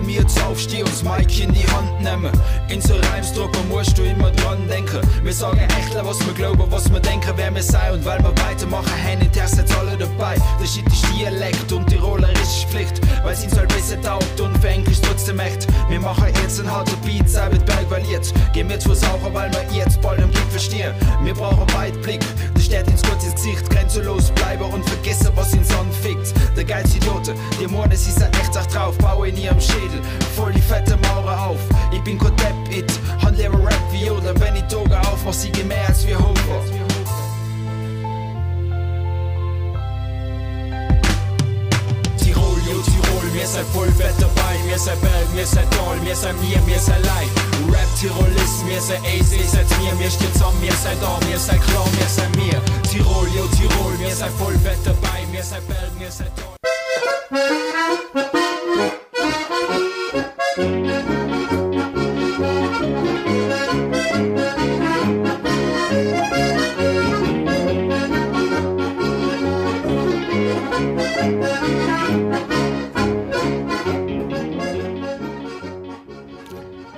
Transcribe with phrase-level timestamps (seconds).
[0.00, 2.32] Wenn wir jetzt aufstehen und das Mike in die Hand nehmen,
[2.70, 4.98] in so Reimsdrucker musst du immer dran denken.
[5.22, 8.30] Wir sagen echt, was wir glauben, was wir denken, wer wir sein und weil wir
[8.30, 10.36] weitermachen, haben in der jetzt alle dabei.
[10.58, 14.56] Der Shit ist Dialekt und Tiroler ist Pflicht, weil es ihn soll besser taugt und
[14.62, 15.66] für Englisch trotzdem echt.
[15.90, 19.52] Wir machen jetzt ein harter Beat, sei mit Berg, jetzt gehen wir zu Saucher, weil
[19.52, 20.94] wir jetzt bald im Blick verstehen.
[21.22, 22.20] Wir brauchen Weitblick,
[22.70, 26.32] der steht ins kurzes Gesicht, grenzenlos bleiben und vergessen, was ihn anfickt.
[26.56, 27.34] Der geilste Idiote,
[27.68, 30.00] Morde, sie sind echt auch drauf, baue in ihrem Schädel,
[30.36, 31.58] voll die fette Mauer auf.
[31.92, 32.92] Ich bin kein Depp, it,
[33.22, 36.62] handle Rap wie Yoda, wenn ich Toga aufmach, sie gehen mehr als wir Hofer.
[42.18, 46.16] Tirol, yo Tirol, mir sei voll fett dabei, mir sei Berg, mir sei Tal, mir
[46.16, 47.69] sei mir, mir sei Leid.
[48.00, 51.58] Rap Tirolist, mir sei ihr seid mir, mir steht zusammen, mir sei da, mir sei
[51.58, 52.60] klar, mir sei mir.
[52.88, 56.59] Tirol, yo Tirol, mir sei voll fett dabei, mir sei Berg, mir sei Tal.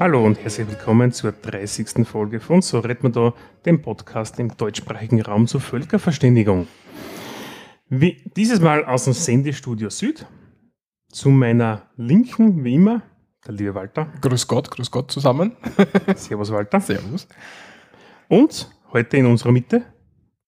[0.02, 2.04] Hallo und herzlich willkommen zur 30.
[2.04, 6.66] Folge von So redet man da, dem Podcast im deutschsprachigen Raum zur Völkerverständigung.
[7.88, 10.26] Wie, dieses Mal aus dem Sendestudio Süd.
[11.08, 13.02] Zu meiner Linken, wie immer,
[13.46, 14.12] der liebe Walter.
[14.22, 15.52] Grüß Gott, grüß Gott zusammen.
[16.16, 16.80] Servus Walter.
[16.80, 17.28] Servus.
[18.26, 19.84] Und heute in unserer Mitte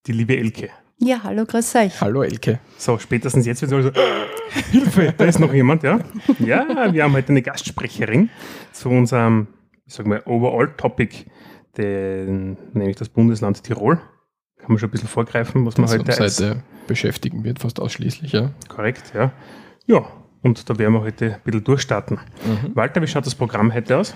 [0.09, 0.71] die liebe Elke.
[0.99, 2.01] Ja, hallo, grüß euch.
[2.01, 2.61] Hallo Elke.
[2.79, 3.93] So, spätestens jetzt wird es so,
[4.71, 5.99] Hilfe, da ist noch jemand, ja?
[6.39, 8.31] Ja, wir haben heute eine Gastsprecherin
[8.73, 9.49] zu unserem,
[9.87, 11.27] ich sag mal, Overall-Topic,
[11.77, 13.97] nämlich das Bundesland Tirol.
[14.59, 17.81] Kann man schon ein bisschen vorgreifen, was man Das heute als heute beschäftigen wird, fast
[17.81, 18.53] ausschließlich, ja.
[18.69, 19.33] Korrekt, ja.
[19.87, 20.07] Ja,
[20.43, 22.19] und da werden wir heute ein bisschen durchstarten.
[22.47, 22.77] Mhm.
[22.77, 24.15] Walter, wie schaut das Programm heute aus?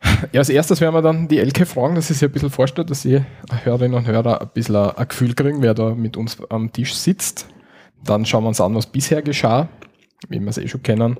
[0.32, 2.90] Ja, als erstes werden wir dann die Elke fragen, dass sie sich ein bisschen vorstellt,
[2.90, 3.24] dass sie
[3.64, 7.48] Hörerinnen und Hörer ein bisschen ein Gefühl kriegen, wer da mit uns am Tisch sitzt.
[8.04, 9.68] Dann schauen wir uns an, was bisher geschah,
[10.28, 11.18] wie wir es eh schon kennen.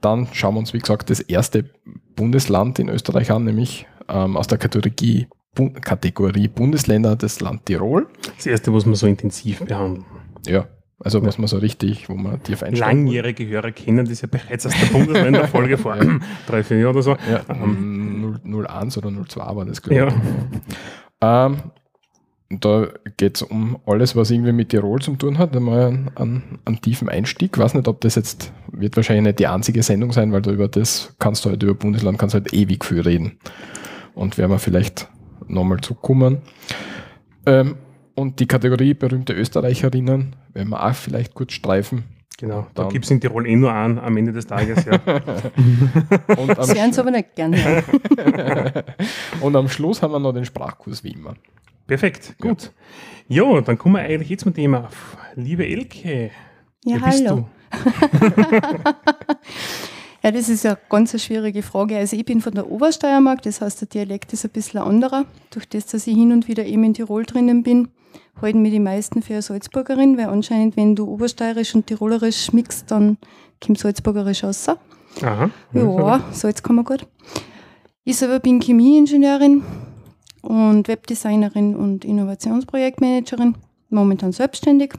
[0.00, 1.70] Dann schauen wir uns, wie gesagt, das erste
[2.16, 8.08] Bundesland in Österreich an, nämlich ähm, aus der Kategorie, Bu Kategorie Bundesländer das Land Tirol.
[8.36, 10.04] Das erste, was wir so intensiv behandeln.
[10.46, 10.66] Ja,
[11.04, 14.66] also was man so richtig, wo man tief einsteigen Langjährige Hörer kennen das ja bereits
[14.66, 15.96] aus der Bundesländerfolge vor
[16.46, 17.16] drei, vier Jahren oder so.
[17.30, 20.08] Ja, Ähm, ähm, 01 oder 02 war das, glaube ja.
[20.08, 20.14] ich.
[21.20, 21.56] Ähm,
[22.60, 25.56] da geht es um alles, was irgendwie mit Tirol zu tun hat.
[25.56, 27.56] Einmal einen, einen, einen tiefen Einstieg.
[27.56, 30.68] weiß nicht, ob das jetzt, wird wahrscheinlich nicht die einzige Sendung sein, weil du über
[30.68, 33.38] das kannst du halt, über Bundesland kannst du halt ewig viel reden.
[34.14, 35.08] Und werden wir vielleicht
[35.48, 36.42] nochmal zukommen.
[37.46, 37.76] Ähm,
[38.14, 42.04] und die Kategorie berühmte Österreicherinnen werden wir auch vielleicht kurz streifen.
[42.38, 44.84] Genau, da gibt es in Tirol eh nur einen am Ende des Tages.
[44.84, 44.94] Ja.
[46.36, 47.84] Und am, Sie hören es aber nicht gern hören.
[49.40, 51.34] und am Schluss haben wir noch den Sprachkurs wie immer.
[51.86, 52.72] Perfekt, gut.
[53.28, 53.60] Ja.
[53.60, 54.88] dann kommen wir eigentlich jetzt zum Thema.
[55.36, 56.32] Liebe Elke,
[56.84, 57.46] Ja, wer bist hallo.
[60.24, 61.96] Ja, das ist ja ganz eine schwierige Frage.
[61.96, 65.24] Also ich bin von der Obersteiermark, das heißt, der Dialekt ist ein bisschen ein anderer.
[65.50, 67.88] Durch das, dass ich hin und wieder eben in Tirol drinnen bin,
[68.40, 72.90] halten mir die meisten für eine Salzburgerin, weil anscheinend, wenn du Obersteirisch und Tirolerisch mixt,
[72.90, 73.18] dann
[73.64, 74.68] kommt Salzburgerisch raus.
[75.22, 75.50] Aha.
[75.72, 77.06] Ja, Salz kann man gut.
[78.04, 79.62] Ich selber bin Chemieingenieurin
[80.42, 83.54] und Webdesignerin und Innovationsprojektmanagerin,
[83.90, 84.94] momentan selbstständig,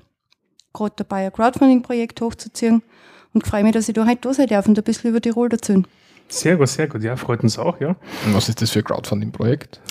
[0.71, 2.81] gerade dabei, ein Crowdfunding-Projekt hochzuziehen
[3.33, 5.51] und freue mich, dass ich da heute da sein darf und ein bisschen über Tirol
[5.51, 5.85] erzählen.
[6.29, 7.03] Sehr gut, sehr gut.
[7.03, 7.89] Ja, freut uns auch, ja.
[8.25, 9.81] Und was ist das für ein Crowdfunding-Projekt?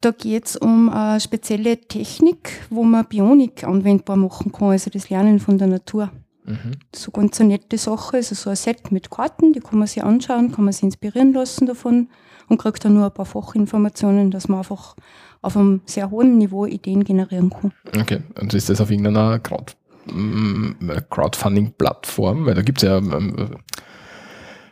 [0.00, 5.10] Da geht es um eine spezielle Technik, wo man Bionik anwendbar machen kann, also das
[5.10, 6.10] Lernen von der Natur.
[6.44, 6.72] Mhm.
[6.94, 10.04] So ganz eine nette Sache, also so ein Set mit Karten, die kann man sich
[10.04, 12.08] anschauen, kann man sich inspirieren lassen davon
[12.48, 14.94] und kriegt dann nur ein paar Fachinformationen, dass man einfach
[15.42, 17.72] auf einem sehr hohen Niveau Ideen generieren kann.
[18.00, 19.72] Okay, und ist das auf irgendeiner Crowd,
[20.06, 22.46] mm, Crowdfunding-Plattform?
[22.46, 23.56] Weil da gibt es ja, ähm, äh,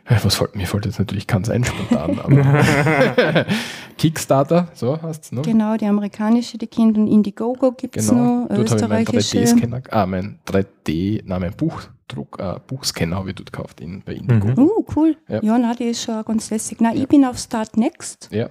[0.07, 2.65] was fällt, mir fällt jetzt natürlich keins ein spontan, aber
[3.97, 5.41] Kickstarter, so heißt es, ne?
[5.41, 9.37] Genau, die amerikanische, die kennt und Indiegogo gibt es Genau, noch, dort habe ich österreichische.
[9.39, 14.13] 3D-Scanner, ah, mein 3D, nein, mein Buchdruck, äh, Buchscanner habe ich dort gekauft in, bei
[14.13, 14.47] Indigo.
[14.47, 14.59] Mhm.
[14.59, 15.17] Uh, cool.
[15.27, 15.41] Ja.
[15.41, 16.81] Ja, nein, die ist schon ganz lässig.
[16.81, 18.29] Nein, ich bin auf Start Next.
[18.31, 18.49] Ja,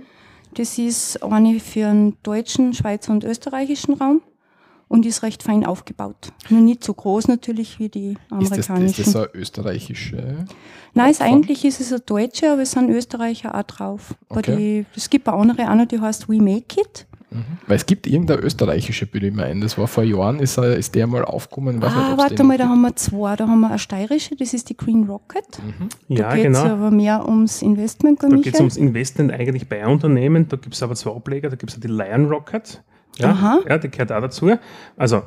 [0.54, 4.22] Das ist eine für den deutschen, Schweizer und österreichischen Raum
[4.88, 6.32] und ist recht fein aufgebaut.
[6.50, 9.04] Nur nicht so groß natürlich wie die ist das, ist amerikanischen.
[9.04, 10.44] das so eine österreichische?
[10.94, 11.38] Nein, ist, Plattform?
[11.42, 14.14] eigentlich ist es eine deutsche, aber es sind Österreicher auch drauf.
[14.28, 14.56] Aber Okay.
[14.56, 17.06] die, es gibt eine andere auch noch, die heißt We Make It.
[17.66, 19.60] Weil es gibt irgendeine österreichische, bilde ich mir ein.
[19.60, 21.82] Das war vor Jahren, ist, ist der mal aufgekommen.
[21.82, 23.34] Weiß nicht, Ah, ob's warte mal, da haben wir zwei.
[23.34, 25.44] Da haben wir eine steirische, das ist die Green Rocket.
[25.50, 26.72] Da Ja, geht es genau.
[26.72, 30.46] aber mehr ums Investment, Da geht es ums Investment eigentlich bei Unternehmen.
[30.48, 31.50] Da gibt es aber zwei Ableger.
[31.50, 32.84] Da gibt es die Lion Rocket.
[33.18, 33.60] Ja, Aha.
[33.68, 34.50] ja, die gehört auch dazu.
[34.96, 35.22] Also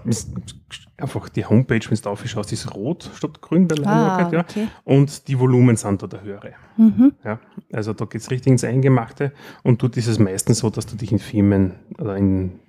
[0.97, 4.29] einfach die Homepage, wenn du drauf schaust, ist rot statt grün bei Ah.
[4.31, 4.39] Ja.
[4.41, 4.67] okay.
[4.83, 6.53] Und die Volumen sind da der höhere.
[6.75, 7.13] Mhm.
[7.23, 7.39] Ja.
[7.71, 9.31] Also da geht es richtig ins Eingemachte.
[9.63, 12.59] Und dort ist es meistens so, dass du dich in Firmen oder in,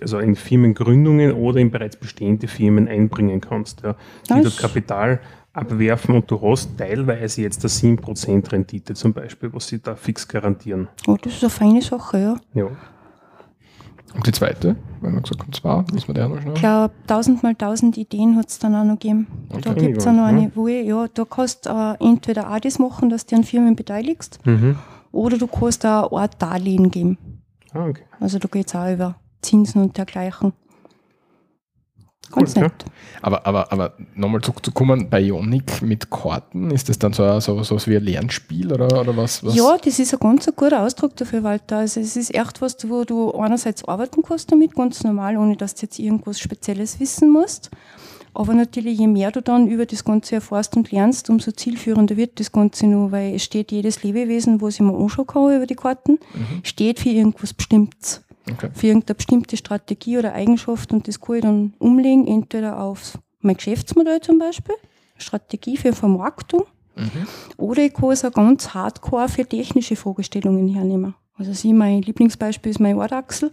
[0.00, 3.82] also in Firmengründungen oder in bereits bestehende Firmen einbringen kannst.
[3.82, 3.96] Ja.
[4.28, 4.42] Die Nice.
[4.44, 5.20] dort Kapital
[5.54, 10.26] abwerfen und du hast teilweise jetzt eine 7% Rendite zum Beispiel, was sie da fix
[10.26, 10.88] garantieren.
[11.06, 12.36] Oh, das ist eine feine Sache, ja.
[12.54, 12.68] Ja.
[14.14, 16.54] Und die zweite, wenn man gesagt haben, zwei, müssen wir der noch Ich schnell.
[16.54, 19.26] glaube, 1000 mal 1000 Ideen hat es dann auch noch gegeben.
[19.48, 19.86] Da Okay.
[19.86, 22.78] gibt es auch noch eine, wo ich, ja, da kannst du äh, entweder auch das
[22.78, 24.76] machen, dass du an Firmen beteiligst, Mhm.
[25.12, 27.18] oder du kannst auch eine Art Darlehen geben.
[27.72, 28.02] Ah, okay.
[28.20, 30.52] Also da geht es auch über Zinsen und dergleichen.
[32.32, 32.70] Ganz Cool, ja.
[33.20, 37.62] Aber, aber, aber nochmal zurückzukommen, bei Ionic mit Karten, ist das dann so, ein- so,
[37.62, 39.44] so was wie ein Lernspiel oder, oder was?
[39.44, 39.54] was?
[39.54, 41.78] Ja, das ist ein ganz ein guter Ausdruck dafür, Walter.
[41.78, 45.74] Also es ist echt was, wo du einerseits arbeiten kannst damit, ganz normal, ohne dass
[45.74, 47.70] du jetzt irgendwas Spezielles wissen musst.
[48.34, 52.40] Aber natürlich, je mehr du dann über das Ganze erfährst und lernst, umso zielführender wird
[52.40, 55.74] das Ganze nur, weil es steht jedes Lebewesen, wo ich mir anschauen kann über die
[55.74, 56.18] Karten,
[56.62, 58.22] steht für irgendwas Bestimmtes.
[58.50, 58.70] Okay.
[58.74, 63.56] Für irgendeine bestimmte Strategie oder Eigenschaft und das kann ich dann umlegen, entweder auf mein
[63.56, 64.74] Geschäftsmodell zum Beispiel,
[65.16, 66.64] Strategie für Vermarktung,
[67.56, 71.14] oder ich kann es auch ganz hardcore für technische Fragestellungen hernehmen.
[71.38, 73.50] Also sie, mein Lieblingsbeispiel ist mein Ohrachsel,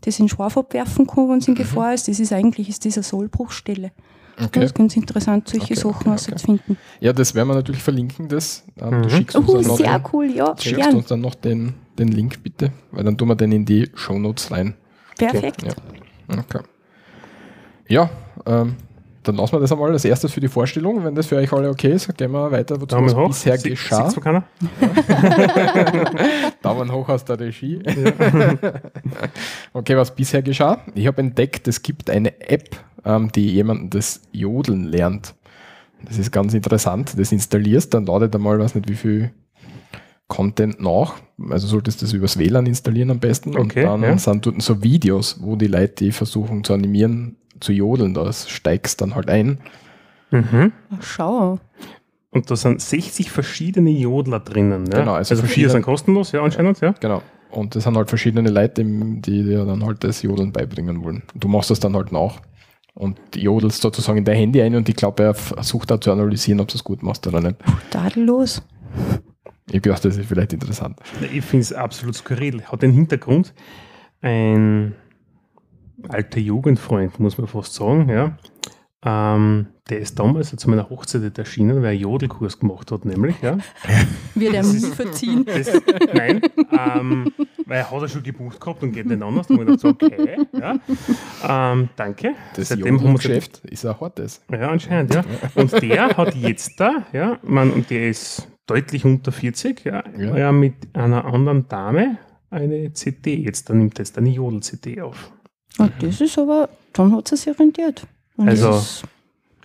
[0.00, 2.08] das in Schwarf abwerfen kann, wenn es in Gefahr ist.
[2.08, 3.92] Das ist eigentlich ist das eine Sollbruchstelle.
[4.38, 4.60] Okay.
[4.60, 6.78] Das ist ganz interessant, solche Okay, Sachen okay, herauszufinden.
[7.00, 8.64] Ja, das werden wir natürlich verlinken, das.
[8.80, 9.02] Ähm, Mhm.
[9.02, 12.08] Du schickst uns, Oh, dann noch den, cool, ja, schickst uns dann noch den, den
[12.08, 14.74] Link bitte, weil dann tun wir den in die Shownotes rein.
[15.18, 15.62] Perfekt.
[15.62, 15.72] Ja.
[16.38, 16.60] Okay.
[17.88, 18.10] Ja,
[18.46, 18.76] ähm,
[19.22, 21.04] dann lassen wir das einmal als erstes für die Vorstellung.
[21.04, 23.28] Wenn das für euch alle okay ist, gehen wir weiter, wozu Daumen hoch.
[23.28, 24.10] bisher Sie- geschah.
[24.20, 24.44] keiner?
[26.62, 27.80] Daumen hoch aus der Regie.
[29.72, 30.78] okay, was bisher geschah?
[30.94, 35.34] Ich habe entdeckt, es gibt eine App, ähm, die jemanden das Jodeln lernt.
[36.04, 37.14] Das ist ganz interessant.
[37.16, 39.30] Das installierst, dann ladet einmal, weiß nicht wie viel
[40.32, 41.16] Content nach.
[41.50, 43.54] Also solltest du das übers WLAN installieren am besten.
[43.54, 44.16] Okay, und dann ja.
[44.16, 49.02] sind dort so Videos, wo die Leute, die versuchen zu animieren, zu jodeln, da steigst
[49.02, 49.58] dann halt ein.
[50.30, 50.72] Mhm.
[50.90, 51.58] Ach, Schau.
[52.30, 54.86] Und da sind 60 verschiedene Jodler drinnen.
[54.90, 55.00] Ja?
[55.00, 56.94] Genau, also also, vier verschiedene- sind kostenlos, ja, anscheinend, ja.
[56.98, 57.20] Genau.
[57.50, 61.24] Und das sind halt verschiedene Leute, die die dir dann halt das Jodeln beibringen wollen.
[61.34, 62.40] Du machst das dann halt nach
[62.94, 66.60] und jodelst sozusagen in dein Handy ein und ich glaube, er versucht da zu analysieren,
[66.60, 67.56] ob du es gut machst oder nicht.
[67.90, 68.62] Tadellos.
[69.72, 71.00] Ich habe gedacht, das ist vielleicht interessant.
[71.32, 72.62] Ich finde es absolut skurril.
[72.64, 73.54] Hat den Hintergrund,
[74.20, 74.94] ein
[76.08, 78.36] alter Jugendfreund, muss man fast sagen, ja.
[79.04, 83.40] Ähm, der ist damals zu meiner Hochzeit erschienen, weil er einen Jodelkurs gemacht hat, nämlich,
[83.40, 83.56] ja.
[84.34, 85.46] Wird er nie verziehen.
[85.46, 85.72] Das,
[86.12, 87.32] nein, ähm,
[87.64, 89.46] weil er hat er schon gebucht gehabt und geht nicht anders.
[89.46, 91.72] Da habe ich gedacht, so, okay, ja.
[91.72, 92.34] Ähm, danke.
[92.56, 94.42] Das Seitdem haben wir Jodelgeschäft ist ein hartes.
[94.52, 95.24] Ja, anscheinend, ja.
[95.54, 100.36] Und der hat jetzt da, ja, man, und der ist deutlich unter 40, ja, Ja.
[100.36, 100.52] ja.
[100.52, 102.18] mit einer anderen Dame
[102.50, 105.32] eine CD, jetzt, da nimmt jetzt eine Jodel-CD auf.
[105.78, 108.06] Und das ist aber, dann hat es sich rentiert.
[108.36, 109.04] Und Also- das ist-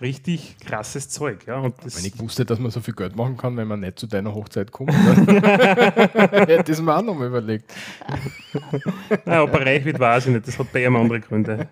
[0.00, 1.58] Richtig krasses Zeug, ja.
[1.58, 3.98] Und das, Wenn ich wusste, dass man so viel Geld machen kann, wenn man nicht
[3.98, 5.26] zu deiner Hochzeit kommt, dann
[6.46, 7.74] hätte ich es mir auch noch mal überlegt.
[9.26, 10.46] naja, ob er reich wird, weiß ich nicht.
[10.46, 11.66] Das hat bei ihm andere Gründe.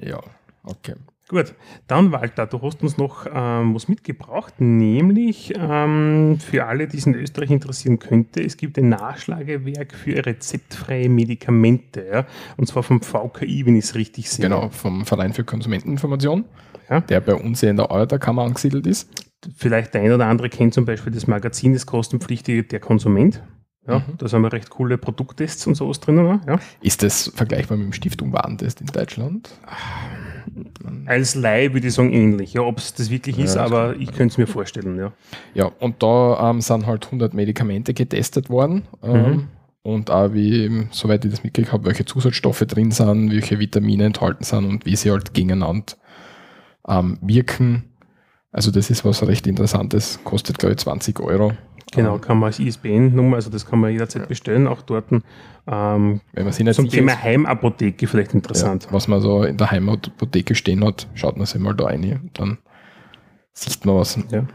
[0.00, 0.18] Ja,
[0.64, 0.94] okay.
[1.32, 1.54] Gut,
[1.86, 7.06] dann Walter, du hast uns noch ähm, was mitgebracht, nämlich ähm, für alle, die es
[7.06, 12.26] in Österreich interessieren könnte, es gibt ein Nachschlagewerk für rezeptfreie Medikamente, ja?
[12.58, 14.42] und zwar vom VKI, wenn ich es richtig sehe.
[14.44, 16.44] Genau, vom Verein für Konsumenteninformation,
[16.90, 17.00] Ja.
[17.00, 19.08] der bei uns hier in der Arbeiterkammer angesiedelt ist.
[19.56, 23.42] Vielleicht der ein oder andere kennt zum Beispiel das Magazin, das kostenpflichtige Der Konsument.
[23.88, 24.18] Ja, Mhm.
[24.18, 26.40] Da sind wir recht coole Produkttests und sowas drinnen.
[26.46, 26.60] Ja.
[26.82, 29.48] Ist das vergleichbar mit dem Stiftung Warentest in Deutschland?
[31.06, 32.52] Als Laie würde ich sagen ähnlich.
[32.54, 34.98] Ja, ob es das wirklich ist, Ja, das aber ich könnte es mir vorstellen.
[34.98, 35.12] Ja.
[35.54, 38.82] Ja, und da ähm, sind halt 100 Medikamente getestet worden.
[39.02, 39.48] Ähm, Mhm.
[39.84, 44.44] Und auch wie, soweit ich das mitgekriegt habe, welche Zusatzstoffe drin sind, welche Vitamine enthalten
[44.44, 45.94] sind und wie sie halt gegeneinander
[46.86, 47.84] ähm, wirken.
[48.52, 51.54] Also das ist was recht Interessantes, kostet glaube ich 20 Euro.
[51.92, 55.12] Genau, kann man als ISBN-Nummer, also das kann man jederzeit bestellen, auch dort.
[55.12, 58.84] Ähm, wenn man zum Thema ist, Heimapotheke vielleicht interessant.
[58.84, 62.30] ja, was man so in der Heimapotheke stehen hat, schaut man sich mal da rein
[62.34, 62.58] dann
[63.52, 64.18] sieht man was.
[64.30, 64.46] Ja.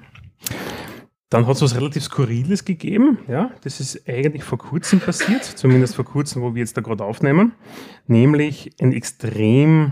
[1.29, 3.20] Dann hat es was relativ Skurriles gegeben.
[3.27, 7.03] Ja, das ist eigentlich vor kurzem passiert, zumindest vor kurzem, wo wir jetzt da gerade
[7.03, 7.51] aufnehmen.
[8.08, 9.91] Nämlich ein extrem,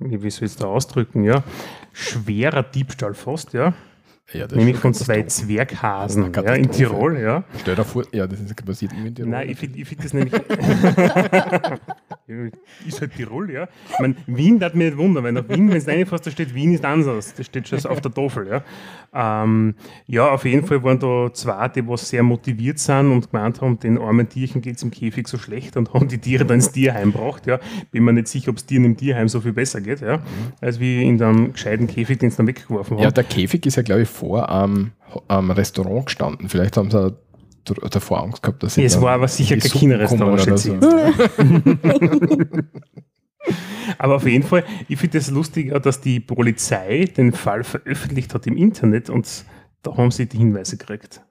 [0.00, 1.44] wie soll ich es da ausdrücken, ja,
[1.92, 3.74] schwerer Diebstahl fast, ja.
[4.32, 5.22] Ja, das Nämlich von zwei.
[5.22, 6.70] Zwerghasen ja, in.
[6.70, 7.44] Tirol, ja.
[7.60, 9.30] Stell dir vor, ja, das ist passiert irgendwie in Tirol.
[9.30, 10.34] Nein, ich finde ich find das nämlich.
[12.86, 13.68] Ist halt Tirol, ja.
[13.90, 16.54] Ich meine, Wien darf mich nicht wundern, weil nach Wien, wenn es reinfährst, da steht
[16.54, 17.32] Wien ist anders.
[17.34, 18.62] Das steht schon auf der Tafel, ja.
[19.14, 19.74] Ähm,
[20.06, 23.78] ja, auf jeden Fall waren da zwei, die was sehr motiviert sind und gemeint haben,
[23.78, 26.70] den armen Tierchen geht es im Käfig so schlecht und haben die Tiere dann ins
[26.70, 27.60] Tierheim gebracht, ja.
[27.90, 30.20] Bin mir nicht sicher, ob es Tieren im Tierheim so viel besser geht, ja,
[30.60, 33.04] als wie in dem gescheiten Käfig, den sie dann weggeworfen haben.
[33.04, 34.92] Ja, der Käfig ist ja, glaube ich, vor am,
[35.28, 36.48] am Restaurant gestanden.
[36.48, 37.16] Vielleicht haben sie
[37.90, 40.78] davor Angst gehabt, dass sie es war aber sicher kein Kinderrestaurant, so.
[43.96, 48.34] Aber auf jeden Fall, ich finde es lustig, auch, dass die Polizei den Fall veröffentlicht
[48.34, 49.44] hat im Internet und
[49.82, 51.22] da haben sie die Hinweise gekriegt,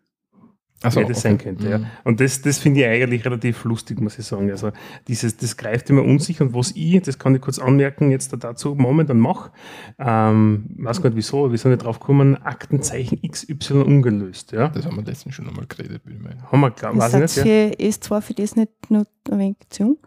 [0.83, 1.19] so, wer das okay.
[1.19, 1.69] sein könnte.
[1.69, 1.77] Ja.
[1.79, 1.85] Mhm.
[2.03, 4.51] Und das, das finde ich eigentlich relativ lustig, muss ich sagen.
[4.51, 4.71] Also
[5.07, 8.31] dieses, das greift immer um sich und was ich, das kann ich kurz anmerken, jetzt
[8.33, 9.51] da dazu momentan mache,
[9.97, 14.51] ähm, weiß gar nicht wieso, aber wir sind nicht drauf gekommen, Aktenzeichen XY ungelöst.
[14.51, 14.67] Ja.
[14.67, 16.43] Das haben wir letztens schon einmal geredet, würde ich meinen.
[16.51, 17.45] Haben wir, glaub, weiß ich Ist nicht.
[17.47, 17.89] Ja.
[17.89, 19.97] für S2 für das nicht nur ein wenig zu jung?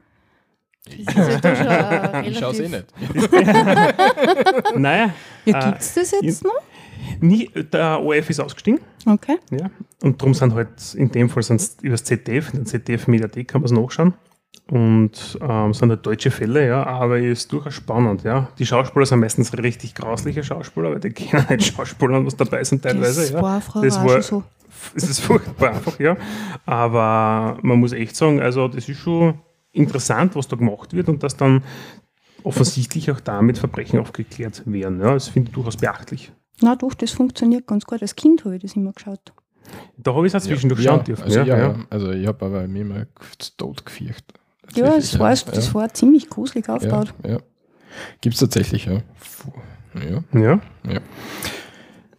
[0.86, 1.14] Ist Ich
[2.38, 2.86] schaue es eh nicht.
[4.76, 6.52] Naja, Ja, Äh, gibt es das jetzt noch?
[7.20, 8.80] Nie, der ORF ist ausgestiegen.
[9.06, 9.36] Okay.
[9.50, 9.70] Ja,
[10.02, 13.60] und darum sind halt, in dem Fall sind über das ZDF, in der ZDF-Mediathek kann
[13.62, 14.14] man es nachschauen.
[14.68, 18.48] Und ähm, sind halt deutsche Fälle, ja, aber ist durchaus spannend, ja.
[18.58, 22.82] Die Schauspieler sind meistens richtig grausliche Schauspieler, weil die kennen nicht Schauspielern, was dabei sind
[22.82, 23.42] teilweise, Das ja.
[23.42, 24.42] war Frau Das war- so.
[24.94, 26.16] Es ist furchtbar einfach, ja.
[26.64, 29.34] Aber man muss echt sagen, also das ist schon
[29.72, 31.62] interessant, was da gemacht wird und dass dann
[32.44, 35.00] offensichtlich auch damit Verbrechen aufgeklärt werden.
[35.00, 36.32] Ja, das finde ich durchaus beachtlich.
[36.60, 38.02] Na doch, das funktioniert ganz gut.
[38.02, 39.20] Als Kind habe ich das immer geschaut.
[39.96, 41.24] Da habe ich es auch zwischendurch ja, schauen dürfen.
[41.24, 41.68] Also, ja, ja, ja.
[41.68, 41.76] ja.
[41.90, 43.06] also ich habe aber mir mal
[43.38, 44.38] zu Tod gefürchtet.
[44.74, 47.14] Ja, es war, das war ziemlich gruselig ja, aufgebaut.
[47.26, 47.38] ja.
[48.20, 49.02] Gibt es tatsächlich, ja.
[50.32, 50.60] Ja.
[50.88, 51.00] ja.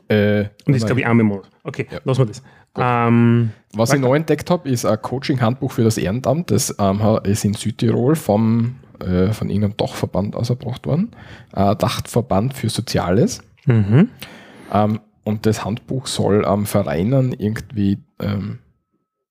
[0.10, 0.80] Äh, Und nein.
[0.80, 1.50] glaube ich einmal Monat.
[1.64, 2.00] Okay, Ja.
[2.04, 2.44] lassen wir das.
[2.78, 4.08] Ähm, Was ich Weiter.
[4.10, 6.52] neu entdeckt habe, ist ein Coaching-Handbuch für das Ehrenamt.
[6.52, 11.12] Das ähm, ist in Südtirol vom, äh, von irgendeinem Dachverband ausgebracht worden.
[11.54, 13.42] Ein Dachverband für Soziales.
[13.66, 14.10] Mhm.
[14.74, 18.60] Ähm, und das Handbuch soll ähm, Vereinen irgendwie ähm,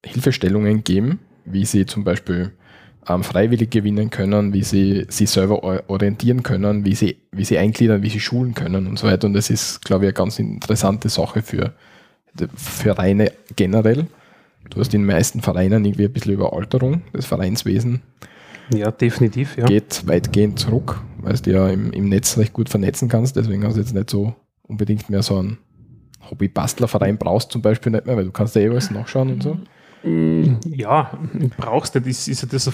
[0.05, 2.53] Hilfestellungen geben, wie sie zum Beispiel
[3.09, 7.59] ähm, freiwillig gewinnen können, wie sie sich selber or- orientieren können, wie sie, wie sie
[7.59, 9.27] eingliedern, wie sie schulen können und so weiter.
[9.27, 11.73] Und das ist, glaube ich, eine ganz interessante Sache für
[12.55, 14.07] Vereine generell.
[14.69, 17.03] Du hast in den meisten Vereinen irgendwie ein bisschen Überalterung.
[17.13, 18.03] Das Vereinswesen
[18.73, 19.65] Ja, definitiv, ja.
[19.65, 23.37] geht weitgehend zurück, weil du ja im, im Netz recht gut vernetzen kannst.
[23.37, 25.59] Deswegen hast du jetzt nicht so unbedingt mehr so einen
[26.31, 29.59] Hobby-Bastlerverein brauchst zum Beispiel nicht mehr, weil du kannst ja eh alles nachschauen und so.
[30.03, 31.19] Ja,
[31.59, 32.73] brauchst du, das ist ja das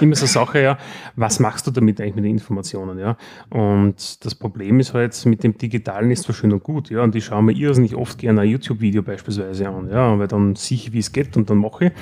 [0.00, 0.78] immer so eine Sache, ja,
[1.16, 3.16] was machst du damit eigentlich mit den Informationen, ja?
[3.48, 7.14] Und das Problem ist halt, mit dem Digitalen ist zwar schön und gut, ja, und
[7.14, 10.92] ich schaue mir irrsinnig oft gerne ein YouTube-Video beispielsweise an, ja, weil dann sehe ich,
[10.92, 11.92] wie es geht und dann mache ich.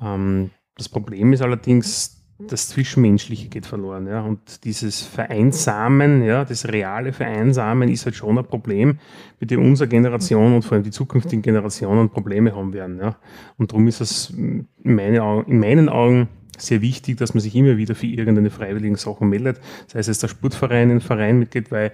[0.00, 6.68] Ähm, das Problem ist allerdings, das Zwischenmenschliche geht verloren, ja, und dieses Vereinsamen, ja, das
[6.68, 8.98] reale Vereinsamen ist halt schon ein Problem,
[9.40, 13.16] mit dem unsere Generation und vor allem die zukünftigen Generationen Probleme haben werden, ja.
[13.58, 17.54] Und darum ist es in, meine Augen, in meinen Augen sehr wichtig, dass man sich
[17.56, 21.70] immer wieder für irgendeine freiwilligen Sachen meldet, sei es jetzt der Sportverein, ein Verein mitgeht,
[21.70, 21.92] weil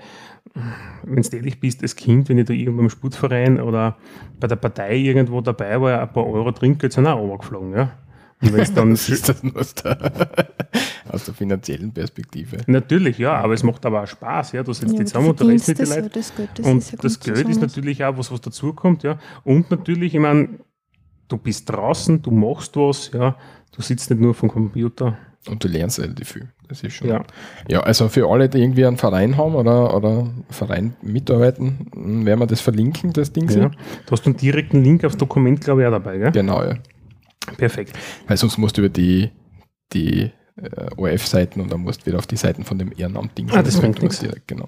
[1.05, 3.97] wenn du ehrlich bist, als Kind, wenn ich da irgendwo im Sportverein oder
[4.41, 7.93] bei der Partei irgendwo dabei war, ein paar Euro Trinkgeld sind auch runtergeflogen, ja.
[8.41, 9.99] Wenn es dann Das ist das nur aus der,
[11.11, 12.59] aus der finanziellen Perspektive.
[12.67, 14.63] Natürlich, ja, aber es macht aber auch Spaß, ja.
[14.63, 16.11] Du sitzt Ja, die zusammen und du redest mit den das, Leuten.
[16.13, 19.19] das Geld, das und ist ja das Geld ist natürlich auch was, was dazukommt, ja.
[19.45, 20.49] Und natürlich, ich meine,
[21.29, 23.37] du bist draußen, du machst was, ja.
[23.75, 25.17] Du sitzt nicht nur vom Computer.
[25.49, 26.49] Und du lernst relativ viel.
[26.69, 27.09] Das ist schon.
[27.09, 27.23] Ja.
[27.69, 31.87] Ja, also für alle, die irgendwie einen Verein haben oder, oder einen Verein mitarbeiten,
[32.27, 33.49] werden wir das verlinken, das Ding.
[33.51, 33.71] ja.
[34.07, 36.33] Du hast einen direkten Link aufs Dokument, glaube ich, auch dabei, gell?
[36.33, 36.75] Genau, ja.
[37.57, 37.97] Perfekt.
[38.27, 39.31] Weil sonst musst du über die,
[39.93, 43.51] die äh, ORF-Seiten und dann musst du wieder auf die Seiten von dem Ehrenamt-Ding.
[43.53, 44.19] Ah, das bringt nichts.
[44.21, 44.67] Direkt, Genau.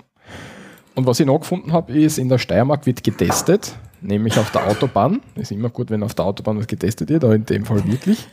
[0.97, 4.67] Und was ich noch gefunden habe, ist, in der Steiermark wird getestet, nämlich auf der
[4.67, 5.21] Autobahn.
[5.37, 8.27] Ist immer gut, wenn auf der Autobahn was getestet wird, aber in dem Fall wirklich.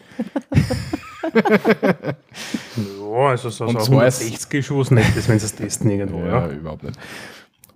[2.76, 5.90] Ja, also so, Und so zwar ist- 160 Schuss nicht, das, wenn sie es testen
[5.90, 6.48] irgendwo, ja.
[6.48, 6.98] Ja, überhaupt nicht.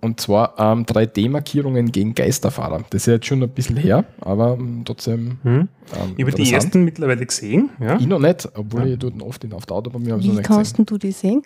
[0.02, 2.84] Und zwar ähm, 3D-Markierungen gegen Geisterfahrer.
[2.90, 5.38] Das ist jetzt schon ein bisschen her, aber ähm, trotzdem.
[5.44, 5.68] Hm.
[5.94, 7.96] Ähm, Ich habe die ersten mittlerweile gesehen, ja.
[7.98, 10.86] Ich noch nicht, obwohl ich dort oft in, auf der Autobahn noch Wie kannst gesehen.
[10.86, 11.42] du die sehen?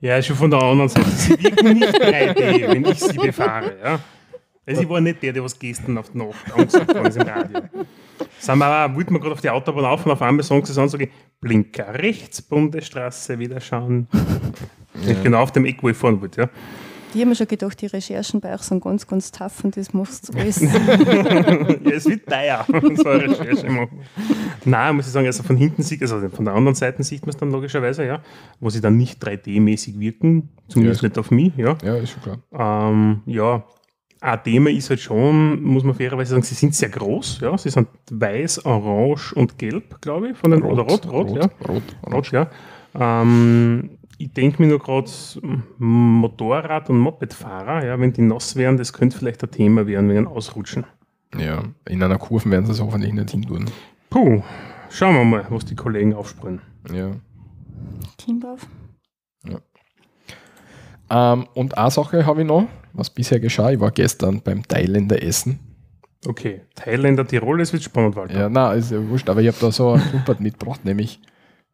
[0.00, 1.08] Ja, schon von der anderen Seite.
[1.10, 4.00] Sie wirken nicht 3D, wenn ich sie befahre, ja.
[4.68, 7.60] Also ich war nicht der, der was gestern auf die Nacht angesagt hat im Radio.
[8.38, 10.78] Sind wir auch, wollten wir gerade auf die Autobahn auf und auf einmal sagen sie
[10.80, 11.10] an, sage ich,
[11.40, 14.08] Blinker rechts, Bundesstraße, wieder schauen.
[15.02, 15.12] Ja.
[15.12, 16.48] Ich genau auf dem Eck, wo ich fahren wollte, ja.
[17.14, 19.94] Die haben mir schon gedacht, die Recherchen bei euch sind ganz, ganz tough und das
[19.94, 20.60] machst du alles.
[20.60, 24.00] ja, es wird teuer, so eine Recherche machen.
[24.66, 27.30] Nein, muss ich sagen, also von hinten sieht, also von der anderen Seite sieht man
[27.30, 28.20] es dann logischerweise, ja,
[28.60, 31.78] wo sie dann nicht 3D-mäßig wirken, zumindest ja, nicht auf mich, ja.
[31.82, 32.90] Ja, ist schon klar.
[32.90, 33.64] Ähm, ja,
[34.20, 37.70] ein Thema ist halt schon, muss man fairerweise sagen, sie sind sehr groß, ja, sie
[37.70, 41.68] sind weiß, orange und gelb, glaube ich, von den, rot, oder rot, rot, rot, ja.
[41.68, 41.82] Rot,
[42.12, 42.50] rot ja.
[42.94, 45.08] Ähm, ich denke mir nur gerade
[45.78, 50.26] Motorrad- und Mopedfahrer, ja, wenn die nass wären, das könnte vielleicht ein Thema werden wegen
[50.26, 50.84] Ausrutschen.
[51.38, 53.66] Ja, in einer Kurve werden sie es hoffentlich nicht hin tun.
[54.10, 54.42] Puh,
[54.90, 56.60] schauen wir mal, was die Kollegen aufsprühen.
[56.92, 57.12] Ja.
[58.16, 58.66] Teambauf.
[59.44, 59.58] Ja.
[61.10, 62.66] Ähm, und eine Sache habe ich noch,
[62.98, 63.70] was bisher geschah.
[63.70, 65.60] Ich war gestern beim Thailänder Essen.
[66.26, 68.38] Okay, Thailänder Tirol, das wird spannend, Walter.
[68.38, 71.20] Ja, nein, ist ja wurscht, aber ich habe da so ein Klumpert mitgebracht, nämlich,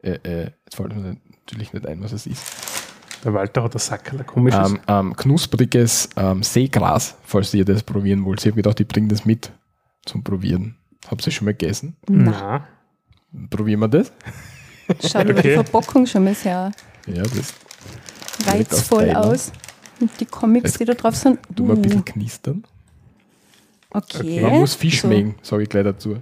[0.03, 1.17] äh, äh, jetzt fällt mir
[1.47, 2.43] natürlich nicht ein, was es ist.
[3.25, 4.73] Der Walter hat ein Sackerl, komisches.
[4.73, 8.41] Ähm, ähm, knuspriges ähm, Seegras, falls ihr das probieren wollt.
[8.41, 9.51] Ich habe gedacht, ich bringe das mit
[10.05, 10.77] zum Probieren.
[11.09, 11.97] Habt ihr schon mal gegessen?
[12.07, 12.65] Nein.
[13.49, 14.13] Probieren wir das?
[15.11, 15.41] Schaut okay.
[15.43, 16.71] die Verpackung schon mal sehr
[17.07, 17.55] ja, das
[18.47, 19.53] reizvoll aus.
[20.01, 21.39] Und die Comics, Jetzt die da drauf sind.
[21.51, 21.67] Du uh.
[21.69, 22.05] mal ein bisschen uh.
[22.05, 22.65] knistern.
[23.91, 24.19] Okay.
[24.19, 24.41] okay.
[24.41, 25.09] Man muss Fisch so.
[25.09, 26.17] mengen, sage ich gleich dazu.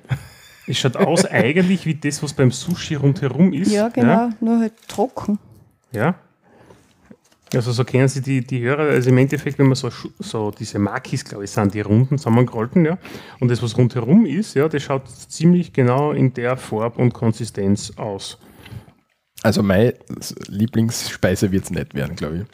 [0.66, 3.72] Es schaut aus eigentlich wie das, was beim Sushi rundherum ist.
[3.72, 4.30] Ja, genau, ja.
[4.40, 5.38] nur halt trocken.
[5.90, 6.14] Ja.
[7.54, 10.78] Also so kennen Sie die, die Hörer, also im Endeffekt, wenn man so, so diese
[10.78, 12.96] Makis, glaube ich, sind die runden zusammengerollten, ja.
[13.40, 17.92] Und das, was rundherum ist, ja, das schaut ziemlich genau in der Farbe und Konsistenz
[17.96, 18.38] aus.
[19.42, 19.94] Also meine
[20.46, 22.44] Lieblingsspeise wird es nicht werden, glaube ich.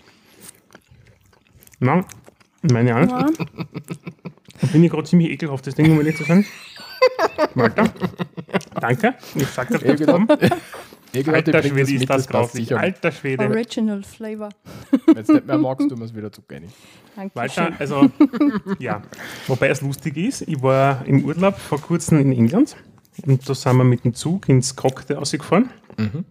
[1.80, 2.04] Nein,
[2.62, 3.11] meine nicht.
[3.11, 3.26] Ja.
[4.61, 6.44] Da bin ich gerade ziemlich ekelhaft, das Ding, um ehrlich zu sein.
[7.54, 7.85] Malta,
[8.80, 9.14] danke.
[9.35, 10.00] Ich sag das kurz
[11.28, 12.76] Alter Schwede ist das grauslich.
[12.76, 13.48] Alter Schwede.
[13.48, 14.50] Original Flavor.
[15.07, 16.66] Wenn du es nicht mehr magst, tun wir es wieder zu gerne.
[17.35, 18.11] Walter, also,
[18.79, 19.03] ja.
[19.46, 22.76] Wobei es lustig ist, ich war im Urlaub vor kurzem in England
[23.26, 25.70] und da sind wir mit dem Zug ins Cocktail ausgefahren.
[25.96, 26.24] Mhm.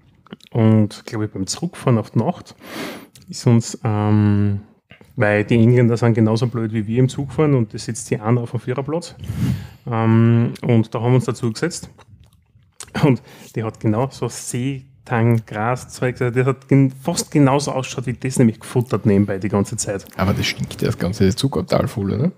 [0.51, 2.55] Und glaube ich, beim Zurückfahren auf die Nacht
[3.29, 4.61] ist uns ähm,
[5.17, 8.19] weil die Engländer sind genauso blöd wie wir im Zug fahren und das sitzt die
[8.19, 9.15] einer auf dem Viererplatz.
[9.85, 11.89] Ähm, und da haben wir uns dazu gesetzt.
[13.03, 13.21] Und
[13.55, 16.57] die hat genau so Seetang, Graszeug, das hat
[17.01, 20.05] fast genauso ausschaut wie das, nämlich gefuttert nebenbei die ganze Zeit.
[20.17, 22.31] Aber das stinkt ja das ganze Zuckertal voll, oder?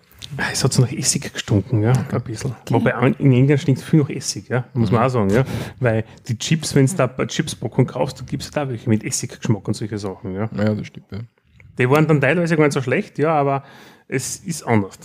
[0.52, 2.54] Es hat so nach Essig gestunken, ja, ein bisschen.
[2.70, 5.06] Wobei in England stinkt viel nach Essig, ja, muss man mhm.
[5.06, 5.44] auch sagen, ja.
[5.80, 9.04] Weil die Chips, wenn du da bei Chipspackung kaufst, da gibt es da welche mit
[9.04, 10.50] Essiggeschmack und solche Sachen, ja.
[10.56, 11.20] Ja, das stimmt, ja.
[11.80, 13.64] Die waren dann teilweise gar nicht so schlecht, ja, aber
[14.08, 15.00] es ist anders.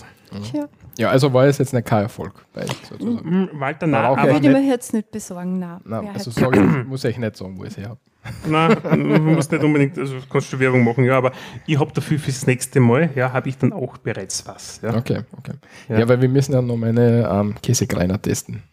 [0.53, 0.67] Ja.
[0.97, 3.49] Ja, also war es jetzt nicht kein Erfolg bei sozusagen.
[3.53, 5.81] Walter, nein, aber würde ich mir jetzt nicht besorgen, nein.
[5.83, 7.99] nein also sag ich, muss ich nicht sagen, wo ich sie habe.
[8.47, 11.31] Nein, man muss nicht unbedingt, also kannst du Werbung machen, ja, aber
[11.67, 14.79] ich habe dafür fürs nächste Mal, ja, habe ich dann auch bereits was.
[14.81, 14.95] Ja.
[14.95, 15.53] Okay, okay.
[15.89, 18.63] Ja, ja weil wir müssen ja noch meine ähm, Käsekreiner testen.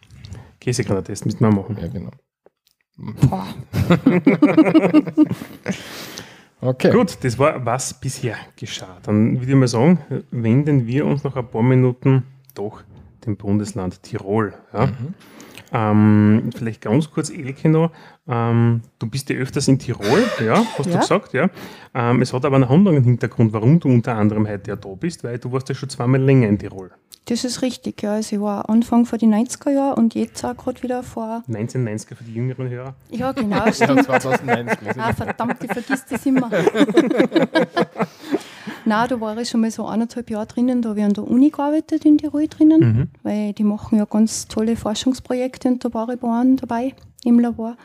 [0.59, 1.77] Käsekreiner testen müssen wir machen.
[1.79, 2.11] Ja, genau.
[2.95, 3.47] Boah.
[6.63, 6.91] Okay.
[6.91, 8.97] Gut, das war, was bisher geschah.
[9.03, 9.99] Dann würde ich mal sagen,
[10.31, 12.23] wenden wir uns noch ein paar Minuten
[12.55, 12.83] doch
[13.25, 14.53] dem Bundesland Tirol.
[14.71, 14.85] Ja?
[14.85, 15.13] Mhm.
[15.73, 17.91] Ähm, vielleicht ganz kurz, Elke noch.
[18.25, 20.93] Ähm, du bist ja öfters in Tirol, ja, hast ja.
[20.93, 21.49] du gesagt, ja.
[21.93, 25.25] Ähm, es hat aber einen anderen Hintergrund, warum du unter anderem heute ja da bist,
[25.25, 26.91] weil du warst ja schon zweimal länger in Tirol.
[27.25, 28.13] Das ist richtig, ja.
[28.13, 31.43] Also ich war Anfang vor die 90er Jahre und jetzt auch gerade wieder vor.
[31.49, 32.95] 1990er für die jüngeren Hörer.
[33.11, 33.71] Ja, genau.
[33.71, 34.07] Stimmt.
[34.07, 34.99] Ja, 2090.
[34.99, 36.49] ah, verdammt, ich vergiss das immer.
[38.85, 41.25] Nein, da war ich schon mal so eineinhalb Jahre drinnen, da habe ich an der
[41.25, 43.07] Uni gearbeitet in Tirol drinnen, mhm.
[43.23, 46.93] weil die machen ja ganz tolle Forschungsprojekte und da war ich bei einem dabei
[47.25, 47.77] im Labor.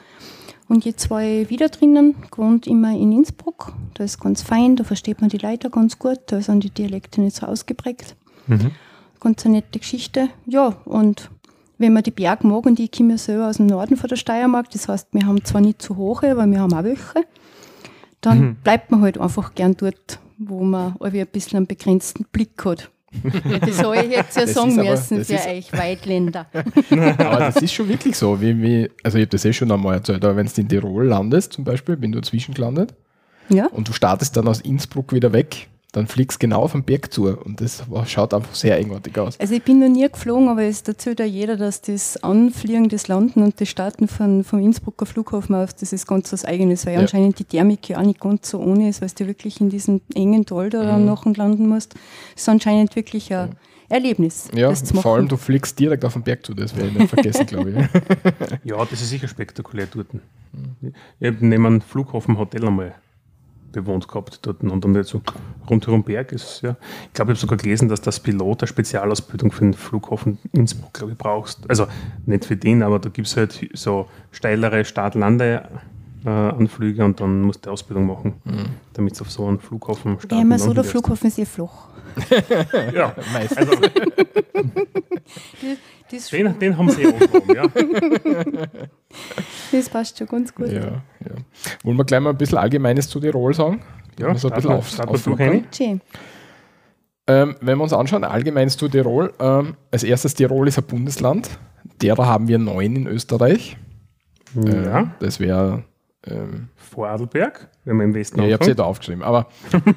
[0.68, 3.72] Und jetzt war ich wieder drinnen, gewohnt immer in Innsbruck.
[3.94, 7.20] Da ist ganz fein, da versteht man die Leiter ganz gut, da sind die Dialekte
[7.20, 8.16] nicht so ausgeprägt.
[8.46, 8.72] Mhm.
[9.20, 10.28] Ganz eine nette Geschichte.
[10.46, 11.30] Ja, und
[11.78, 14.16] wenn man die Berge mag, und ich komme ja selber aus dem Norden von der
[14.16, 17.24] Steiermark, das heißt, wir haben zwar nicht zu hohe, aber wir haben auch welche,
[18.20, 18.56] dann mhm.
[18.62, 22.90] bleibt man halt einfach gern dort, wo man ein bisschen einen begrenzten Blick hat.
[23.60, 26.46] Das soll ich jetzt ja das sagen müssen für euch Weitländer.
[26.90, 28.40] aber das ist schon wirklich so.
[28.40, 31.06] Wie, wie, also ich habe das eh schon einmal erzählt, aber wenn du in Tirol
[31.06, 32.94] landest, zum Beispiel, bin du zwischengelandet
[33.48, 33.66] ja.
[33.66, 37.12] und du startest dann aus Innsbruck wieder weg, dann fliegst du genau auf den Berg
[37.12, 39.40] zu und das schaut einfach sehr eigenartig aus.
[39.40, 43.08] Also ich bin noch nie geflogen, aber es erzählt ja jeder, dass das Anfliegen, das
[43.08, 46.94] Landen und das Starten von, vom Innsbrucker Flughafen aus, das ist ganz was Eigenes, weil
[46.94, 47.00] ja.
[47.00, 50.02] anscheinend die Thermik ja auch nicht ganz so ohne ist, weil du wirklich in diesem
[50.14, 51.06] engen Tal da mhm.
[51.06, 51.94] nachher landen musst.
[51.94, 53.56] Das ist anscheinend wirklich ein
[53.88, 55.02] Erlebnis, Ja, das zu machen.
[55.02, 57.70] vor allem du fliegst direkt auf den Berg zu, das werde ich nicht vergessen, glaube
[57.70, 57.78] ich.
[58.64, 60.08] Ja, das ist sicher spektakulär dort.
[61.20, 62.94] Ich habe neben einem Flughafen ein Hotel einmal
[63.72, 65.20] bewohnt gehabt dort und dann so
[65.68, 66.62] rundherum Berg ist.
[66.62, 66.76] Ja.
[67.06, 70.94] Ich glaube, ich habe sogar gelesen, dass das Pilot eine Spezialausbildung für den Flughafen Innsbruck,
[70.94, 71.68] glaube ich, brauchst.
[71.68, 71.86] Also
[72.26, 77.70] nicht für den, aber da gibt es halt so steilere Start-Lande-Anflüge und dann musst du
[77.70, 78.34] Ausbildung machen,
[78.94, 81.88] damit es auf so einen Flughafen starten Ja, immer so, der Flughafen ist eh flach.
[82.94, 83.58] Ja, Meistens.
[83.58, 83.72] also
[86.10, 87.66] den, den haben sie eh angenommen, ja.
[89.72, 90.68] das passt schon ganz gut.
[90.70, 91.02] Ja, ja.
[91.84, 93.82] Wollen wir gleich mal ein bisschen Allgemeines zu Tirol sagen?
[94.18, 95.38] Ja, so ein starten bisschen auf.
[95.38, 95.64] Henny.
[95.74, 96.00] Schön.
[97.26, 99.32] Ähm, wenn wir uns anschauen, Allgemeines zu Tirol.
[99.38, 101.50] Ähm, als erstes, Tirol ist ein Bundesland.
[102.00, 103.76] Derer haben wir neun in Österreich.
[104.56, 105.84] Äh, Ja, Das wäre.
[106.26, 108.76] Ähm, Vorarlberg, wenn wir im Westen ja, ich habe sie anfangen.
[108.76, 109.22] da aufgeschrieben.
[109.22, 109.46] Aber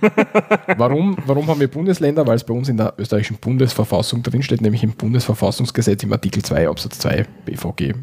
[0.77, 2.27] warum, warum haben wir Bundesländer?
[2.27, 6.69] Weil es bei uns in der österreichischen Bundesverfassung drinsteht, nämlich im Bundesverfassungsgesetz im Artikel 2
[6.69, 7.95] Absatz 2 BVG.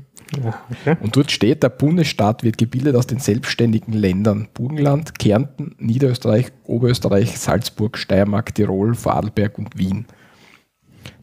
[0.42, 0.96] Ja, okay.
[1.00, 7.38] Und dort steht, der Bundesstaat wird gebildet aus den selbstständigen Ländern Burgenland, Kärnten, Niederösterreich, Oberösterreich,
[7.38, 10.07] Salzburg, Steiermark, Tirol, Vorarlberg und Wien.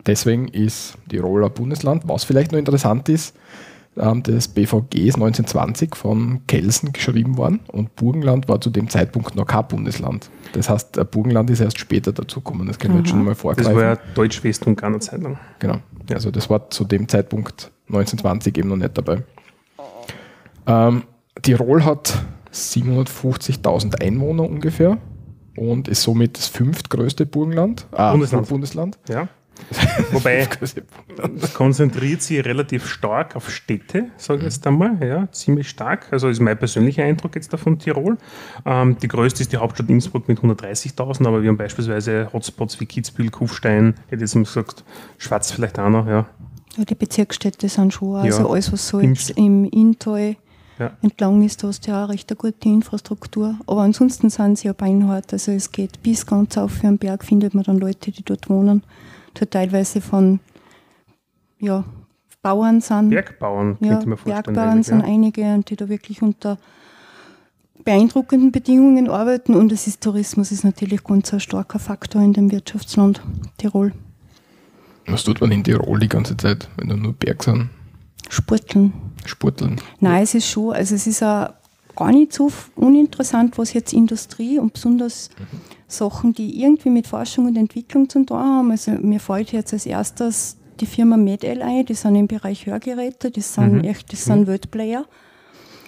[0.08, 2.08] Deswegen ist Tirol ein Bundesland.
[2.08, 3.36] Was vielleicht noch interessant ist,
[3.97, 9.36] ähm, das BVG ist 1920 von Kelsen geschrieben worden und Burgenland war zu dem Zeitpunkt
[9.36, 10.29] noch kein Bundesland.
[10.53, 12.67] Das heißt, äh, Burgenland ist erst später dazugekommen.
[12.67, 13.75] Das können wir jetzt schon mal Das vorgreifen.
[13.75, 15.38] war ja Deutsch-West und gar eine Zeit lang.
[15.60, 15.77] Genau.
[16.13, 19.23] Also das war zu dem Zeitpunkt 1920 eben noch nicht dabei.
[20.67, 21.03] Ähm,
[21.41, 22.17] Tirol hat
[22.53, 24.97] 750.000 Einwohner ungefähr
[25.58, 27.88] und ist somit das fünftgrößte Burgenland.
[27.91, 28.49] Ah, Bundesland.
[28.49, 28.97] Bundesland.
[29.10, 29.27] Ja.
[30.12, 30.48] Wobei,
[31.54, 36.08] konzentriert sich relativ stark auf Städte, sage ich jetzt einmal, ja, ziemlich stark.
[36.12, 38.18] Also ist mein persönlicher Eindruck jetzt da von Tirol.
[38.65, 42.86] Ähm, die größte ist die Hauptstadt Innsbruck mit 130.000, aber wir haben beispielsweise Hotspots wie
[42.86, 44.84] Kitzbühel, Kufstein, hätte ich jetzt mal gesagt,
[45.18, 46.26] Schwarz vielleicht auch noch, ja.
[46.78, 48.50] Ja, die Bezirksstädte sind schon, also Ja.
[48.50, 50.36] alles, was so jetzt im Inntal
[50.78, 50.91] Ja.
[51.02, 53.56] entlang ist, da hast du ja auch recht eine gute Infrastruktur.
[53.65, 55.32] Aber ansonsten sind sie ja beinhart.
[55.32, 58.50] Also es geht bis ganz auf für den Berg, findet man dann Leute, die dort
[58.50, 58.84] wohnen,
[59.39, 60.39] die teilweise von
[61.60, 61.84] ja,
[62.41, 63.10] Bauern sind.
[63.10, 64.43] Bergbauern, ja, könnte mir vorstellen.
[64.43, 65.06] Bergbauern sind ja.
[65.06, 66.58] einige und die da wirklich unter
[67.84, 69.56] beeindruckenden Bedingungen arbeiten.
[69.56, 73.21] Und es ist Tourismus ist natürlich ganz ein starker Faktor in dem Wirtschaftsland
[73.58, 73.93] Tirol.
[75.08, 77.69] Was tut man in Tirol die ganze Zeit, wenn da nur Berg sind?
[78.30, 78.93] Sporteln.
[79.26, 79.80] Sporteln.
[80.00, 81.50] Nein, es ist schon, also es ist auch
[81.95, 85.30] gar nicht so uninteressant, was jetzt Industrie und besonders
[85.88, 88.71] Sachen, die irgendwie mit Forschung und Entwicklung zu tun haben.
[88.71, 93.32] Also mir fällt jetzt als erstes die Firma MedL ein, die sind im Bereich Hörgeräte,
[93.32, 93.84] die sind Mhm.
[93.86, 95.06] echt, das sind Weltplayer.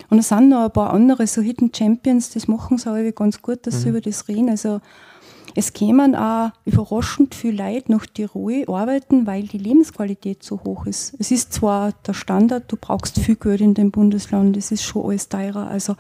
[0.09, 3.41] Und es sind noch ein paar andere, so Hidden Champions, das machen sie aber ganz
[3.41, 4.49] gut, dass sie über das reden.
[4.49, 4.79] Also
[5.55, 11.15] es kämen auch überraschend viele Leute nach Tirol arbeiten, weil die Lebensqualität so hoch ist.
[11.19, 15.05] Es ist zwar der Standard, du brauchst viel Geld in dem Bundesland, es ist schon
[15.05, 15.95] alles teurer, also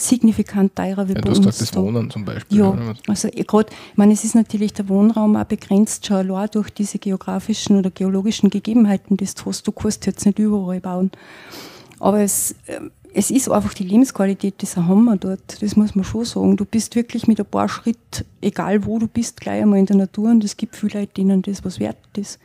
[0.00, 1.58] signifikant teurer wie Ja, bei du hast uns.
[1.58, 1.82] das da.
[1.82, 2.58] Wohnen zum Beispiel.
[2.58, 6.70] Ja, also gerade, ich meine, es ist natürlich der Wohnraum auch begrenzt, schon allein durch
[6.70, 9.66] diese geografischen oder geologischen Gegebenheiten, die du hast.
[9.66, 11.10] Du kannst jetzt nicht überall bauen.
[12.00, 15.60] Aber es, ähm, es ist einfach die Lebensqualität, ein Hammer dort.
[15.62, 16.56] Das muss man schon sagen.
[16.56, 19.96] Du bist wirklich mit ein paar Schritt, egal wo du bist, gleich einmal in der
[19.96, 22.38] Natur und es gibt viele Leute, denen das was wert ist.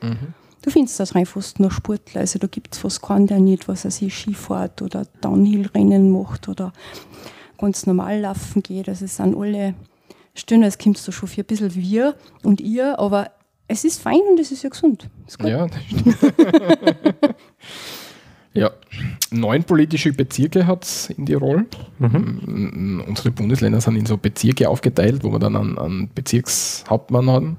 [0.62, 2.22] Du findest das rein fast nur Sportler.
[2.22, 6.48] Also da gibt es fast keinen, der nicht, was er sich Skifahrt oder Downhill-Rennen macht
[6.48, 6.72] oder
[7.58, 8.90] ganz normal laufen geht.
[8.90, 9.76] Also es sind alle
[10.36, 13.32] stehen, als kommst du schon für ein bisschen wir und ihr, aber
[13.68, 15.10] es ist fein und es ist ja gesund.
[15.28, 15.50] Ist gut.
[15.50, 16.18] Ja, das stimmt.
[18.54, 18.72] ja,
[19.32, 21.66] neun politische Bezirke hat es in Tirol.
[22.00, 27.58] Mm, Unsere Bundesländer sind in so Bezirke aufgeteilt, wo wir dann einen, einen Bezirkshauptmann haben.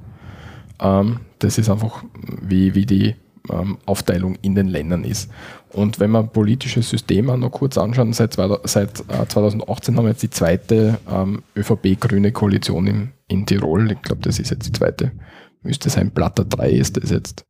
[0.80, 2.04] Ähm, das ist einfach,
[2.42, 3.16] wie, wie die
[3.50, 5.30] ähm, Aufteilung in den Ländern ist.
[5.72, 10.04] Und wenn man politisches System auch noch kurz anschauen, seit, zwei- seit äh, 2018 haben
[10.04, 13.90] wir jetzt die zweite ähm, ÖVP-grüne Koalition im, in Tirol.
[13.92, 15.12] Ich glaube, das ist jetzt die zweite.
[15.62, 17.44] Müsste sein, Platter 3 ist das jetzt.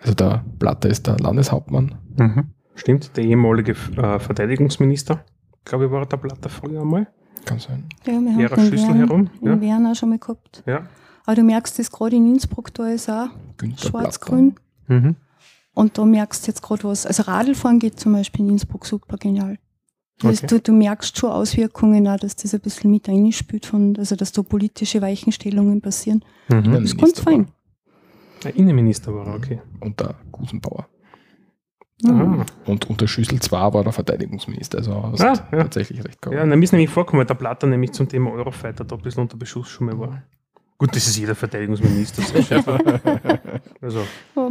[0.00, 1.94] Also der Platter ist der Landeshauptmann.
[2.16, 2.50] Mhm.
[2.74, 5.24] Stimmt, der ehemalige äh, Verteidigungsminister,
[5.64, 7.06] glaube ich, war der Blatter früher einmal.
[7.44, 7.84] Kann sein.
[8.06, 9.60] Ja, wir haben Gera den Schüssel Wern, herum, den ja.
[9.60, 10.62] Wern auch schon mal gehabt.
[10.66, 10.86] Ja.
[11.26, 13.28] Aber du merkst das gerade in Innsbruck, da ist auch
[13.76, 14.54] schwarz-grün.
[14.92, 15.16] Mhm.
[15.74, 17.06] Und da merkst du jetzt gerade was.
[17.06, 19.58] Also Radlfahren geht zum Beispiel in Innsbruck super genial.
[20.20, 20.46] Das, Okay.
[20.48, 24.32] du, du merkst schon Auswirkungen auch, dass das ein bisschen mit einspielt, von, also dass
[24.32, 26.22] da politische Weichenstellungen passieren.
[26.48, 26.72] Mhm.
[26.72, 27.48] Das ist ganz fein.
[28.44, 29.60] Der Innenminister war er, okay.
[29.80, 30.86] Und der Gusenbauer.
[32.02, 32.44] Mhm.
[32.66, 34.78] Und unter Schüssel 2 war der Verteidigungsminister.
[34.78, 35.62] Also hast Ah, ja.
[35.62, 36.36] tatsächlich recht gehabt.
[36.36, 39.22] Ja, dann ist nämlich vorkommen, weil der Blatter nämlich zum Thema Eurofighter da ein bisschen
[39.22, 40.22] unter Beschuss schon mal war.
[40.82, 42.22] Gut, das ist jeder Verteidigungsminister.
[42.42, 42.72] so
[43.80, 44.00] also,
[44.34, 44.50] Oh.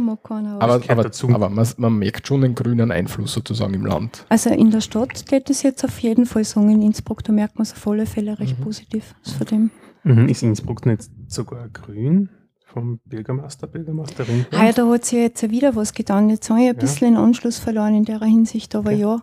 [0.60, 1.28] Aber, aber, dazu.
[1.28, 4.24] aber man, man merkt schon den grünen Einfluss sozusagen im Land.
[4.30, 7.56] Also in der Stadt geht es jetzt auf jeden Fall sagen, in Innsbruck, da merkt
[7.56, 8.62] man es auf alle Fälle recht Mhm.
[8.62, 9.14] positiv.
[9.36, 9.70] Von dem.
[10.04, 12.30] mhm, ist Innsbruck nicht sogar grün
[12.64, 14.46] vom Bürgermeister, Bürgermeisterin?
[14.58, 16.30] Heuer, da hat sich jetzt ja wieder was getan.
[16.30, 16.80] Jetzt habe ich ein Ja.
[16.80, 19.00] bisschen den Anschluss verloren in der Hinsicht, aber Okay.
[19.02, 19.20] ja,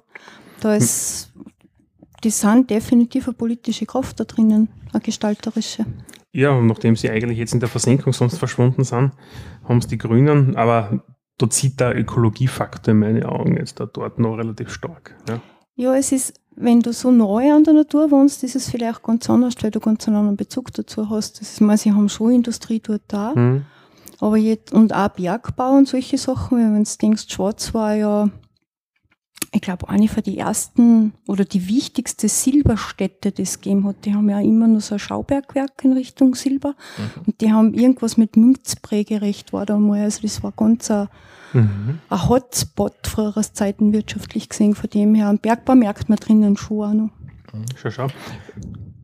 [0.59, 1.33] da ist,
[2.23, 5.87] die sind definitiv eine politische Kraft da drinnen, eine gestalterische.
[6.31, 9.11] Ja, und nachdem sie eigentlich jetzt in der Versenkung sonst verschwunden sind,
[9.63, 11.03] haben es die Grünen, aber
[11.37, 15.15] da zieht der Ökologiefaktor in meine Augen jetzt da dort noch relativ stark.
[15.27, 15.39] Ja.
[15.75, 19.29] Ja, es ist, wenn du so neu an der Natur wohnst, ist es vielleicht ganz
[19.29, 21.39] anders, weil du ganz einen anderen Bezug dazu hast.
[21.39, 23.63] Das ist, ich meine, sie haben schon Industrie dort da, Hm.
[24.19, 28.29] aber jetzt, und auch Bergbau und solche Sachen, wenn du denkst, Schwarz war ja,
[29.51, 34.05] ich glaube, eine von die ersten oder die wichtigste Silberstätte, die es gegeben hat.
[34.05, 36.75] Die haben ja immer nur so ein Schaubergwerk in Richtung Silber.
[37.25, 40.01] Und die haben irgendwas mit Münzprägerecht war da mal.
[40.03, 41.07] Also das war ganz ein,
[41.51, 41.99] Mhm.
[42.09, 44.75] ein Hotspot früherer Zeiten wirtschaftlich gesehen.
[44.75, 47.09] Von dem her, am Bergbau merkt man drinnen schon auch noch.
[47.75, 48.07] Schau, schau.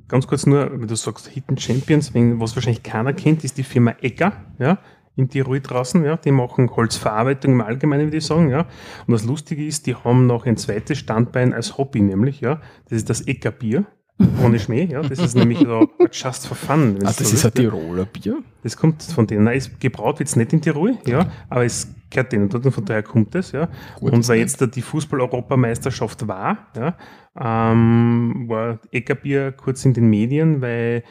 [0.07, 3.95] Ganz kurz nur, wenn du sagst Hidden Champions, was wahrscheinlich keiner kennt, ist die Firma
[4.01, 4.77] Egger, ja,
[5.15, 8.65] in Tirol draußen, ja, die machen Holzverarbeitung im Allgemeinen, würde ich sagen, ja.
[9.07, 12.97] Und das Lustige ist, die haben noch ein zweites Standbein als Hobby, nämlich, ja, das
[12.97, 13.85] ist das Egger Bier.
[14.43, 15.01] Ohne Schmäh, ja.
[15.01, 16.95] Das ist nämlich so just for fun.
[17.01, 17.53] Ah, das so ist ein.
[17.53, 18.37] Tiroler Bier.
[18.63, 19.43] Das kommt von denen.
[19.43, 22.85] Nein, gebraut wird es nicht in Tirol, ja, aber es gehört denen dort und von
[22.85, 23.67] daher kommt es, ja.
[23.99, 26.95] Gut, und weil jetzt die Fußball-Europameisterschaft war, ja,
[27.37, 31.03] ähm, war Eckerbier kurz in den Medien, weil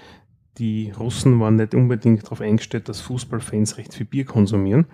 [0.58, 4.86] die Russen waren nicht unbedingt darauf eingestellt, dass Fußballfans recht viel Bier konsumieren.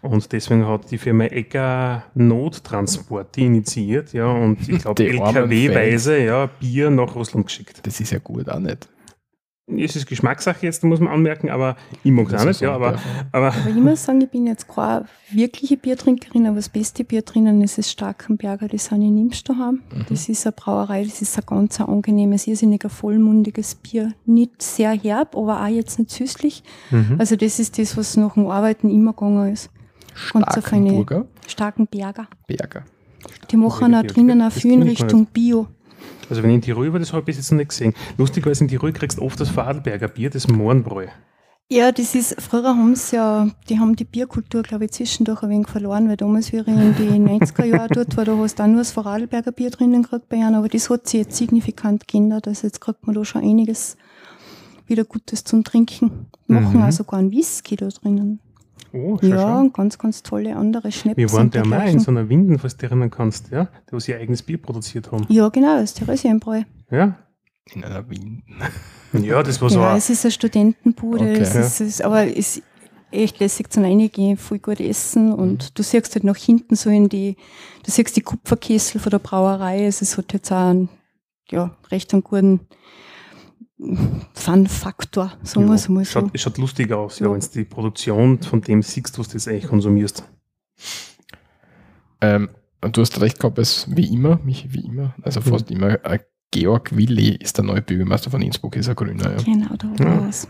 [0.00, 6.90] Und deswegen hat die Firma Ecker Nottransporte initiiert, ja, und ich glaube LKW-weise, ja, Bier
[6.90, 7.80] nach Russland geschickt.
[7.84, 8.86] Das ist ja gut auch nicht.
[9.66, 12.98] Es ist Geschmackssache jetzt, muss man anmerken, aber ich mag es auch nicht, ja, aber,
[13.32, 17.22] aber Aber ich muss sagen, ich bin jetzt keine wirkliche Biertrinkerin, aber das beste Bier
[17.22, 19.80] drinnen ist das Starkenberger, das sind in Imst daheim.
[20.10, 24.12] Das ist eine Brauerei, das ist ein ganz ein angenehmes, irrsinniger, vollmundiges Bier.
[24.26, 26.62] Nicht sehr herb, aber auch jetzt nicht süßlich.
[26.90, 27.16] mhm.
[27.18, 29.70] Also das ist das, was nach dem Arbeiten immer gegangen ist.
[30.14, 32.28] Starkenburger Starkenberger.
[32.46, 32.84] Berger.
[33.50, 35.68] Die machen auch drinnen auch viel in Richtung Bio.
[36.30, 37.94] Also wenn ich in Tirol war, das habe ich bis jetzt noch nicht gesehen.
[38.16, 41.06] Lustigerweise in Tirol kriegst du oft das Vorarlberger Bier, das Mohrenbräu.
[41.70, 45.48] Ja, das ist, früher haben sie ja, die haben die Bierkultur, glaube ich, zwischendurch ein
[45.48, 48.66] wenig verloren, weil damals, ich in die 90er Jahre dort war, da hast du auch
[48.66, 52.46] nur das Vorarlberger Bier drinnen gekriegt bei ihnen, aber das hat sich jetzt signifikant geändert,
[52.48, 53.96] also jetzt kriegt man da schon einiges
[54.86, 56.26] wieder Gutes zum Trinken.
[56.46, 56.82] Machen Mhm.
[56.82, 58.40] auch sogar einen Whisky da drinnen.
[58.94, 59.58] Oh, schau, Ja, schau.
[59.60, 61.16] und ganz, ganz tolle andere Schnäpse.
[61.16, 63.98] Wir waren da mal in so einer Winden, falls du dich erinnern kannst, ja, wo
[63.98, 65.26] sie ihr eigenes Bier produziert haben.
[65.28, 66.62] Ja, genau, das Theresienbräu.
[66.90, 67.18] Ja,
[67.74, 68.42] In einer Wien.
[69.12, 71.40] ja das war so Ja, ein- es ist eine Studentenbude, Okay.
[71.40, 72.62] es ist, es, aber es ist
[73.10, 77.08] echt lässig zum Reingehen, viel gut essen und du siehst halt nach hinten so in
[77.08, 77.36] die,
[77.84, 80.88] du siehst die Kupferkessel von der Brauerei, es hat jetzt auch einen,
[81.50, 82.60] ja, recht einen guten
[84.34, 86.20] Fun-Faktor, sagen wir ja, es mal so.
[86.20, 87.32] schaut, es schaut lustig aus, ja, Ja.
[87.32, 90.24] wenn du die Produktion von dem siehst, was du jetzt eigentlich konsumierst.
[92.20, 92.48] Ähm,
[92.82, 95.44] und du hast recht gehabt, es wie immer, mich wie immer, also Mhm.
[95.44, 96.18] fast immer, äh,
[96.50, 99.32] Georg Willi ist der neue Bürgermeister von Innsbruck, ist ein Grüner.
[99.32, 99.36] Ja.
[99.42, 100.20] Genau, da Ja.
[100.20, 100.48] war es.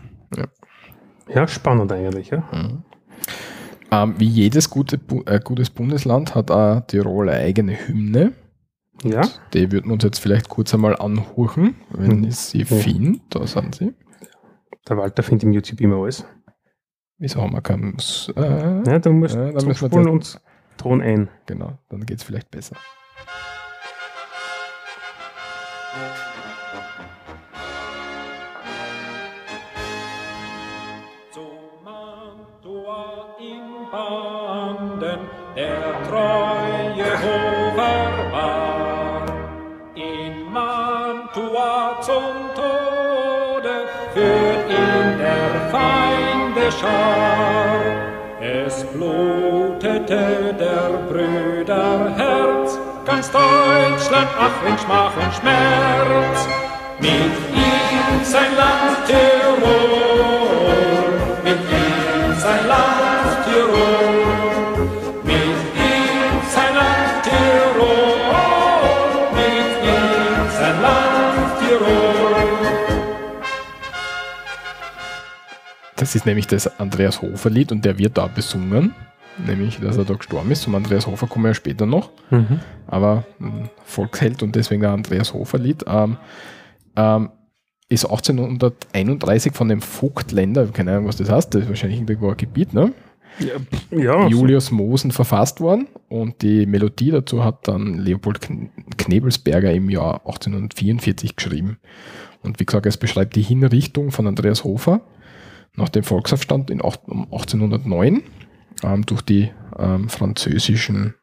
[1.34, 2.44] Ja, spannend eigentlich, ja.
[2.52, 2.82] Mhm.
[3.90, 8.32] Ähm, wie jedes gute, äh, gutes Bundesland hat auch Tirol eine eigene Hymne.
[9.04, 12.24] Ja, Die würden uns jetzt vielleicht kurz einmal anhören, wenn Mhm.
[12.24, 12.64] ich sie Ja.
[12.66, 13.20] finde.
[13.30, 13.94] Da sind sie.
[14.88, 16.24] der Walter findet im YouTube immer alles.
[17.18, 17.96] Wieso haben wir keinen
[18.36, 20.40] äh, Ja, da musst du dann müssen wir und
[20.76, 21.28] Ton ein.
[21.46, 22.76] Genau, dann geht es vielleicht besser.
[31.32, 31.40] Zu
[31.84, 35.20] Mantua in Banden
[35.56, 36.53] der treue
[46.70, 48.14] Schar.
[48.40, 56.48] Es blutete der Brüder Herz, ganz Deutschland, ach in Schmach und Schmerz.
[57.00, 60.13] Mit ihm sein Land Tirol,
[76.04, 78.94] Das ist nämlich das Andreas Hofer-Lied und der wird da besungen.
[79.46, 80.60] Nämlich, dass er da gestorben ist.
[80.60, 82.10] Zum Andreas Hofer kommen wir ja später noch.
[82.30, 82.60] Mhm.
[82.86, 85.86] aber ein Volksheld und deswegen ein Andreas Hofer-Lied.
[85.86, 86.18] Ähm,
[86.94, 87.30] ähm,
[87.88, 92.36] ist 1831 von dem Vogtländer, keine Ahnung, was das heißt, das ist wahrscheinlich irgendwo ein
[92.36, 92.92] Gebiet, ne?
[93.38, 99.72] Ja, ja Julius Mosen verfasst worden und die Melodie dazu hat dann Leopold Kn- Knebelsberger
[99.72, 101.78] im Jahr 1844 geschrieben.
[102.42, 105.00] Und wie gesagt, es beschreibt die Hinrichtung von Andreas Hofer
[105.76, 108.22] nach dem Volksaufstand in acht- um 1809
[108.82, 111.14] ähm, durch die ähm, französischen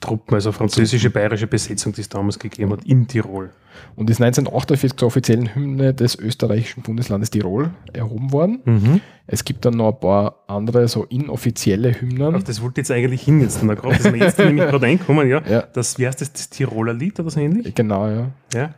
[0.00, 3.50] Truppen, also französische bayerische Besetzung, die es damals gegeben hat, in Tirol.
[3.96, 9.00] und ist 1948 zur offiziellen Hymne des österreichischen Bundeslandes Tirol erhoben worden.
[9.26, 12.36] Es gibt dann noch ein paar andere so inoffizielle Hymnen.
[12.36, 13.60] Auf das wollte jetzt eigentlich hin jetzt.
[13.60, 15.42] Da gerade, dass wir jetzt nämlich gerade reinkommen, ja.
[15.48, 15.62] Ja.
[15.62, 17.74] Das, wie heißt das, das Tiroler Lied oder so ähnlich?
[17.74, 18.28] Genau, ja.
[18.54, 18.74] Ja.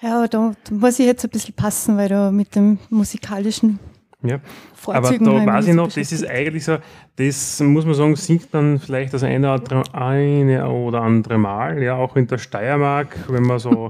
[0.00, 3.78] Ja, da, da muss ich jetzt ein bisschen passen, weil da mit dem musikalischen
[4.24, 4.40] ja.
[4.86, 6.78] Aber Vorzügen da habe ich weiß ich noch, das ist eigentlich so,
[7.16, 11.96] das muss man sagen, singt dann vielleicht das eine oder, eine oder andere Mal, ja,
[11.96, 13.88] auch in der Steiermark, wenn man so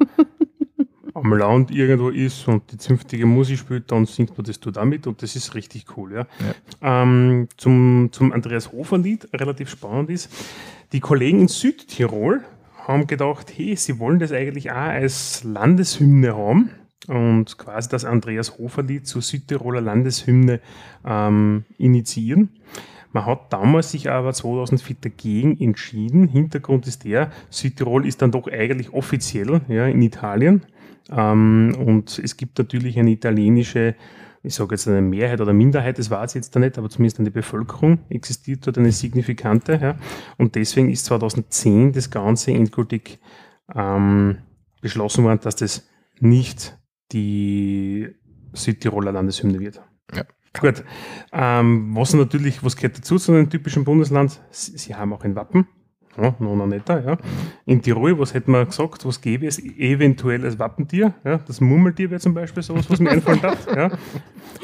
[1.15, 5.07] am Land irgendwo ist und die zünftige Musik spielt, dann singt man das da damit
[5.07, 6.27] und das ist richtig cool, ja.
[6.83, 10.31] Ähm, zum, zum Andreas Hofer Lied, relativ spannend ist,
[10.93, 12.43] die Kollegen in Südtirol
[12.87, 16.71] haben gedacht, hey, sie wollen das eigentlich auch als Landeshymne haben
[17.09, 20.61] und quasi das Andreas Hofer Lied zur Südtiroler Landeshymne
[21.05, 22.51] ähm, initiieren.
[23.15, 26.27] Man hat damals sich aber 2004 dagegen entschieden.
[26.27, 30.63] Hintergrund ist der, Südtirol ist dann doch eigentlich offiziell ja, in Italien.
[31.11, 33.95] Ähm, und es gibt natürlich eine italienische,
[34.43, 37.21] ich sage jetzt eine Mehrheit oder Minderheit, das war es jetzt da nicht, aber zumindest
[37.21, 39.79] eine Bevölkerung existiert dort eine signifikante.
[39.81, 39.97] Ja.
[40.37, 43.21] Und deswegen ist 2010 das Ganze endgültig
[43.73, 44.39] ähm,
[44.81, 45.87] beschlossen worden, dass das
[46.19, 46.77] nicht
[47.13, 48.09] die
[48.53, 49.81] Südtiroler Landeshymne wird.
[50.15, 50.25] Ja.
[50.61, 50.85] Gut.
[51.33, 54.41] Ähm, was natürlich, was gehört dazu zu einem typischen Bundesland?
[54.51, 55.67] Sie, sie haben auch ein Wappen.
[56.17, 57.19] Ja, noch noch netter, ja.
[57.67, 61.15] In Tirol, was hätte man gesagt, was gäbe es eventuell als Wappentier?
[61.25, 63.67] Ja, das Murmeltier wäre zum Beispiel sowas, was mir einfallen darf.
[63.77, 63.91] Ja.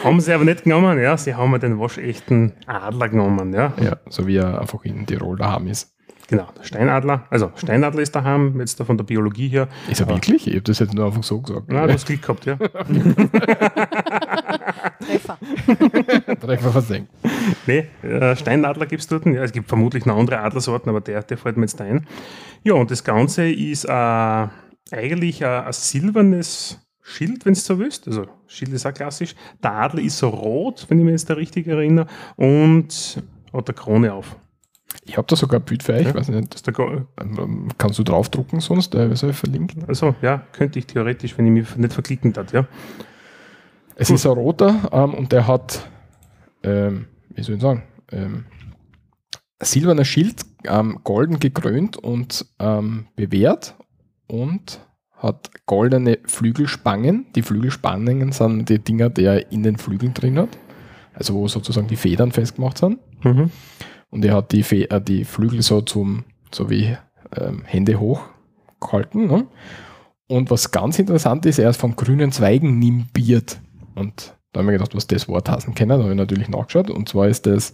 [0.05, 1.17] Haben sie aber nicht genommen, ja.
[1.17, 3.73] Sie haben den waschechten Adler genommen, ja.
[3.83, 5.93] Ja, so wie er einfach in Tirol daheim ist.
[6.31, 7.25] Genau, der Steinadler.
[7.29, 9.69] Also Steinadler ist daheim, jetzt da von der Biologie her.
[9.91, 10.47] Ist er Aber- wirklich?
[10.47, 11.65] Ich habe das jetzt nur einfach so gesagt.
[11.69, 12.57] Na, du hast Glück gehabt, ja.
[15.01, 15.39] Treffer.
[16.41, 17.11] Treffer versenkt.
[17.67, 19.27] Nee, äh, Steinadler gibt es dort.
[19.27, 22.07] Ja, es gibt vermutlich noch andere Adlersorten, aber der, der fällt mir jetzt ein.
[22.63, 28.07] Ja, und das Ganze ist äh, eigentlich ein, ein silbernes Schild, wenn du so willst.
[28.07, 29.35] Also Schild ist auch klassisch.
[29.63, 33.21] Der Adler ist so rot, wenn ich mich jetzt da richtig erinnere, und
[33.53, 34.37] hat eine Krone auf.
[35.05, 36.07] Ich habe da sogar ein Bild für euch.
[36.07, 36.15] Ja.
[36.15, 38.95] Weiß nicht, Ko- ähm, kannst du draufdrucken sonst?
[38.95, 39.85] Äh, soll ich verlinken?
[39.89, 42.67] also ja, könnte ich theoretisch, wenn ich mich nicht verklicken darf, ja.
[43.97, 44.17] Es Gut.
[44.17, 45.89] ist ein roter ähm, und der hat,
[46.63, 47.83] ähm, wie soll ich sagen,
[48.13, 48.45] ähm,
[49.63, 53.75] silberner Schild, ähm, golden gekrönt und ähm, bewehrt
[54.27, 54.81] und
[55.17, 57.27] hat goldene Flügelspangen.
[57.35, 60.49] Die Flügelspangen sind die Dinger, die er in den Flügeln drin hat.
[61.13, 62.99] Also wo sozusagen die Federn festgemacht sind.
[63.25, 63.51] Mhm.
[64.11, 66.97] Und er hat die, Fe äh, die Flügel so zum, so wie
[67.37, 68.23] ähm, Hände hoch
[68.81, 69.27] gehalten.
[69.27, 69.47] Ne?
[70.27, 73.61] Und was ganz interessant ist, er ist von grünen Zweigen nimbiert.
[73.95, 75.89] Und da habe ich mir gedacht, was das Wort heißen kann.
[75.89, 76.91] Da habe ich natürlich nachgeschaut.
[76.91, 77.73] Und zwar ist das,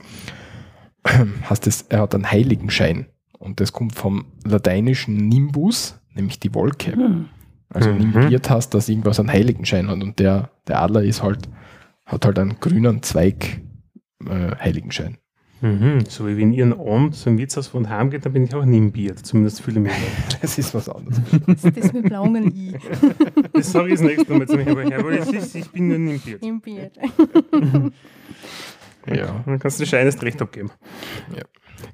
[1.51, 3.07] heißt das, er hat einen Heiligenschein.
[3.39, 6.97] Und das kommt vom lateinischen Nimbus, nämlich die Wolke.
[7.69, 7.99] Also Mhm.
[8.13, 10.03] nimbiert heißt, dass irgendwas einen Heiligenschein hat.
[10.03, 11.49] Und der, der Adler ist halt,
[12.07, 13.61] hat halt einen grünen Zweig
[14.25, 15.19] äh, Heiligenschein.
[15.63, 16.05] Mhm.
[16.09, 18.65] So wie wenn ihr einen Abend zum Wirtshaus von heim geht, dann bin ich auch
[18.65, 19.21] nimbiert.
[19.25, 19.93] Zumindest fühle ich mich.
[20.43, 21.19] Das ist was anderes.
[21.47, 22.75] Das ist das mit blauen I
[23.55, 26.43] Das sage ich das nächste Mal zu mir, aber ist, ich bin nur nimbiert.
[26.43, 26.91] im Bier.
[29.07, 29.43] ja.
[29.47, 30.71] Dann kannst du dir scheines Recht abgeben.
[31.35, 31.43] Ja.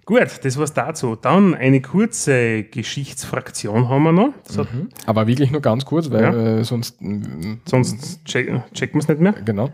[0.07, 1.17] Gut, das war's dazu.
[1.17, 4.33] Dann eine kurze Geschichtsfraktion haben wir noch.
[4.57, 4.69] Hat,
[5.07, 6.59] Aber wirklich nur ganz kurz, weil Ja.
[6.59, 7.01] äh, sonst.
[7.01, 9.33] mm, Sonst check, checken wir es nicht mehr.
[9.33, 9.71] Genau.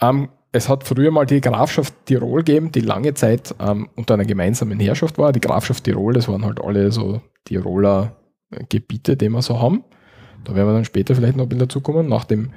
[0.00, 4.24] Ähm, es hat früher mal die Grafschaft Tirol gegeben, die lange Zeit ähm, unter einer
[4.24, 5.32] gemeinsamen Herrschaft war.
[5.32, 8.14] Die Grafschaft Tirol, das waren halt alle so Tiroler
[8.52, 9.82] äh, Gebiete, die wir so haben.
[10.44, 12.08] Da werden wir dann später vielleicht noch ein bisschen dazu kommen.
[12.08, 12.50] Nach dem,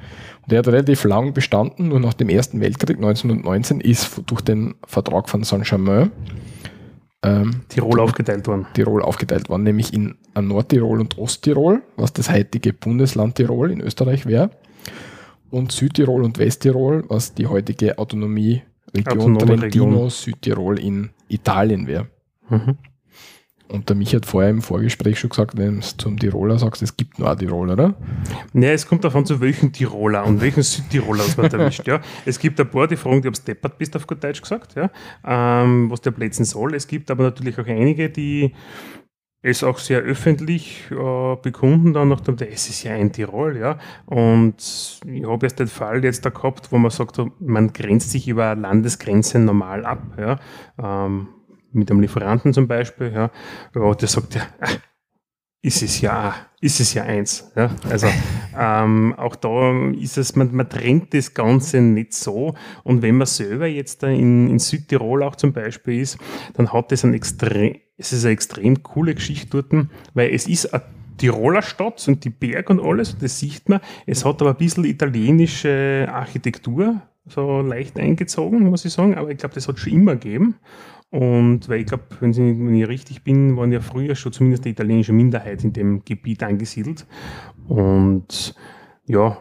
[0.43, 4.75] und der hat relativ lang bestanden, nur nach dem Ersten Weltkrieg 1919 ist durch den
[4.86, 6.12] Vertrag von Saint-Germain
[7.23, 8.67] ähm, Tirol aufgeteilt worden.
[8.75, 14.27] Tirol aufgeteilt worden, nämlich in Nordtirol und Osttirol, was das heutige Bundesland Tirol in Österreich
[14.27, 14.52] wäre,
[15.50, 20.10] und Südtirol und Westtirol, was die heutige Autonomie-Region Trentino, Region.
[20.10, 22.08] Südtirol in Italien wäre.
[22.50, 22.77] Mhm.
[23.69, 26.95] Und der Mich hat vorher im Vorgespräch schon gesagt, wenn du zum Tiroler sagst, es
[26.95, 27.95] gibt nur ein Tirol, oder?
[28.54, 31.85] Ja, es kommt davon, zu welchem Tiroler und welchen Südtiroler es man erwischt.
[31.85, 32.00] Ja.
[32.25, 34.75] Es gibt ein paar, die fragen, die ob du deppert bist, auf gut Deutsch gesagt,
[34.75, 34.89] ja.
[35.25, 36.75] ähm, was der Plätzen soll.
[36.75, 38.54] Es gibt aber natürlich auch einige, die
[39.48, 43.77] es auch sehr öffentlich äh, bekunden dann nach dem, es ist ja ein Tirol, ja.
[44.06, 44.56] Und
[45.06, 48.56] ich habe jetzt den Fall jetzt da gehabt, wo man sagt, man grenzt sich über
[48.56, 50.39] Landesgrenzen normal ab, ja.
[50.81, 51.29] Ähm,
[51.71, 53.31] mit einem Lieferanten zum Beispiel, ja.
[53.75, 54.43] ja der sagt ja,
[55.62, 57.52] ist es ja, ist es ja eins.
[57.56, 57.69] Ja?
[57.89, 58.08] Also
[58.58, 62.54] ähm, auch da ist es, man, man trennt das Ganze nicht so.
[62.83, 66.17] Und wenn man selber jetzt da in, in Südtirol auch zum Beispiel ist,
[66.54, 70.73] dann hat das ein extrem, es ist eine extrem coole Geschichte dort, weil es ist
[70.73, 70.83] eine
[71.17, 73.79] Tiroler Stadt und die Berge und alles, das sieht man.
[74.06, 79.37] Es hat aber ein bisschen italienische Architektur, so leicht eingezogen, muss ich sagen, aber ich
[79.37, 80.56] glaube, das hat schon immer gegeben.
[81.10, 84.69] Und weil ich glaube, wenn, wenn, ich richtig bin, waren ja früher schon zumindest die
[84.69, 87.08] italienische Minderheit in dem Gebiet angesiedelt.
[87.67, 88.54] Und
[89.06, 89.37] ja,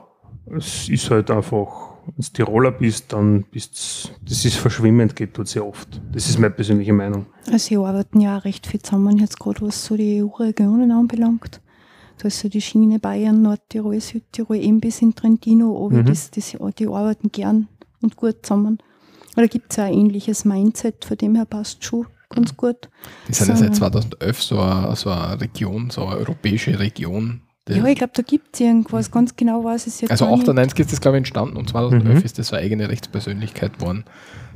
[0.56, 5.48] es ist halt einfach, wenn du Tiroler bist, dann bist das ist verschwimmend, geht dort
[5.48, 6.00] sehr oft.
[6.12, 7.26] Das ist meine persönliche Meinung.
[7.46, 11.60] Also sie arbeiten ja auch recht viel zusammen, jetzt gerade was so die EU-Regionen anbelangt.
[12.18, 16.06] Da ist so die Schiene Bayern, Nordtirol, Südtirol, eben bis in Trentino, aber mhm.
[16.06, 17.68] das, das, die arbeiten gern
[18.00, 18.78] und gut zusammen.
[19.36, 22.88] Oder gibt es ja ein ähnliches Mindset, von dem her passt schon ganz gut.
[23.28, 27.42] Das ist ja seit 2011 so eine, so eine Region, so eine europäische Region.
[27.68, 30.92] Ja, ich glaube, da gibt es irgendwas, ganz genau weiß es jetzt Also 98 ist
[30.92, 32.24] das, glaube ich, entstanden und 2011 mhm.
[32.24, 34.04] ist das so eine eigene Rechtspersönlichkeit geworden.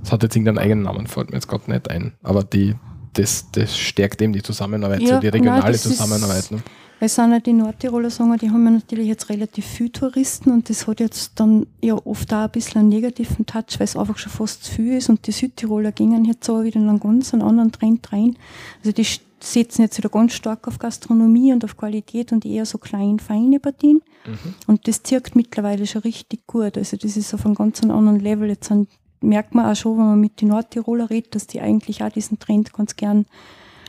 [0.01, 2.13] Das hat jetzt irgendeinen eigenen Namen, fällt mir jetzt gerade nicht ein.
[2.23, 2.77] Aber die,
[3.15, 6.51] das, das stärkt eben die Zusammenarbeit, ja, so die regionale nein, Zusammenarbeit.
[6.53, 6.63] Ne?
[7.01, 10.69] Weil sind ja die Nordtiroler sagen, die haben ja natürlich jetzt relativ viele Touristen und
[10.69, 14.19] das hat jetzt dann ja oft auch ein bisschen einen negativen Touch, weil es einfach
[14.19, 17.33] schon fast zu viel ist und die Südtiroler gingen jetzt aber wieder in einen ganz
[17.33, 18.37] anderen Trend rein.
[18.81, 19.07] Also die
[19.43, 23.61] setzen jetzt wieder ganz stark auf Gastronomie und auf Qualität und eher so klein, feine
[23.61, 24.03] Partien.
[24.27, 24.55] Mhm.
[24.67, 26.77] Und das zirkt mittlerweile schon richtig gut.
[26.77, 28.49] Also das ist auf einem ganz anderen Level.
[28.49, 28.73] Jetzt
[29.21, 32.39] merkt man auch schon, wenn man mit den Nordtiroler redet, dass die eigentlich auch diesen
[32.39, 33.27] Trend ganz gern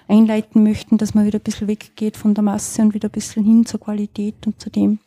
[0.08, 3.44] einleiten möchten, dass man wieder ein bisschen weggeht von der Masse und wieder ein bisschen
[3.44, 5.00] hin zur Qualität und zu dem.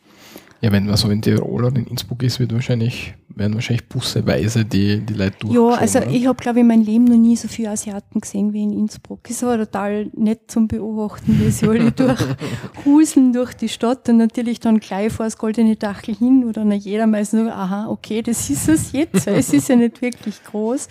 [0.65, 4.65] Ja, wenn man so in Tirol oder in Innsbruck ist, wird wahrscheinlich, werden wahrscheinlich busseweise
[4.65, 5.53] die, die Leute durch.
[5.53, 6.09] Ja, also oder?
[6.09, 9.29] ich habe, glaube ich, mein Leben noch nie so viele Asiaten gesehen wie in Innsbruck.
[9.29, 14.59] Es war total nett zum Beobachten, wie sie alle durchhuseln durch die Stadt und natürlich
[14.59, 18.49] dann gleich vor das goldene Dachel hin, wo dann jeder meistens so, aha, okay, das
[18.49, 19.27] ist es jetzt.
[19.27, 20.89] es ist ja nicht wirklich groß.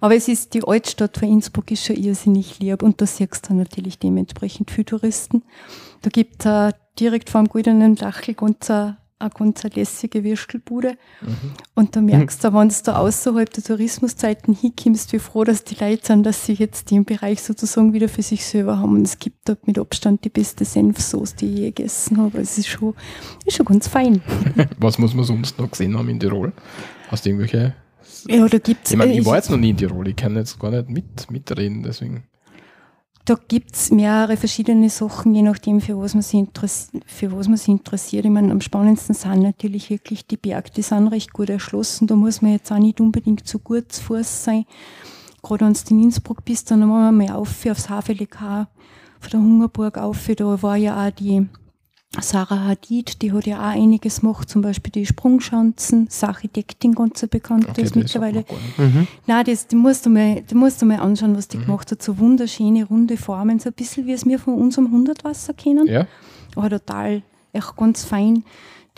[0.00, 3.54] Aber es ist, die Altstadt von Innsbruck ist schon irrsinnig lieb und da siehst du
[3.54, 5.44] natürlich dementsprechend viele Touristen.
[6.02, 10.96] Da gibt es direkt vor dem goldenen Dachel ganz eine, eine ganz lässige Würstelbude.
[11.20, 11.52] Mhm.
[11.74, 15.76] Und da merkst du, wenn du da außerhalb der Tourismuszeiten hinkommst, wie froh, dass die
[15.76, 18.96] Leute sind, dass sie jetzt den Bereich sozusagen wieder für sich selber haben.
[18.96, 22.40] Und es gibt dort mit Abstand die beste Senfsoße, die ich je gegessen habe.
[22.40, 22.94] Es ist schon,
[23.44, 24.22] ist schon ganz fein.
[24.78, 26.52] Was muss man sonst noch gesehen haben in Tirol?
[27.08, 27.74] Hast du irgendwelche
[28.26, 30.58] ja, da gibt's, ich, mein, ich war jetzt noch nie in Tirol, ich kann jetzt
[30.58, 32.24] gar nicht mit, mitreden, deswegen.
[33.28, 36.46] Da gibt es mehrere verschiedene Sachen, je nachdem, für was man sich,
[37.04, 38.24] für was man sich interessiert.
[38.24, 42.06] Ich meine, am spannendsten sind natürlich wirklich die Berge, die sind recht gut erschlossen.
[42.06, 44.64] Da muss man jetzt auch nicht unbedingt zu gut zu Fuß sein.
[45.42, 48.70] Gerade wenn du in Innsbruck bist, dann machen wir mal auf aufs Havelekar
[49.20, 50.26] von der Hungerburg auf.
[50.34, 51.46] Da war ja auch die
[52.18, 57.24] Sarah Hadid, die hat ja auch einiges gemacht, zum Beispiel die Sprungschanzen, das Architektin ganz
[57.26, 58.46] bekannt okay, ist mittlerweile.
[58.78, 59.06] Mhm.
[59.26, 61.66] Nein, das, die, musst du mal, die musst du mal anschauen, was die mhm.
[61.66, 62.02] gemacht hat.
[62.02, 65.86] So wunderschöne, runde Formen, so ein bisschen wie es wir von unserem Hundertwasser kennen.
[65.86, 66.06] Ja.
[66.56, 68.42] Aber total, echt ganz fein.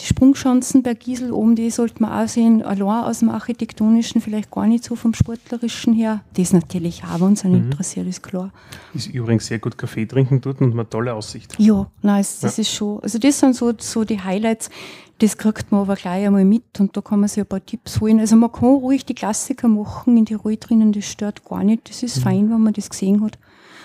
[0.00, 4.50] Die Sprungschanzen bei Giesel oben, die sollte man auch sehen, allein aus dem Architektonischen, vielleicht
[4.50, 6.22] gar nicht so vom Sportlerischen her.
[6.34, 7.70] Das natürlich auch, wenn es einen mhm.
[7.70, 8.50] interessiert, ist klar.
[8.94, 11.54] Ist übrigens sehr gut Kaffee trinken dort und eine tolle Aussicht.
[11.58, 12.62] Ja, nice, das ja.
[12.62, 14.70] ist schon, also das sind so, so die Highlights,
[15.18, 18.00] das kriegt man aber gleich einmal mit und da kann man sich ein paar Tipps
[18.00, 18.20] holen.
[18.20, 21.90] Also man kann ruhig die Klassiker machen in die Ruhe drinnen, das stört gar nicht,
[21.90, 22.22] das ist mhm.
[22.22, 23.38] fein, wenn man das gesehen hat.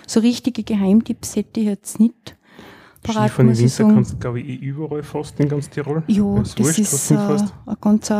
[0.07, 2.34] So richtige Geheimtipps hätte ich jetzt nicht
[3.05, 3.29] parat.
[3.29, 6.03] Skifahren im Winter kannst du, glaube ich, eh überall fast in ganz Tirol.
[6.07, 7.47] Ja, das, das ist äh, eine
[7.79, 8.11] ganz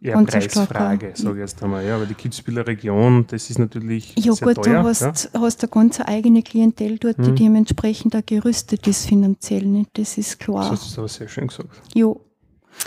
[0.00, 1.84] ja, ganz Preisfrage, sage ich jetzt einmal.
[1.84, 4.82] Ja, aber die Kitzbüheler Region, das ist natürlich ja, sehr gut, teuer.
[4.82, 5.40] Du hast, ja.
[5.40, 7.36] hast eine ganz eigene Klientel dort, die hm.
[7.36, 9.64] dementsprechend auch gerüstet ist finanziell.
[9.64, 9.90] Nicht?
[9.94, 10.70] Das ist klar.
[10.70, 11.70] Das hast du aber sehr schön gesagt.
[11.94, 12.14] Ja.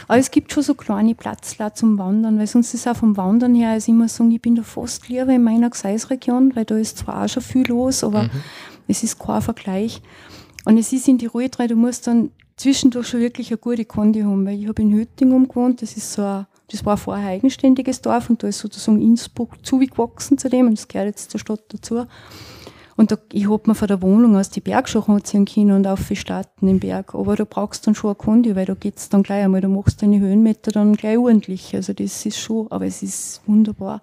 [0.08, 3.56] Aber es gibt schon so kleine Platzler zum Wandern, weil sonst ist auch vom Wandern
[3.56, 7.00] her, also immer sagen, ich bin da fast lieber in meiner Gseisregion, weil da ist
[7.00, 8.30] zwar auch schon viel los, aber mhm.
[8.88, 10.04] es ist kein Vergleich.
[10.66, 13.86] Und es ist in die Ruhe drin, du musst dann zwischendurch schon wirklich eine gute
[13.86, 17.28] Kondi haben, weil ich habe in Hötting gewohnt, das ist so ein, das war vorher
[17.28, 21.32] ein eigenständiges Dorf und da ist sozusagen Innsbruck zugewachsen zu dem und das gehört jetzt
[21.32, 22.06] zur Stadt dazu.
[22.98, 26.06] Und da, ich hab mir von der Wohnung aus die Bergschuhe anziehen können und auf
[26.10, 27.16] die starten im Berg.
[27.16, 29.70] Aber da brauchst du dann schon eine Kondi, weil da geht's dann gleich einmal, da
[29.70, 31.74] machst du deine Höhenmeter dann gleich ordentlich.
[31.74, 34.02] Also das ist schon, aber es ist wunderbar.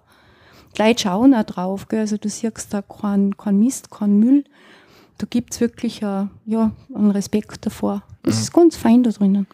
[0.73, 1.99] Gleich schauen auch drauf, gell?
[1.99, 4.45] also du siehst da keinen kein Mist, keinen Müll
[5.17, 8.03] da gibt es wirklich äh, ja, einen Respekt davor.
[8.23, 9.47] Das ist ganz fein da drinnen.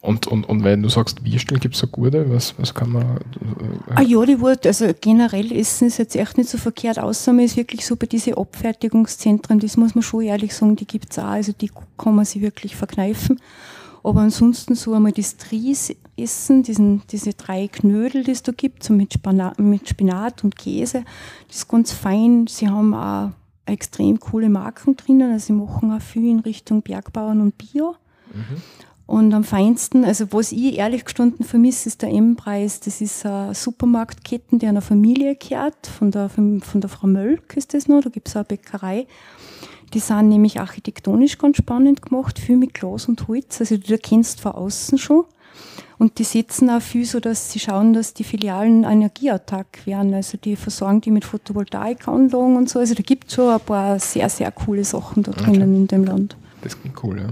[0.00, 2.28] Und, und, und wenn du sagst, Würstel, gibt es eine gute?
[2.28, 3.18] Was, was kann man.
[3.18, 7.32] Äh, Ah ja, die Wurst, also generell Essen ist jetzt echt nicht so verkehrt, außer
[7.32, 11.12] man ist wirklich so bei diesen Abfertigungszentren, das muss man schon ehrlich sagen, die gibt
[11.12, 13.40] es auch, also die kann man sich wirklich verkneifen.
[14.02, 18.82] Aber ansonsten so einmal das Tries essen, diesen, diese drei Knödel, die es da gibt,
[18.82, 21.04] so mit, Spana mit Spinat und Käse,
[21.46, 22.46] das ist ganz fein.
[22.48, 23.30] Sie haben auch
[23.66, 27.96] extrem coole Marken drinnen, also sie machen auch viel in Richtung Bergbauern und Bio.
[29.06, 32.80] Und am feinsten, also was ich ehrlich gestanden vermisse, ist der M-Preis.
[32.80, 37.74] Das ist eine Supermarktketten, die einer Familie gehört, von der, von der Frau Mölk ist
[37.74, 39.06] das noch, da gibt es eine Bäckerei.
[39.92, 44.40] Die sind nämlich architektonisch ganz spannend gemacht, viel mit Glas und Holz, also du kennst
[44.40, 45.24] von außen schon.
[46.02, 50.12] Und die setzen auch viel so, dass sie schauen, dass die Filialen energieautark werden.
[50.14, 52.80] Also die versorgen die mit Photovoltaikanlagen und so.
[52.80, 56.04] Also da gibt es schon ein paar sehr, sehr coole Sachen da drinnen in dem
[56.04, 56.36] Land.
[56.62, 57.28] das klingt cool, ja.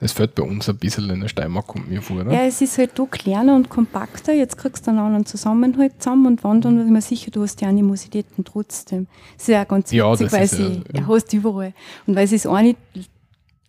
[0.00, 2.32] Das fällt bei uns ein bisschen in der Steiermark, kommt mir vor, oder?
[2.32, 4.32] Ja, es ist halt da kleiner und kompakter.
[4.32, 7.66] Jetzt kriegst du einen anderen Zusammenhalt zusammen und wandern, ist mir sicher, du hast die
[7.66, 9.06] Animositäten trotzdem.
[9.36, 11.72] Das ist ja auch ganz Ja, witzig, das weil ist sie ja- ja, hast überall.
[12.06, 12.74] Und weil sie das eine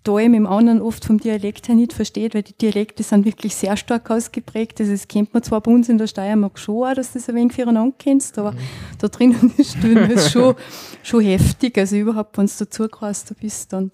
[0.03, 3.55] Teil mit dem anderen oft vom Dialekt her nicht versteht, weil die Dialekte sind wirklich
[3.55, 4.79] sehr stark ausgeprägt.
[4.79, 7.29] Also das kennt man zwar bei uns in der Steiermark schon auch, dass du das
[7.29, 8.53] ein wenig füreinander kennst, aber
[8.97, 10.55] da drinnen ist es schon,
[11.03, 11.77] schon heftig.
[11.77, 13.91] Also überhaupt, wenn du dazu da bist, dann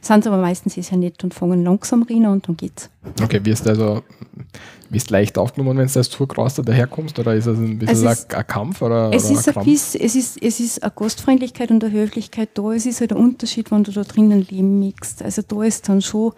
[0.00, 2.90] sind sie aber meistens sehr nett und fangen langsam rein und dann geht's.
[3.22, 4.02] Okay, wirst du also
[4.92, 8.32] wirst leicht aufgenommen, wenn du als Zurgraster daherkommst, oder ist das ein bisschen Es ist-
[8.34, 9.66] ein, ein Kampf oder, Es oder ist, ein Krampf?
[9.66, 12.72] bisschen, es, ist, es ist eine Gastfreundlichkeit und eine Höflichkeit da.
[12.72, 15.22] Es ist halt ein Unterschied, wenn du da drinnen leben mixt.
[15.22, 16.32] Also da ist dann schon,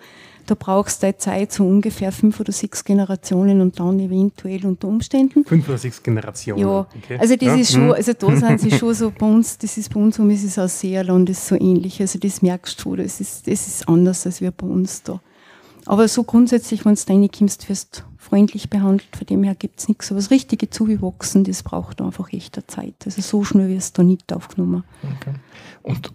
[0.46, 4.88] da brauchst du deine Zeit, so ungefähr fünf oder sechs Generationen und dann eventuell unter
[4.88, 5.44] Umständen.
[5.44, 6.60] Fünf oder sechs Generationen.
[6.60, 7.18] Ja, okay.
[7.18, 7.54] also das ja.
[7.56, 7.92] ist schon, mhm.
[7.92, 10.58] also da sind sie schon so bei uns, das ist bei uns um, es ist
[10.58, 12.00] auch Seerland, ist so ähnlich.
[12.00, 15.20] Also das merkst du schon, das ist, das ist anders als wir bei uns da.
[15.86, 18.02] Aber so grundsätzlich, wenn du reinkommst, wirst du
[18.34, 20.10] freundlich behandelt, von dem her gibt es nichts.
[20.10, 22.94] Aber das richtige Zuwachsen, das braucht einfach echt eine Zeit.
[23.04, 24.82] Also so schnell wirst du da nicht aufgenommen.
[25.20, 25.34] Okay.
[25.82, 26.12] Und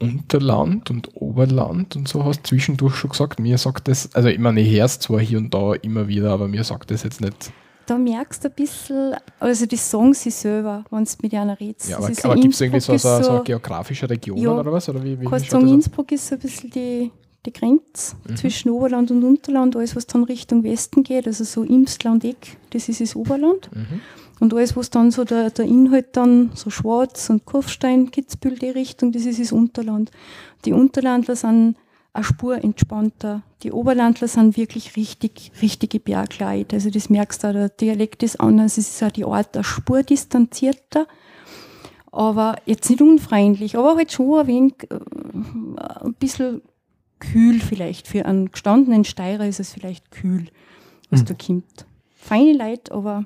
[0.00, 3.38] Unterland und Oberland und so hast du zwischendurch schon gesagt.
[3.38, 6.32] Mir sagt das, also ich meine, ich höre es zwar hier und da immer wieder,
[6.32, 7.52] aber mir sagt das jetzt nicht.
[7.86, 11.90] Da merkst du ein bisschen, also die sagen sie selber, wenn du mit einer redest.
[11.90, 14.72] Ja, Das aber, aber gibt es irgendwie so, so, so eine geografische Region Ja, oder
[14.72, 14.88] was?
[14.88, 15.72] Oder wie, wie, Kannst sagen, das?
[15.72, 17.12] Innsbruck ist so ein bisschen die,
[17.44, 19.76] die Grenze zwischen Oberland und Unterland.
[19.76, 23.70] Alles, was dann Richtung Westen geht, also so Imsland, Eck, das ist das Oberland.
[24.40, 28.70] Und alles, was dann so der, der Inhalt dann, so Schwarz und Kurfstein, Kitzbühel, die
[28.70, 30.10] Richtung, das ist das Unterland.
[30.64, 31.76] Die Unterlandler sind
[32.12, 33.42] eine Spur entspannter.
[33.62, 36.76] Die Oberlandler sind wirklich richtig, richtige Bergleute.
[36.76, 39.64] Also das merkst du auch, der Dialekt ist anders, es ist auch die Art eine
[39.64, 41.06] Spur distanzierter
[42.12, 46.60] aber jetzt nicht unfreundlich, aber halt schon ein wenig, äh, ein bisschen
[47.22, 48.08] kühl vielleicht.
[48.08, 50.48] Für einen gestandenen Steirer ist es vielleicht kühl,
[51.10, 51.86] was da kommt.
[52.14, 53.24] Feine Leute, aber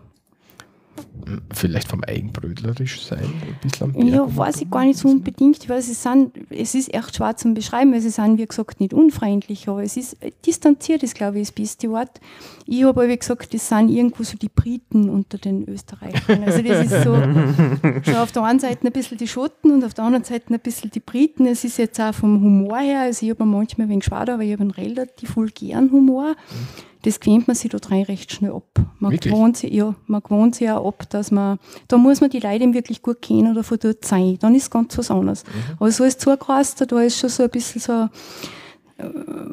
[1.53, 4.07] Vielleicht vom Eigenbrötlerisch sein, ein bisschen am Berg.
[4.07, 7.55] ja, weiß ich gar nicht so unbedingt, weil sie sind, es ist echt schwer zum
[7.55, 11.49] Beschreiben, weil sie sind, wie gesagt, nicht unfreundlich, aber es ist, distanziert ist, glaube ich,
[11.49, 12.21] das beste Wort.
[12.67, 16.45] Ich habe aber gesagt, das sind irgendwo so die Briten unter den Österreichern.
[16.45, 17.15] Also das ist so,
[18.05, 20.61] schon auf der einen Seite ein bisschen die Schotten und auf der anderen Seite ein
[20.61, 21.47] bisschen die Briten.
[21.47, 24.43] Es ist jetzt auch vom Humor her, also ich habe manchmal ein wenig schade, aber
[24.43, 26.37] ich habe einen relativ vulgären Humor.
[27.07, 28.65] Das gewöhnt man sich da rein recht schnell ab.
[28.99, 29.33] Man Wirklich?
[29.33, 32.65] gewohnt sich, ja, man gewohnt sich auch ab, dass man, da muss man die Leute
[32.65, 34.37] eben wirklich gut kennen oder von dort sein.
[34.41, 35.45] Dann ist ganz was anderes.
[35.79, 38.09] Aber so als Zugeraster, da ist schon so ein bisschen so,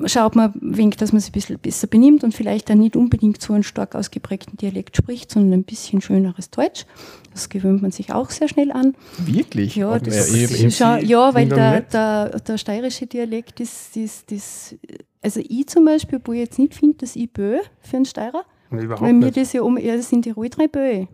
[0.06, 3.42] schaut man wenig, dass man sich ein bisschen besser benimmt und vielleicht auch nicht unbedingt
[3.42, 6.86] so einen stark ausgeprägten Dialekt spricht, sondern ein bisschen schöneres Deutsch.
[7.34, 8.96] Das gewöhnt man sich auch sehr schnell an.
[9.18, 9.76] Wirklich?
[9.76, 14.76] Ja, das man ja weil der, der, der steirische Dialekt ist, ist, ist,
[15.22, 18.44] also ich zum Beispiel, wo ich jetzt nicht finde, dass ich Bö für einen Steirer,
[18.70, 19.38] Nee, überhaupt weil mir nicht.
[19.38, 21.06] das ja um, ja, das sind die Tirol drei Bö.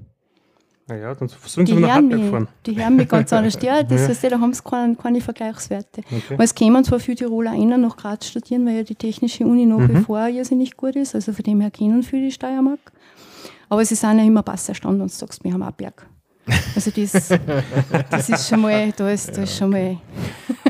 [0.89, 1.29] Naja, dann
[1.67, 2.47] sie Die nach Hartberg fahren.
[2.65, 3.57] die hören mich ganz anders.
[3.61, 4.07] Ja, das Ja.
[4.09, 6.01] heißt, da haben sie keine, keine Vergleichswerte.
[6.01, 6.21] Okay.
[6.37, 9.65] Weil es kämen zwar viele Tiroler einer nach Graz studieren, weil ja die technische Uni
[9.65, 9.99] nach Mhm.
[9.99, 12.79] wie vor irrsinnig gut ist, also von dem her kennen viele die Steiermark.
[13.69, 16.07] Aber sie sind ja immer besser wenn du sagst, wir haben auch Berg.
[16.75, 17.29] Also das,
[18.09, 19.97] das ist schon mal, da ist, da ist schon mal,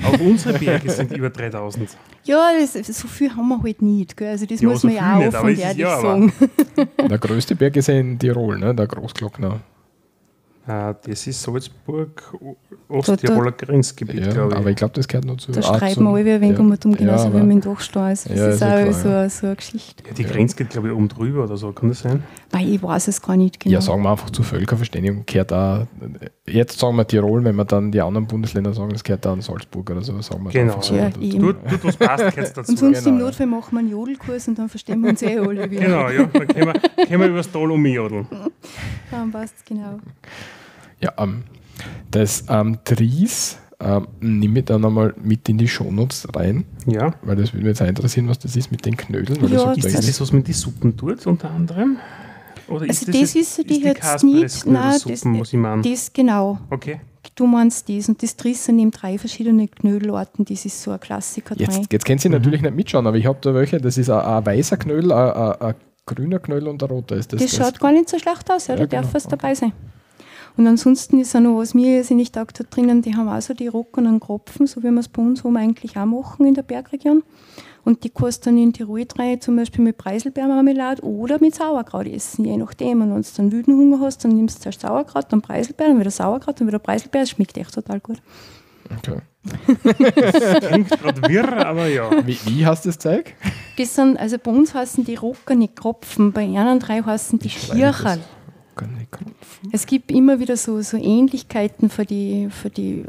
[0.03, 1.89] Auch unsere Berge sind über 3000.
[2.25, 4.27] ja, das, so viel haben wir halt nicht, gell?
[4.31, 6.33] also das Ja, muss so man ja auch offen und ehrlich ja, sagen.
[7.09, 8.75] Der größte Berg ist ja in Tirol, ne?
[8.75, 9.61] der Großglockner.
[10.69, 12.31] Äh, das ist Salzburg,
[12.89, 14.57] Osttiroler Grenzgebiet, Ja, glaube ich.
[14.59, 15.51] aber ich glaube, das gehört noch zu.
[15.51, 16.59] Da schreiben alle ein wenig ja.
[16.59, 18.03] um um, genauso Ja, wie mit dem Dachstein.
[18.03, 19.29] Also das Ja, ist auch klar, so, ja.
[19.29, 20.03] so eine Geschichte.
[20.07, 22.21] ja, die Grenze geht, glaube ich, oben drüber oder so, kann das sein?
[22.51, 23.73] Weil ich weiß es gar nicht genau.
[23.73, 25.87] Ja, sagen wir einfach zur Völkerverständigung gehört da,
[26.47, 29.89] jetzt sagen wir Tirol, wenn wir dann die anderen Bundesländer sagen, das gehört dann Salzburg
[29.89, 30.73] oder so, sagen wir Genau.
[30.73, 31.09] einfach so Ja.
[31.09, 32.71] Tut, tut was passt, gehört dazu.
[32.71, 33.25] und sonst im genau, ja.
[33.25, 35.81] Notfall machen wir einen Jodelkurs und dann verstehen wir uns eh alle wieder.
[35.83, 38.27] Genau, ja, dann können wir, können wir übers Tal umjodeln.
[39.09, 39.99] Dann passt es genau.
[41.01, 41.43] Ja, ähm,
[42.11, 47.13] das ähm, Tries ähm, nehme ich dann einmal mit in die Shownotes rein, Ja.
[47.21, 49.41] weil das würde mich jetzt auch interessieren, was das ist mit den Knödeln.
[49.41, 51.97] Weil Ja, das Ist das das, was man die Suppen tut, unter anderem?
[52.67, 55.81] Oder Also das jetzt- ist so die jetzt nicht- nein, das- ich meine?
[55.81, 56.59] Das genau.
[56.69, 56.99] Okay.
[57.35, 58.09] Du meinst das.
[58.09, 60.43] Und das Drissen nimmt drei verschiedene Knödelarten.
[60.45, 61.67] Das ist so ein Klassiker drin.
[61.69, 64.19] Jetzt, jetzt können Sie natürlich nicht mitschauen, aber ich habe da welche, das ist ein,
[64.19, 65.75] ein weißer Knödel, ein, ein, ein
[66.05, 67.15] grüner Knödel und ein roter.
[67.15, 69.01] Ist das, Das, schaut gar nicht so schlecht aus, ja, Ja, da genau.
[69.03, 69.71] darf was dabei sein.
[70.59, 73.41] Und ansonsten ist auch noch, was mir jetzt nicht taugt hat drinnen, die haben auch
[73.41, 76.53] so die rockenen Kropfen, so wie wir es bei uns oben eigentlich auch machen in
[76.53, 77.23] der Bergregion.
[77.85, 82.07] Und die kannst du dann in Tirol rein, zum Beispiel mit Preiselbeermarmelade oder mit Sauerkraut
[82.07, 83.01] essen, je nachdem.
[83.01, 85.99] Und wenn du dann wüden Hunger hast, dann nimmst du zuerst Sauerkraut, dann Preiselbeer, dann
[86.01, 87.21] wieder Sauerkraut, dann wieder Preiselbeer.
[87.21, 88.17] Das schmeckt echt total gut.
[88.97, 89.19] Okay.
[90.59, 92.11] Klingt gerade wirr, aber ja.
[92.27, 93.33] Wie, wie heißt das Zeug?
[93.77, 98.19] Das sind, also bei uns heißen die rockene Kropfen, bei anderen drei heißen die Kircherl.
[99.71, 103.03] Es gibt immer wieder so, so Ähnlichkeiten für die, für die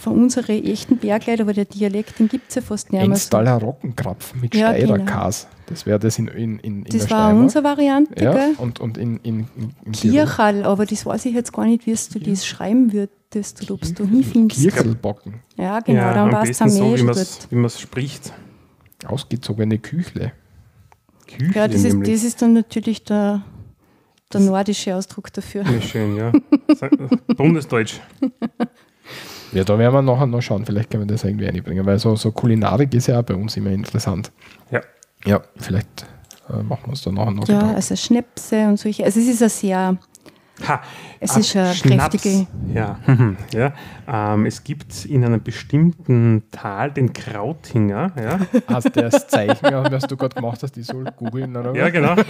[0.00, 3.06] für unsere echten Bergleute, aber der Dialekt, den gibt es ja fast nicht mehr.
[3.06, 3.12] So.
[3.12, 5.30] Enstaller Roggenkrapfen mit Ja, Steirer genau.
[5.66, 7.36] Das wäre das in, in, in, in Das der war Steiermark.
[7.42, 8.54] unsere Variante, Ja, gell?
[8.58, 10.16] und, und in, in, in, in Tirol.
[10.26, 13.82] Kirchal, aber das weiß ich jetzt gar nicht, wie du das schreiben würdest oder ob
[13.94, 14.60] du hinfindest.
[14.62, 15.34] Kirchelbocken.
[15.56, 18.32] Ja, genau, ja, dann am weißt du besten auch so, mehr wie man es spricht.
[19.06, 20.32] Ausgezogene Küchle.
[21.28, 22.12] Küchle Ja, das ist, nämlich.
[22.12, 23.42] das ist dann natürlich der,
[24.32, 25.62] der nordische Ausdruck dafür.
[25.64, 26.32] Ja, schön, ja.
[27.36, 28.00] Bundesdeutsch.
[29.52, 32.14] Ja, da werden wir nachher noch schauen, vielleicht können wir das irgendwie einbringen, weil so,
[32.16, 34.30] so Kulinarik ist ja auch bei uns immer interessant.
[34.70, 34.80] Ja.
[35.26, 36.06] Ja, vielleicht
[36.48, 37.74] äh, machen wir uns da nachher noch Ja, Gedanken.
[37.76, 39.04] also Schnäpse und solche.
[39.04, 39.98] Also es ist ein sehr,
[40.68, 40.82] Ha,
[41.20, 42.16] Es ist eine Schnaps.
[42.22, 42.98] kräftige- Ja,
[43.54, 43.72] ja.
[44.34, 48.12] Ähm, es gibt in einem bestimmten Tal den Krautinger.
[48.22, 49.58] Ja, Hast du das Zeichen,
[49.90, 52.14] was du gerade gemacht hast, die soll googeln oder ja genau.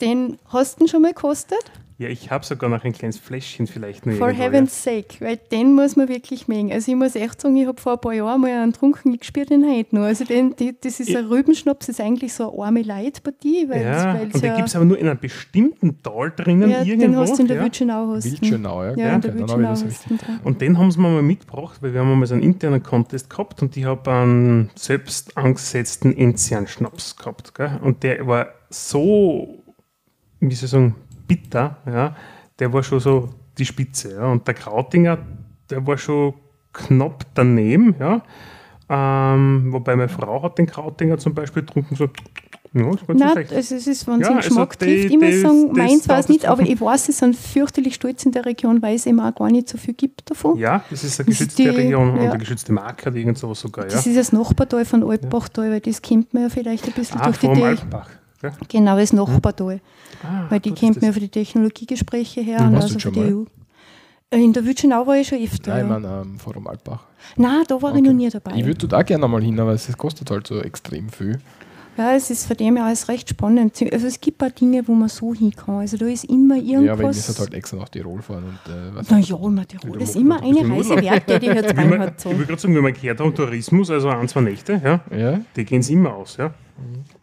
[0.00, 1.58] den hast du schon mal gekostet?
[1.98, 5.72] Ja, ich habe sogar noch ein kleines Fläschchen vielleicht nur For heaven's sake, weil den
[5.74, 6.70] muss man wirklich mögen.
[6.70, 9.24] Also ich muss echt sagen, ich habe vor ein paar Jahren mal einen trunken, ich
[9.24, 10.02] spüre den heute noch.
[10.02, 11.20] Also den, die, das ist Ja.
[11.20, 14.68] ein Rübenschnaps, das ist eigentlich so eine arme Leitpartie, weil Ja, und den ja, gibt
[14.68, 17.06] es aber nur in einem bestimmten Tal drinnen ja, irgendwo.
[17.06, 17.62] den hast du in der ja.
[17.62, 18.08] Wildschönau.
[18.10, 18.94] Wildschönau, ja.
[18.98, 20.44] Ja, in der okay, dann habe ich Wildschönau das.
[20.44, 23.30] Und den haben sie mir mal mitgebracht, weil wir haben mal so einen internen Contest
[23.30, 27.54] gehabt und ich habe einen selbst angesetzten Enzian-Schnaps gehabt.
[27.54, 27.80] Gell?
[27.82, 29.62] Und der war so,
[30.40, 30.94] wie soll ich sagen,
[31.26, 32.14] bitter, ja,
[32.58, 34.14] der war schon so die Spitze.
[34.14, 34.26] Ja.
[34.30, 35.18] Und der Krautinger,
[35.70, 36.34] der war schon
[36.72, 38.22] knapp daneben, ja.
[38.88, 42.04] Ähm, wobei meine Frau hat den Krautinger zum Beispiel getrunken, so,
[42.72, 43.52] ja, ist ganz Nein, schlecht.
[43.52, 46.08] also es ist, wenn es Ja, den also Geschmack die- trifft, immer sagen, das meins
[46.08, 49.06] war es nicht, aber ich weiß, sie sind fürchterlich stolz in der Region, weil es
[49.06, 50.56] eben auch gar nicht so viel gibt davon.
[50.58, 52.30] ja, das ist eine geschützte die- Region und ja.
[52.30, 53.90] eine geschützte Marke irgend sowas sogar, ja.
[53.90, 57.24] Das ist das Nachbartal von Alpbachtal, weil das kennt man ja vielleicht ein bisschen Ah,
[57.24, 58.10] durch die Alpbach.
[58.40, 58.52] Gell?
[58.68, 59.80] Genau, das Nachbartal.
[60.22, 62.68] Ah, Weil die kennt man ja für die Technologiegespräche her Mhm.
[62.68, 63.34] und also für die mal?
[63.34, 63.44] EU.
[64.30, 65.70] In der Wildschönau war ich schon öfter.
[65.74, 67.04] Nein, ich meine ähm, Forum Altbach.
[67.36, 68.08] Nein, da war ich Okay.
[68.08, 68.52] noch nie dabei.
[68.56, 71.38] Ich würde dort auch gerne mal hin, aber es kostet halt so extrem viel.
[71.96, 73.80] ja, es ist von dem her alles recht spannend.
[73.92, 75.76] Also es gibt auch Dinge, wo man so hin kann.
[75.76, 77.28] Also da ist immer Ja, aber ich irgendwas.
[77.28, 80.42] muss halt extra nach Tirol fahren und äh, was naja, immer Tirol ist da immer
[80.42, 82.20] eine ein Reise wert, die jetzt man, hat.
[82.20, 82.30] So.
[82.32, 85.40] Ich will gerade sagen, wenn man gehört haben, Tourismus, also ein, zwei Nächte, ja, Ja,
[85.54, 86.36] die gehen es immer aus.
[86.36, 86.52] Ja.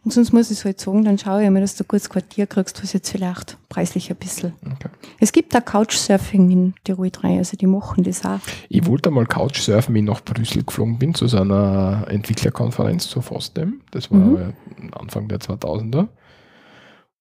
[0.04, 2.10] Und sonst muss ich es halt sagen, dann schaue ich mal, dass du ein gutes
[2.10, 4.54] Quartier kriegst, was jetzt vielleicht preislich ein bisschen.
[4.66, 4.90] okay.
[5.20, 8.40] Es gibt auch Couchsurfing in Tirol 3, also die machen das auch.
[8.70, 13.22] Ich wollte mal Couchsurfen, wie ich nach Brüssel geflogen bin, zu so einer Entwicklerkonferenz zu
[13.22, 13.82] FOSDEM.
[13.92, 14.54] Das war Mhm.
[14.94, 16.08] Anfang der 2000er.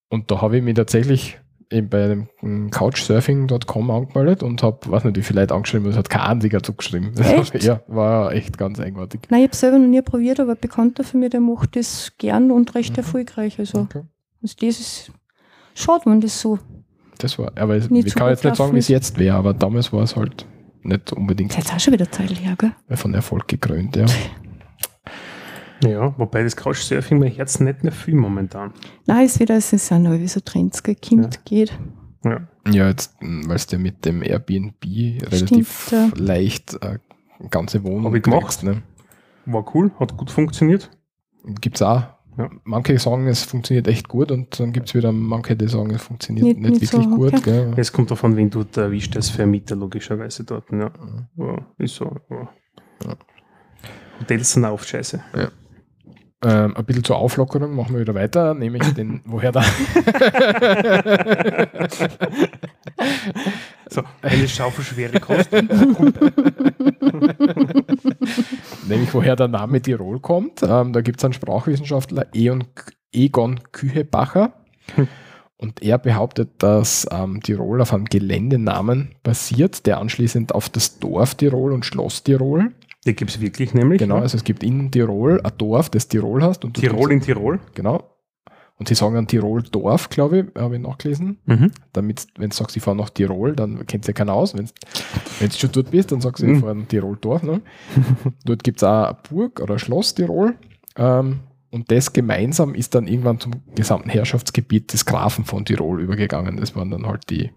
[0.08, 1.38] Und da habe ich mich tatsächlich
[1.72, 5.96] eben bei dem mm, Couchsurfing.com angemeldet und habe, weiß nicht, wie viele Leute angeschrieben, es
[5.96, 7.16] hat kein einziger zugeschrieben.
[7.18, 7.62] Echt?
[7.64, 9.22] ja, war echt ganz eigenartig.
[9.30, 12.12] Nein, ich habe selber noch nie probiert, aber ein Bekannter von mir, der macht das
[12.18, 12.98] gern und recht Mhm.
[12.98, 13.58] erfolgreich.
[13.58, 14.02] Also, Okay.
[14.42, 15.12] also das ist
[15.74, 16.58] schade, wenn das so.
[17.18, 20.02] Das war, aber ich kann jetzt nicht sagen, wie es jetzt wäre, aber damals war
[20.02, 20.46] es halt
[20.82, 22.72] nicht unbedingt Das ist jetzt auch schon wieder Zeit her, gell?
[22.96, 23.96] von Erfolg gekrönt.
[23.96, 24.06] Ja.
[25.84, 28.72] ja, wobei das Couchsurfing mein Herz nicht mehr viel momentan.
[29.06, 31.72] Nein, ist wieder, es ist auch neu, wie so Trends gekimmt geht.
[32.24, 32.40] Ja.
[32.70, 34.84] Ja, jetzt, weil es dir mit dem Airbnb
[35.32, 36.08] relativ ja.
[36.14, 36.98] leicht äh,
[37.50, 38.42] ganze Wohnung Hab ich gemacht.
[38.42, 38.82] kriegst, Ne?
[39.46, 40.88] War cool, hat gut funktioniert.
[41.60, 42.04] Gibt es auch
[42.38, 42.48] Ja.
[42.62, 46.02] Manche sagen, es funktioniert echt gut und dann gibt es wieder manche, die sagen, es
[46.02, 47.34] funktioniert Nicht- nicht, nicht wirklich so, gut.
[47.34, 47.42] okay.
[47.42, 47.74] Gell?
[47.76, 50.70] Es kommt davon, wen du da erwischt als Vermieter, logischerweise dort.
[50.70, 50.92] Ja,
[51.36, 52.16] ja ist so.
[52.30, 52.48] Ja.
[54.20, 55.20] Hotels sind auch scheiße.
[56.44, 59.62] Ähm, ein bisschen zur Auflockerung machen wir wieder weiter, nämlich den, woher da.
[63.88, 65.52] So, eine Schaufel schwere Kost.
[68.88, 70.62] nämlich woher der Name Tirol kommt.
[70.62, 72.64] Ähm, da gibt es einen Sprachwissenschaftler, Eon,
[73.12, 74.52] Egon Kühebacher.
[75.58, 81.36] Und er behauptet, dass ähm, Tirol auf einem Geländenamen basiert, der anschließend auf das Dorf
[81.36, 82.72] Tirol und Schloss Tirol.
[83.06, 83.98] Die gibt es wirklich nämlich.
[83.98, 84.22] Genau, ja.
[84.22, 86.64] also es gibt in Tirol ein Dorf, das Tirol heißt.
[86.64, 87.58] Und Tirol in Tirol.
[87.74, 88.08] Genau.
[88.78, 91.38] Und sie sagen dann Tirol Dorf, glaube ich, habe ich nachgelesen.
[91.46, 91.70] Mhm.
[91.92, 94.56] Damit, wenn du sagst, ich fahre nach Tirol, dann kennt ja keiner aus.
[94.56, 96.60] Wenn du schon dort bist, dann sagst du, ich Mhm.
[96.60, 97.42] fahre nach Tirol Dorf.
[97.42, 97.60] Ne?
[98.44, 100.54] dort gibt es auch eine Burg oder ein Schloss Tirol.
[100.96, 101.40] Ähm,
[101.70, 106.56] und das gemeinsam ist dann irgendwann zum gesamten Herrschaftsgebiet des Grafen von Tirol übergegangen.
[106.56, 107.50] Das waren dann halt die,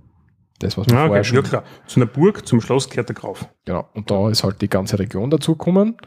[0.60, 1.24] das, was wir Ja, vorher okay.
[1.24, 1.64] schon ja, klar.
[1.88, 3.49] Zu einer Burg, zum Schloss gehört der Graf.
[3.66, 5.97] Genau, und da ist halt die ganze Region dazugekommen.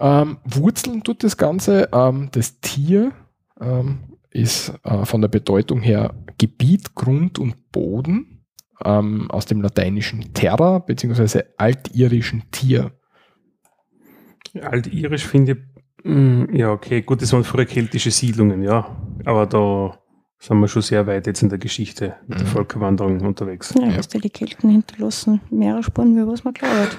[0.00, 1.88] Ähm, Wurzeln tut das Ganze.
[1.92, 3.12] Ähm, das Tier
[3.60, 8.44] ähm, ist äh, von der Bedeutung her Gebiet, Grund und Boden
[8.84, 12.92] ähm, aus dem lateinischen Terra beziehungsweise altirischen Tier.
[14.60, 18.96] Altirisch finde ich, mm, ja, okay, gut, das waren früher keltische Siedlungen, ja.
[19.24, 19.98] Aber da
[20.46, 22.50] sind wir schon sehr weit jetzt in der Geschichte mit der Mhm.
[22.50, 23.72] Völkerwanderung unterwegs.
[23.78, 25.40] Ja, was die Kelten hinterlassen.
[25.50, 26.98] Mehrere Spuren, wie was man glaubt.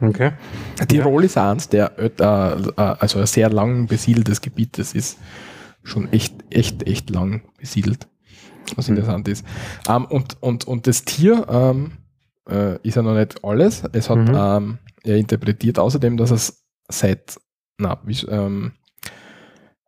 [0.00, 0.32] Okay.
[0.88, 4.78] Tirol ist eins der äh, äh, also ein sehr lang besiedeltes Gebiet.
[4.78, 5.18] Das ist
[5.82, 8.06] schon echt, echt, echt lang besiedelt.
[8.76, 8.96] Was Mhm.
[8.96, 9.44] interessant ist.
[9.88, 11.92] Ähm, und, und, und das Tier ähm,
[12.50, 13.82] äh, ist ja noch nicht alles.
[13.92, 14.34] Es hat, Mhm.
[14.34, 17.38] ähm, er interpretiert außerdem, dass es seit,
[17.78, 18.72] na, wie, ähm,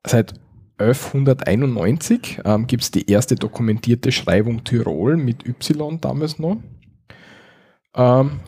[0.06, 0.34] seit
[0.80, 6.56] 1191 ähm, gibt es die erste dokumentierte Schreibung Tirol mit Y damals noch.
[7.94, 8.40] Ähm,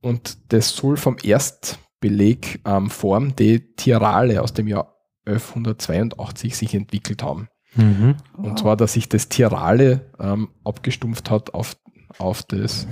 [0.00, 4.94] und das soll vom Erstbeleg ähm, Form de Tirale aus dem Jahr
[5.26, 7.48] 1182 sich entwickelt haben.
[7.74, 8.16] Mhm.
[8.36, 11.76] Und zwar, dass sich das Tirale ähm, abgestumpft hat auf,
[12.18, 12.86] auf das,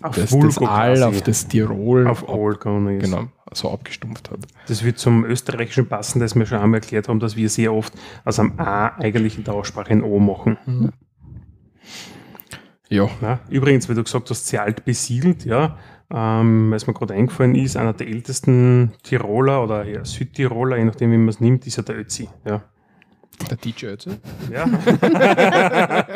[0.00, 1.02] Auf das, das quasi.
[1.02, 2.06] auf das Tirol.
[2.06, 2.28] Auf ich-
[3.00, 3.24] Genau,
[3.56, 4.40] so abgestumpft hat.
[4.68, 7.92] Das wird zum Österreichischen passen, das wir schon einmal erklärt haben, dass wir sehr oft
[8.24, 10.58] aus einem A eigentlich in der Aussprache ein O machen.
[12.88, 15.78] Ja, Ja, übrigens, weil du gesagt hast, sehr alt besiedelt, ja,
[16.12, 20.84] ähm, weil es mir gerade eingefallen ist, einer der ältesten Tiroler oder eher Südtiroler, je
[20.84, 22.28] nachdem, wie man es nimmt, ist ja der Ötzi.
[22.44, 22.62] Ja.
[23.50, 24.10] der DJ Ötzi.
[24.52, 24.66] ja.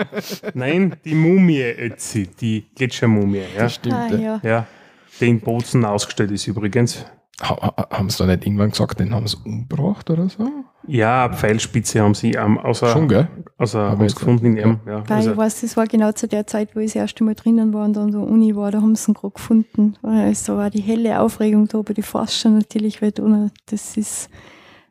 [0.54, 3.68] Nein, die Mumie Ötzi, die Gletschermumie, ja.
[3.70, 3.94] Stimmt.
[3.94, 4.18] Ah, ja.
[4.18, 4.40] ja.
[4.42, 4.66] ja.
[5.18, 7.06] Der in Bozen ausgestellt ist übrigens.
[7.42, 10.48] Ha, ha, haben sie da nicht irgendwann gesagt, den haben sie umgebracht oder so?
[10.86, 13.28] Ja, Pfeilspitze haben sie ähm, außer, Schon, gell?
[13.58, 14.80] außer haben sie gefunden in ihm.
[14.86, 15.02] Ja.
[15.06, 17.34] Weil Also, ich weiß, das war genau zu der Zeit, wo ich das erste Mal
[17.34, 19.96] drinnen war und an der Uni war, da haben sie ihn gerade gefunden.
[20.02, 24.30] Also war die helle Aufregung da bei den Forscher natürlich, weil du, das ist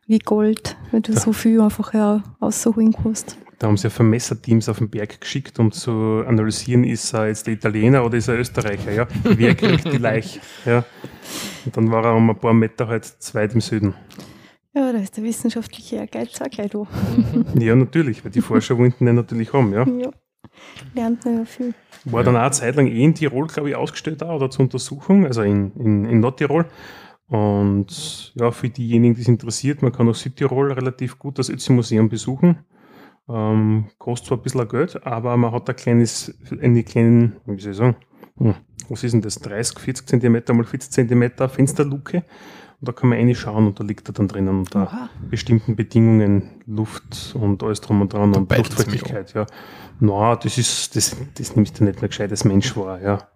[0.06, 1.18] wie Gold, weil du Ja.
[1.20, 3.38] so viel einfach ja, rausholen kannst.
[3.58, 7.46] Da haben sie ja Vermesserteams auf den Berg geschickt, um zu analysieren, ist er jetzt
[7.46, 9.06] der Italiener oder ist er Österreicher, ja?
[9.24, 10.40] Wer kriegt die Leiche?
[10.64, 10.84] Ja.
[11.64, 13.94] Und dann war er um ein paar Meter halt zu weit im Süden.
[14.74, 16.86] Ja, da ist der wissenschaftliche Ehrgeiz auch gleich da.
[17.58, 19.86] Ja, natürlich, weil die Forscher wollten den natürlich haben, ja.
[19.88, 20.10] Ja.
[20.94, 21.74] Lernt man ja viel.
[22.04, 24.64] War dann auch eine Zeit lang eh in Tirol, glaube ich, ausgestellt auch, oder zur
[24.64, 26.66] Untersuchung, also in, in, in Nordtirol.
[27.28, 32.08] Und ja, für diejenigen, die es interessiert, man kann auch Südtirol relativ gut das Ötzi-Museum
[32.08, 32.58] besuchen.
[33.28, 37.72] Ähm, kostet zwar ein bisschen Geld, aber man hat ein kleines, eine kleine, wie soll
[37.72, 37.96] ich sagen,
[38.36, 38.54] hm,
[38.88, 42.24] was ist denn das, 30, 40 Zentimeter mal 40 Zentimeter Fensterluke.
[42.78, 45.08] Und da kann man reinschauen und da liegt er dann drinnen unter Oha.
[45.30, 49.46] bestimmten Bedingungen, Luft und alles drum und dran und es mich Luftfeuchtigkeit, ja.
[49.98, 53.28] Na, das ist, das, das nimmst du nicht mehr gescheites Mensch wahr, ja.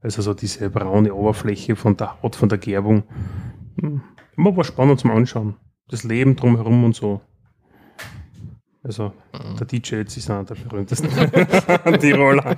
[0.00, 3.02] Also so diese braune Oberfläche von der Haut, von der Gerbung.
[3.80, 4.00] Hm,
[4.36, 5.56] Immer war spannend zum Anschauen.
[5.88, 7.20] Das Leben drumherum und so.
[8.86, 9.12] Also,
[9.58, 11.08] der DJ jetzt ist einer der berühmtesten
[12.00, 12.56] Tiroler.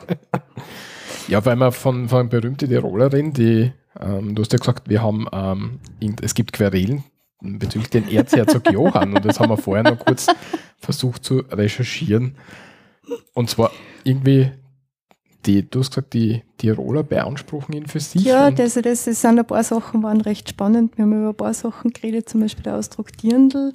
[1.26, 5.26] Ja, weil wir von, von berühmte Tirolerin, die, ähm, du hast ja gesagt, wir haben,
[5.32, 7.04] ähm, in, es gibt Querelen
[7.40, 10.26] bezüglich den Erzherzog Johann und das haben wir vorher noch kurz
[10.78, 12.36] versucht zu recherchieren.
[13.32, 13.70] Und zwar
[14.04, 14.50] irgendwie,
[15.46, 18.24] die, du hast gesagt, die Tiroler beanspruchen ihn für sich.
[18.24, 20.98] Ja, das, das sind ein paar Sachen, waren recht spannend.
[20.98, 23.72] Wir haben über ein paar Sachen geredet, zum Beispiel der Ausdruck Dirndl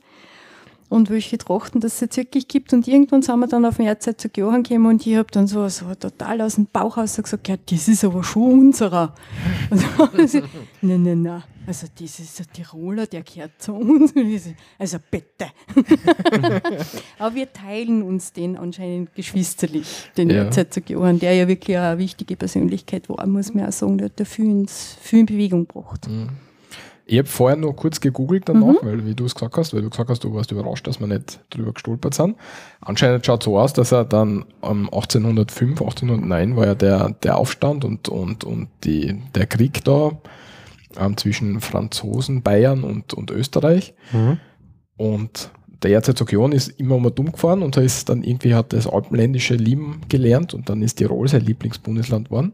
[0.93, 2.71] und welche Trachten das es jetzt wirklich gibt.
[2.71, 5.47] Und irgendwann sind wir dann auf dem Erzeit zu Johann gekommen und ich habe dann
[5.47, 9.15] so, so total aus dem Bauch raus gesagt, ja, das ist aber schon unserer.
[9.71, 10.41] Also,
[10.81, 11.43] nein, nein, nein.
[11.65, 14.13] Also das ist ein Tiroler, der gehört zu uns.
[14.77, 15.47] Also bitte.
[17.17, 20.43] aber wir teilen uns den anscheinend geschwisterlich, den Ja.
[20.43, 24.19] Erzherzog Johann, der ja wirklich eine wichtige Persönlichkeit war, muss man auch sagen, der hat
[24.19, 26.07] da viel, ins, viel in Bewegung gebracht.
[27.05, 28.85] Ich habe vorher nur kurz gegoogelt danach, Mhm.
[28.87, 31.07] weil wie du es gesagt hast, weil du gesagt hast, du warst überrascht, dass wir
[31.07, 32.37] nicht drüber gestolpert sind.
[32.79, 37.83] Anscheinend schaut so aus, dass er dann um 1805, 1809 war ja der, der Aufstand
[37.83, 40.11] und, und, und die, der Krieg da
[40.97, 43.93] ähm, zwischen Franzosen, Bayern und, und Österreich.
[44.13, 44.39] Mhm.
[44.95, 45.51] Und
[45.81, 48.87] der Erzherzog Johann ist immer mal dumm gefahren und er ist dann irgendwie hat das
[48.87, 52.53] alpenländische lieben gelernt und dann ist Tirol sein Lieblingsbundesland geworden.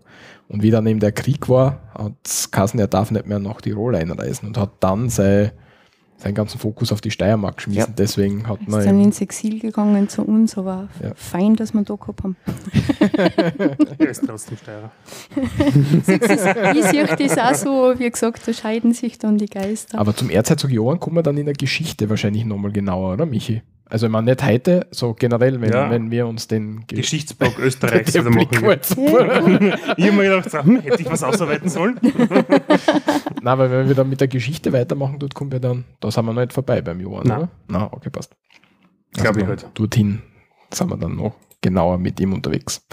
[0.50, 3.96] Und wie dann eben der Krieg war, hat geheißen, er darf nicht mehr nach Tirol
[3.96, 5.52] einreisen und hat dann sei,
[6.18, 7.94] seinen ganzen Fokus auf die Steiermark geschmissen.
[7.98, 11.12] Deswegen hat Ist man dann eben, ins Exil gegangen zu uns, aber Ja.
[11.16, 12.36] fein, dass wir da gehabt haben.
[14.00, 14.92] Er ist trotzdem Steirer.
[16.76, 20.00] ich sehe das auch so, wie gesagt, da scheiden sich dann die Geister.
[20.00, 23.62] aber zum Erzherzog Johann kommen wir dann in der Geschichte wahrscheinlich nochmal genauer, oder Michi?
[23.92, 25.90] Also ich meine nicht heute, so generell, wenn, Ja.
[25.90, 28.82] wenn wir uns den Ge- Geschichtsblock Österreichs der wieder machen.
[29.98, 32.00] Ich habe mir gedacht, so, hm, hätte ich was ausarbeiten sollen?
[33.42, 36.26] Nein, weil wenn wir dann mit der Geschichte weitermachen, dort kommen wir dann, da sind
[36.26, 37.38] wir noch nicht vorbei beim Johann, Nein.
[37.40, 37.50] oder?
[37.68, 38.36] Nein, okay, passt.
[39.16, 39.68] Also Glaub ich halt.
[39.74, 40.22] Dorthin
[40.72, 42.86] sind wir dann noch genauer mit ihm unterwegs.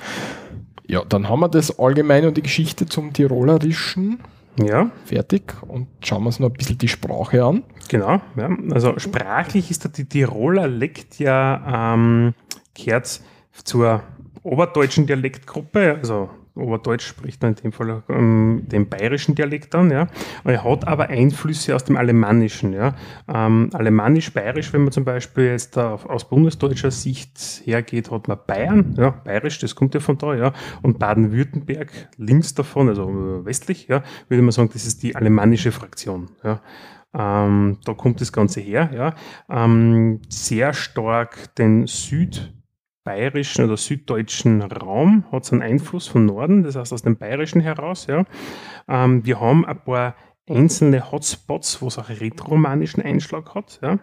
[0.89, 4.21] Ja, dann haben wir das Allgemeine und die Geschichte zum Tirolerischen
[4.59, 7.63] Ja, fertig und schauen wir uns noch ein bisschen die Sprache an.
[7.89, 8.21] genau.
[8.37, 8.49] Ja.
[8.71, 12.35] Also sprachlich ist der die Tiroler Lekt ja ähm,
[12.75, 13.21] gehört
[13.65, 14.03] zur
[14.43, 20.09] oberdeutschen Dialektgruppe, also Oberdeutsch spricht man in dem Fall ähm, den bayerischen Dialekt an, ja.
[20.45, 22.95] Er hat aber Einflüsse aus dem Alemannischen, ja.
[23.29, 29.11] Ähm, Alemannisch-Bayerisch, wenn man zum Beispiel jetzt aus bundesdeutscher Sicht hergeht, hat man Bayern, ja,
[29.11, 30.53] Bayerisch, das kommt ja von da, ja.
[30.83, 35.73] Und Baden-Württemberg links davon, also äh, westlich, ja, würde man sagen, das ist die alemannische
[35.73, 36.61] Fraktion, ja.
[37.15, 39.15] Ähm, da kommt das Ganze her, ja.
[39.49, 41.87] Ähm, sehr stark den
[43.07, 47.61] südbayerischen oder süddeutschen Raum hat es einen Einfluss von Norden, das heißt aus dem Bayerischen
[47.61, 48.25] heraus, ja.
[48.89, 50.17] Ähm, wir haben ein paar
[50.49, 53.99] einzelne Hotspots, wo es auch rätoromanischen Einschlag hat, ja.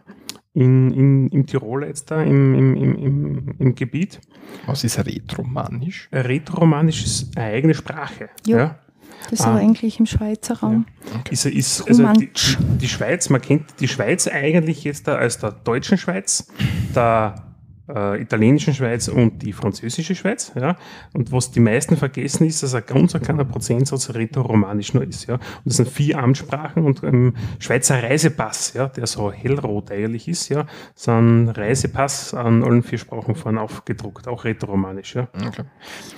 [0.55, 4.21] In, in, Im Tirol jetzt da, im, im, im, im, im Gebiet.
[4.67, 6.09] Was ist rätoromanisch?
[6.13, 8.29] Rätoromanisch ist eine eigene Sprache.
[8.45, 8.57] Ja.
[8.57, 8.79] ja.
[9.23, 9.51] Das ist Ah.
[9.51, 10.85] aber eigentlich im Schweizer Raum.
[11.31, 15.39] Ist, ist, also die, die, die Schweiz, man kennt die Schweiz eigentlich jetzt da als
[15.39, 16.47] der deutschen Schweiz,
[16.93, 17.52] der
[17.89, 20.51] äh, italienischen Schweiz und die französische Schweiz.
[20.55, 20.77] Ja?
[21.13, 25.27] Und was die meisten vergessen ist, dass ein ganz kleiner Prozentsatz rätoromanisch nur ist.
[25.27, 25.36] Ja?
[25.36, 30.49] Und das sind vier Amtssprachen und im Schweizer Reisepass, ja, der so hellrot eigentlich ist,
[30.49, 30.65] ja,
[30.95, 35.15] sind Reisepass an allen vier Sprachen vorne aufgedruckt, auch rätoromanisch.
[35.15, 35.27] Ja?
[35.34, 35.63] Okay.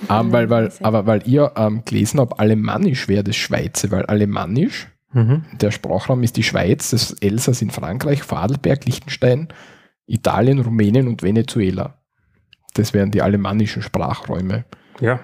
[0.08, 4.88] Ähm, weil, weil, aber weil ihr ähm, gelesen habt, Alemannisch wäre das Schweizer, weil Alemannisch,
[5.12, 5.44] Mhm.
[5.60, 9.48] der Sprachraum ist die Schweiz, das Elsass in Frankreich, Vorarlberg, Liechtenstein,
[10.06, 11.98] Italien, Rumänien und Venezuela.
[12.74, 14.64] Das wären die alemannischen Sprachräume.
[15.00, 15.20] ja.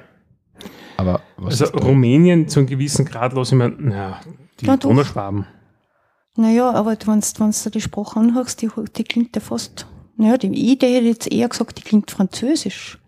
[0.97, 1.76] Aber was Also?
[1.78, 4.20] Rumänien zu einem gewissen Grad los, ich meine, naja,
[4.61, 4.91] die Ja, doch.
[4.91, 5.47] Donauschwaben.
[6.37, 10.95] Naja, aber wenn du die Sprache anhörst, die, die klingt ja fast, naja, die Idee
[10.97, 12.99] hätte jetzt eher gesagt, die klingt französisch.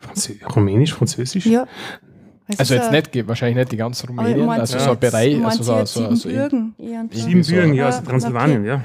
[0.00, 1.46] Franzö Rumänisch, Französisch?
[1.46, 1.66] Ja.
[2.56, 5.62] Also jetzt so- nicht, wahrscheinlich nicht die ganze Rumänien, also so ein jetzt- Bereich, also
[5.62, 6.74] so, jetzt so, so, Siebenbürgen
[7.12, 7.18] so?
[7.18, 7.52] Sieben so.
[7.52, 8.82] Bürgen, ja, Ja, also Transsilvanien, ja.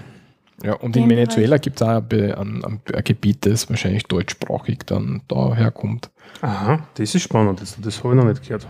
[0.62, 5.22] Ja, und in Venezuela gibt es auch ein, ein, ein, Gebiet, das wahrscheinlich deutschsprachig dann
[5.28, 6.12] daher kommt.
[6.41, 8.68] Aha, das ist spannend, das, das habe ich noch nicht gehört.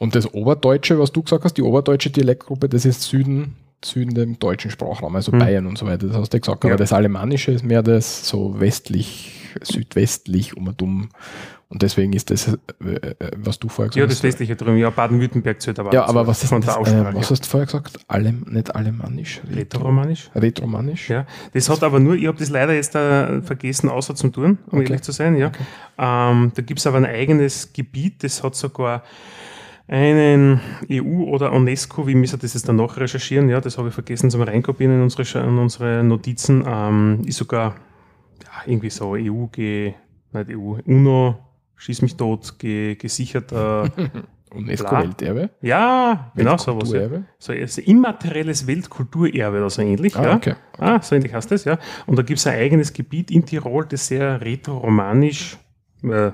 [0.00, 4.38] Und das Oberdeutsche, was du gesagt hast, die oberdeutsche Dialektgruppe, das ist Süden, Süden dem
[4.38, 5.38] deutschen Sprachraum, also Hm.
[5.38, 6.06] Bayern und so weiter.
[6.08, 6.64] Das hast du ja gesagt.
[6.64, 6.76] Aber Ja.
[6.76, 11.08] das Alemannische ist mehr das so westlich, südwestlich um und um.
[11.68, 14.24] Und deswegen ist das, äh, äh, was du vorher Ja, gesagt das hast.
[14.24, 17.48] westliche drüben, ja, Baden-Württemberg zählt aber Ja, aber was ist das, äh, was hast du
[17.48, 17.98] vorher gesagt?
[18.08, 19.40] Alem, nicht alemannisch?
[19.50, 20.30] Rätoromanisch?
[20.34, 21.08] Retromanisch?
[21.08, 24.58] Ja, das hat aber nur, ich habe das leider jetzt äh, vergessen, außer zum Tun,
[24.66, 24.88] um Okay.
[24.88, 25.34] ehrlich zu sein.
[25.36, 25.50] Ja.
[25.98, 29.02] Ähm, da gibt es aber ein eigenes Gebiet, das hat sogar
[29.88, 34.30] einen EU- oder UNESCO, wie müssen das jetzt danach recherchieren, ja, das habe ich vergessen
[34.30, 37.74] zum Reinkopieren in unsere, in unsere Notizen, ähm, ist sogar ja,
[38.66, 39.94] irgendwie so EU, ge,
[40.32, 41.38] nicht EU, UNO,
[41.76, 43.88] schieß mich tot, ge, gesicherter,
[44.54, 45.50] UNESCO-Welterbe?
[45.62, 46.92] ja, genau sowas.
[46.92, 47.08] Ja.
[47.38, 50.14] So ein immaterielles Weltkulturerbe oder so ähnlich.
[50.16, 50.36] Ah, ja.
[50.36, 50.54] okay.
[50.78, 51.78] Ah, so ähnlich heißt das, ja.
[52.06, 55.58] Und da gibt es ein eigenes Gebiet in Tirol, das sehr rätoromanisch
[56.02, 56.32] äh,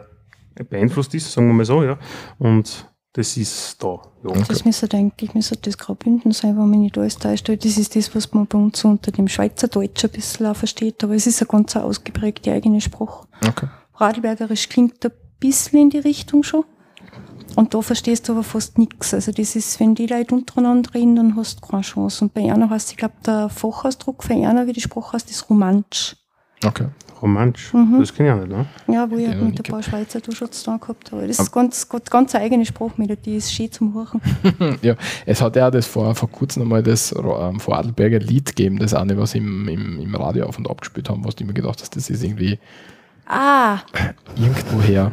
[0.69, 1.99] beeinflusst ist, sagen wir mal so, ja.
[2.39, 4.01] Und das ist da.
[4.23, 4.43] Ja.
[4.47, 7.49] Das müsste eigentlich müsste das Graubünden sein, wo man nicht alles täuscht.
[7.49, 11.17] Das ist das, was man bei uns unter dem Schweizerdeutsch ein bisschen auch versteht, aber
[11.17, 13.27] es ist eine ganz ausgeprägte eigene Sprache.
[13.45, 13.67] Okay.
[13.97, 15.11] Radlbergerisch klingt ein
[15.41, 16.65] bisschen in die Richtung schon.
[17.57, 19.13] Und da verstehst du aber fast nichts.
[19.13, 22.25] Also das ist, wenn die Leute untereinander reden, dann hast du keine Chance.
[22.25, 25.51] Und bei einer heißt, ich glaube, der Fachausdruck für einer, wie die Sprache heißt, ist
[25.51, 26.15] Romansch.
[26.65, 26.87] Okay.
[27.23, 27.97] Romansch, Mhm.
[28.01, 28.67] das kenne ich auch nicht, ne?
[28.95, 31.27] Ja, wo ich Ja, halt mit ein paar Schweizer da zu tun gehabt habe.
[31.27, 34.21] Das ist ganz, ganz, ganz eine eigene Sprachmelodie, ist schön zum Hören.
[34.83, 34.95] Ja,
[35.27, 39.17] es hat ja das vor, vor kurzem einmal das ähm, Vorarlberger Lied gegeben, das eine,
[39.19, 41.95] was im, im, im Radio auf und ab gespielt haben, was du immer gedacht hast,
[41.97, 42.59] das ist irgendwie
[43.27, 43.79] Ah,
[44.37, 45.13] irgendwoher.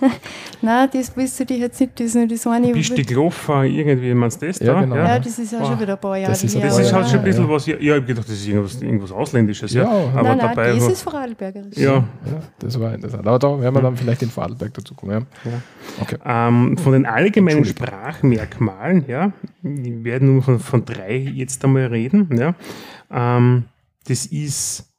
[0.62, 2.72] nein, das willst du dich jetzt nicht, das ist nur das eine.
[2.72, 4.80] Bist du gelaufen, irgendwie, meinst du das Ja, da?
[4.82, 4.96] genau.
[4.96, 5.66] ja, das ist ja Boah.
[5.66, 6.54] schon wieder ein paar Jahre Das ist.
[6.54, 7.50] Das Ja, ist ja, halt schon ein ja, bisschen ja.
[7.54, 9.82] was, ja, ich habe gedacht, das ist irgendwas, irgendwas Ausländisches, ja.
[9.84, 11.76] Ja, aber nein, nein, dabei das war, ist Vorarlbergerisch.
[11.76, 12.04] ja, Ja,
[12.58, 13.26] das war interessant.
[13.26, 15.26] Aber da werden wir dann vielleicht in Vorarlberg dazu kommen.
[15.44, 15.50] Ja.
[16.00, 16.16] Okay.
[16.24, 17.64] Ähm, von den allgemeinen.
[17.64, 19.32] Sprachmerkmalen, ja,
[19.62, 22.54] wir werden nur von, von drei jetzt einmal reden, ja.
[23.10, 23.64] Ähm,
[24.06, 24.92] das ist,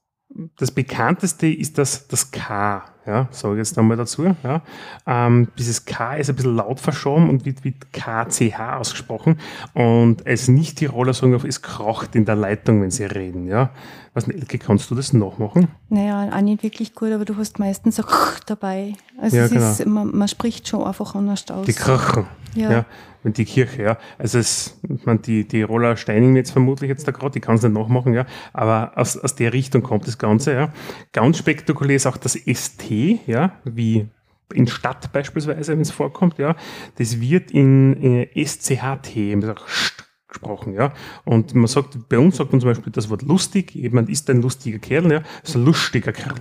[0.57, 4.61] das bekannteste ist das, das K, ja, sage ich jetzt einmal dazu, ja.
[5.05, 9.39] Ähm, dieses K ist ein bisschen laut verschoben und wird mit KCH ausgesprochen
[9.73, 13.71] und als Nicht-Tiroler sagen wir, es kracht in der Leitung, wenn sie reden, ja.
[14.15, 15.67] Was, Elke, kannst du das nachmachen?
[15.89, 18.05] Naja, auch nicht wirklich gut, aber du hast meistens ein
[18.45, 18.93] dabei.
[19.21, 19.71] Also Ja, es genau.
[19.71, 21.65] ist, man, man spricht schon einfach anders aus.
[21.65, 22.25] Die Krachen.
[22.55, 22.71] Ja.
[22.71, 22.85] Ja.
[23.25, 23.97] und die Kirche, ja.
[24.17, 27.55] Also es, ich meine, die, die Roller Steining jetzt vermutlich jetzt da gerade, die kann
[27.55, 28.25] es nicht nachmachen, ja.
[28.53, 30.69] Aber aus, aus der Richtung kommt das Ganze, ja.
[31.11, 32.89] Ganz spektakulär ist auch das ST,
[33.27, 34.07] ja, wie
[34.53, 36.55] in Stadt beispielsweise, wenn es vorkommt, ja.
[36.97, 40.93] Das wird in, in SCHT, sagt St gesprochen, ja.
[41.23, 44.41] Und man sagt, bei uns sagt man zum Beispiel das Wort lustig, jemand ist ein
[44.41, 46.35] lustiger Kerl, ja, ist ein lustiger Kerl.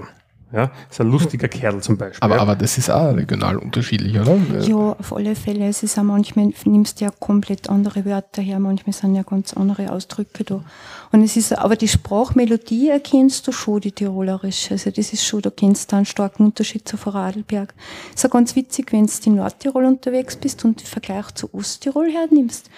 [0.53, 2.23] Ja, ist ein lustiger Kerl zum Beispiel.
[2.23, 2.43] Aber, ja.
[2.43, 4.37] aber das ist auch regional unterschiedlich, oder?
[4.61, 5.67] Ja, auf alle Fälle.
[5.67, 9.55] Es ist auch manchmal, nimmst du ja komplett andere Wörter her, manchmal sind ja ganz
[9.55, 10.63] andere Ausdrücke da.
[11.11, 14.71] Und es ist, aber die Sprachmelodie erkennst du schon, die tirolerisch.
[14.71, 17.75] Also das ist schon, da kennst du einen starken Unterschied zu Vorarlberg.
[18.11, 21.53] Es ist auch ganz witzig, wenn du in Nordtirol unterwegs bist und den Vergleich zu
[21.53, 22.71] Osttirol hernimmst.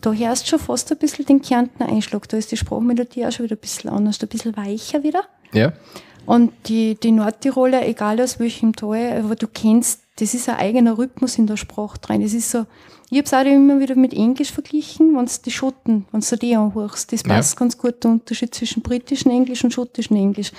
[0.00, 2.28] Da hörst du schon fast ein bisschen den Kärntner Einschlag.
[2.28, 5.24] Da ist die Sprachmelodie auch schon wieder ein bisschen anders, ein bisschen weicher wieder.
[5.52, 5.72] Ja.
[6.26, 10.96] Und die, die Nordtiroler, egal aus welchem Tal, aber du kennst, das ist ein eigener
[10.96, 12.22] Rhythmus in der Sprache drin.
[12.22, 12.66] Das ist so,
[13.10, 16.36] ich habe es auch immer wieder mit Englisch verglichen, wenn du die Schotten, wenn du
[16.36, 17.34] die anhörst, das Ja.
[17.34, 20.52] passt ganz gut, der Unterschied zwischen britischem Englisch und schottischem Englisch.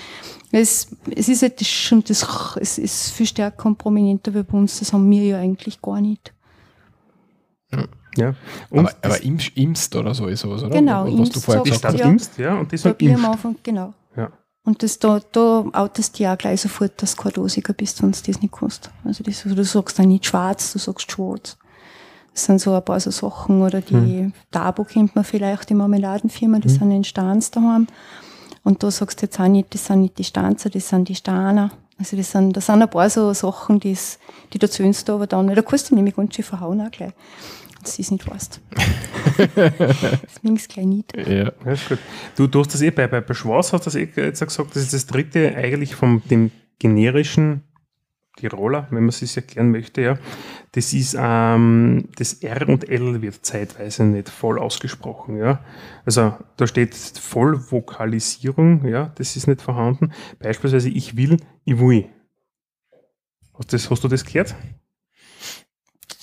[0.52, 2.26] Es, es ist halt das, schon das,
[2.60, 6.00] es ist viel stärker und prominenter wie bei uns, das haben wir ja eigentlich gar
[6.02, 6.32] nicht.
[8.18, 8.36] ja.
[8.70, 10.76] Und Aber, aber Imst, Imst oder so ist sowas, oder?
[10.76, 12.06] Genau, Was du Imst vorher die sagt- gesagt hast.
[12.06, 12.10] ja.
[12.12, 13.26] Imst, ja, und bin ich am Imst.
[13.26, 13.94] Anfang, genau.
[14.66, 18.02] Und das, da, da outest du ja auch gleich sofort, dass du kein Dosiger bist,
[18.02, 18.90] wenn du das nicht kannst.
[19.04, 21.58] Also das, du sagst dann nicht schwarz, du sagst schwarz.
[22.34, 23.62] Das sind so ein paar so Sachen.
[23.62, 24.34] Oder die Hm.
[24.52, 27.88] Dabo kennt man vielleicht, die Marmeladenfirma, die sind in Stanz daheim.
[28.64, 31.16] Und da sagst du jetzt auch nicht, das sind nicht die Stanzer, das sind die
[31.16, 31.70] Staner.
[31.98, 34.20] Also das sind, das sind ein paar so Sachen, die's,
[34.52, 36.92] die da zöhnst du aber dann, weil da kannst du nämlich ganz schön verhauen auch
[36.92, 37.14] gleich.
[37.86, 38.62] Das ist nicht weißt.
[39.56, 41.16] das mingst gleich nicht.
[41.16, 41.52] Ja.
[41.66, 42.00] Ja, ist gut.
[42.36, 44.84] Du, du hast das eh bei, bei, bei Schwarz hast das eh jetzt gesagt, das
[44.84, 47.62] ist das dritte eigentlich vom dem generischen
[48.38, 50.18] Tiroler, wenn man es sich erklären möchte, ja.
[50.74, 55.64] Das ist, ähm, das R und L wird zeitweise nicht voll ausgesprochen, ja.
[56.06, 60.12] Also da steht Vollvokalisierung, ja, das ist nicht vorhanden.
[60.40, 62.10] Beispielsweise ich will, ich will.
[63.54, 64.56] Hast, das, hast du das gehört?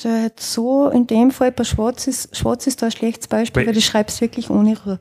[0.03, 3.63] Da hat so in dem Fall bei Schwarz ist, Schwarz ist da ein schlechtes Beispiel,
[3.63, 4.99] Bei- weil du schreibst wirklich ohne R.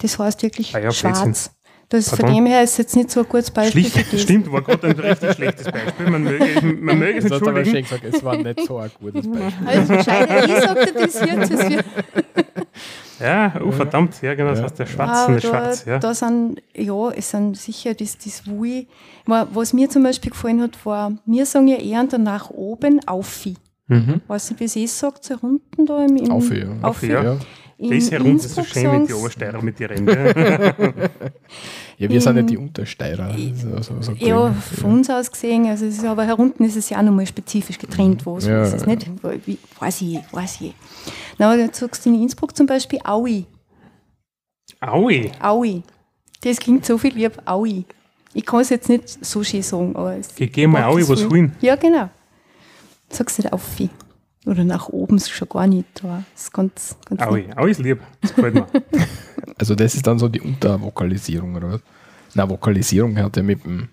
[0.00, 1.50] Das heißt wirklich Ah ja, schwarz.
[1.88, 2.34] Das, von Pardon?
[2.36, 4.22] dem her ist jetzt nicht so ein gutes Beispiel Schlicht, für das.
[4.22, 6.10] stimmt, war gerade ein richtig schlechtes Beispiel.
[6.10, 7.82] Man möge, man möge es aber entschuldigen.
[7.84, 9.66] gesagt, es war nicht so ein gutes Beispiel.
[9.66, 11.50] Also scheide ich sagte das jetzt.
[11.52, 11.84] Es wird,
[13.20, 14.64] Ja, oh verdammt, ja genau, das Ja.
[14.64, 15.84] heißt der Schwarz, nicht da, schwarz.
[15.86, 15.98] Ja.
[16.00, 18.88] da sind, ja, es sind sicher das, das Wui.
[19.24, 23.54] Wa- Was mir zum Beispiel gefallen hat, war, wir sagen ja eher nach oben Aufi.
[23.88, 24.20] Mhm.
[24.26, 26.66] Weißt du, wie sie es sagt, so unten da im, im Auf, ja.
[26.82, 27.10] Aufi.
[27.12, 27.22] ja.
[27.22, 27.36] Ja.
[27.78, 30.26] In Das herunter so Innsbruck schön mit die Obersteirer mit den Rändern.
[31.98, 33.36] ja, wir sind ja In- die Untersteirer.
[33.54, 36.88] So, so, so Ja, von uns aus gesehen, also es ist, aber herunten ist es
[36.88, 38.88] ja auch nochmal spezifisch getrennt, wo so Ja, ist es ja.
[38.88, 39.06] nicht.
[39.44, 40.74] Wie, weiß ich, weiß ich.
[41.36, 43.44] Na, aber jetzt sagst du in Innsbruck zum Beispiel Aui.
[44.80, 45.30] Aui.
[45.40, 45.82] Aui.
[46.40, 47.84] Das klingt so viel lieb, Aui.
[48.32, 51.28] Ich kann es jetzt nicht so schön sagen, aber es Geh, geh mal Aui was
[51.28, 51.54] holen.
[51.60, 52.08] Ja, genau.
[53.16, 53.88] Sagst du nicht Aufi.
[54.44, 56.04] Oder nach oben ist schon gar nicht.
[56.04, 57.22] Aber das ist ganz, ganz.
[57.22, 57.48] Aui.
[57.56, 58.00] Aui ist lieb.
[58.20, 58.66] Das gefällt mir.
[59.58, 61.80] Also das ist dann so die Untervokalisierung, oder was?
[62.34, 63.88] Na, Vokalisierung hat ja mit dem...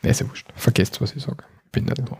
[0.00, 0.46] Ne, ist ja wurscht.
[0.54, 1.42] Vergesst, was ich sage.
[1.72, 2.18] Bin nicht da.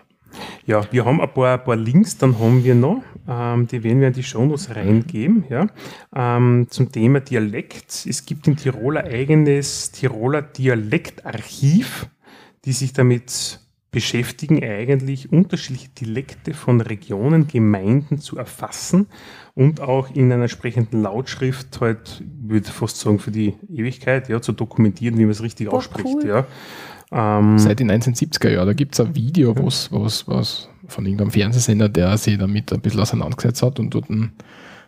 [0.67, 4.01] Ja, wir haben ein paar, ein paar Links, dann haben wir noch, ähm, die werden
[4.01, 5.69] wir in die Shownotes reingeben, ja,
[6.17, 8.05] ähm, zum Thema Dialekt.
[8.09, 12.09] Es gibt in Tirol ein eigenes Tiroler Dialektarchiv,
[12.65, 13.61] die sich damit
[13.95, 19.07] beschäftigen, eigentlich unterschiedliche Dialekte von Regionen, Gemeinden zu erfassen
[19.55, 24.51] und auch in einer entsprechenden Lautschrift halt, würde fast sagen, für die Ewigkeit, ja, zu
[24.51, 26.27] dokumentieren, wie man es richtig Boah, ausspricht, cool.
[26.27, 26.45] ja.
[27.13, 31.31] Ähm, Seit den 1970er Jahren, da gibt es ein Video, was, was, was von irgendeinem
[31.31, 34.33] Fernsehsender, der sich damit ein bisschen auseinandergesetzt hat und dort ein,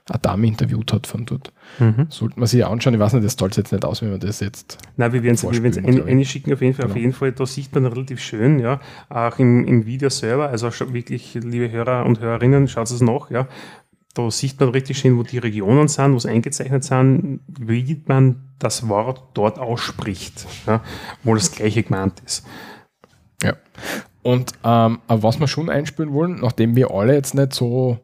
[0.09, 1.53] eine Dame interviewt hat von dort.
[1.79, 2.07] mhm.
[2.11, 4.41] Sollte man sich anschauen, ich weiß nicht, das zahlt jetzt nicht aus, wenn man das
[4.41, 4.79] jetzt.
[4.97, 6.13] Nein, wir werden es Vorspielen, ein, glaub ich.
[6.13, 6.85] einschicken auf jeden Fall.
[6.87, 7.01] Auf Genau.
[7.03, 11.35] jeden Fall, da sieht man relativ schön, ja, auch im, im Video selber, also wirklich,
[11.35, 13.49] liebe Hörer und Hörerinnen, schaut es nach, ja,
[14.15, 18.55] da sieht man richtig schön, wo die Regionen sind, wo es eingezeichnet sind, wie man
[18.59, 20.83] das Wort dort ausspricht, ja,
[21.25, 22.47] wo das gleiche gemeint ist.
[23.43, 23.55] Ja.
[24.23, 27.99] Und ähm, auf was wir schon einspielen wollen, nachdem wir alle jetzt nicht so,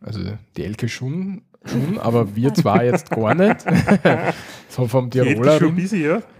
[0.00, 0.20] also
[0.56, 3.56] die Elke schon, schon aber wir zwei jetzt gar nicht,
[4.68, 5.58] so vom ein Tiroler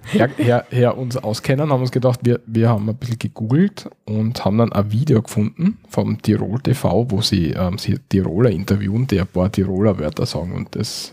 [0.06, 4.44] her, her, her uns auskennen, haben uns gedacht, wir, wir haben ein bisschen gegoogelt und
[4.44, 9.20] haben dann ein Video gefunden vom Tirol TV, wo sie, ähm, sie Tiroler interviewen, die
[9.20, 10.52] ein paar Tiroler Wörter sagen.
[10.54, 11.12] Und das,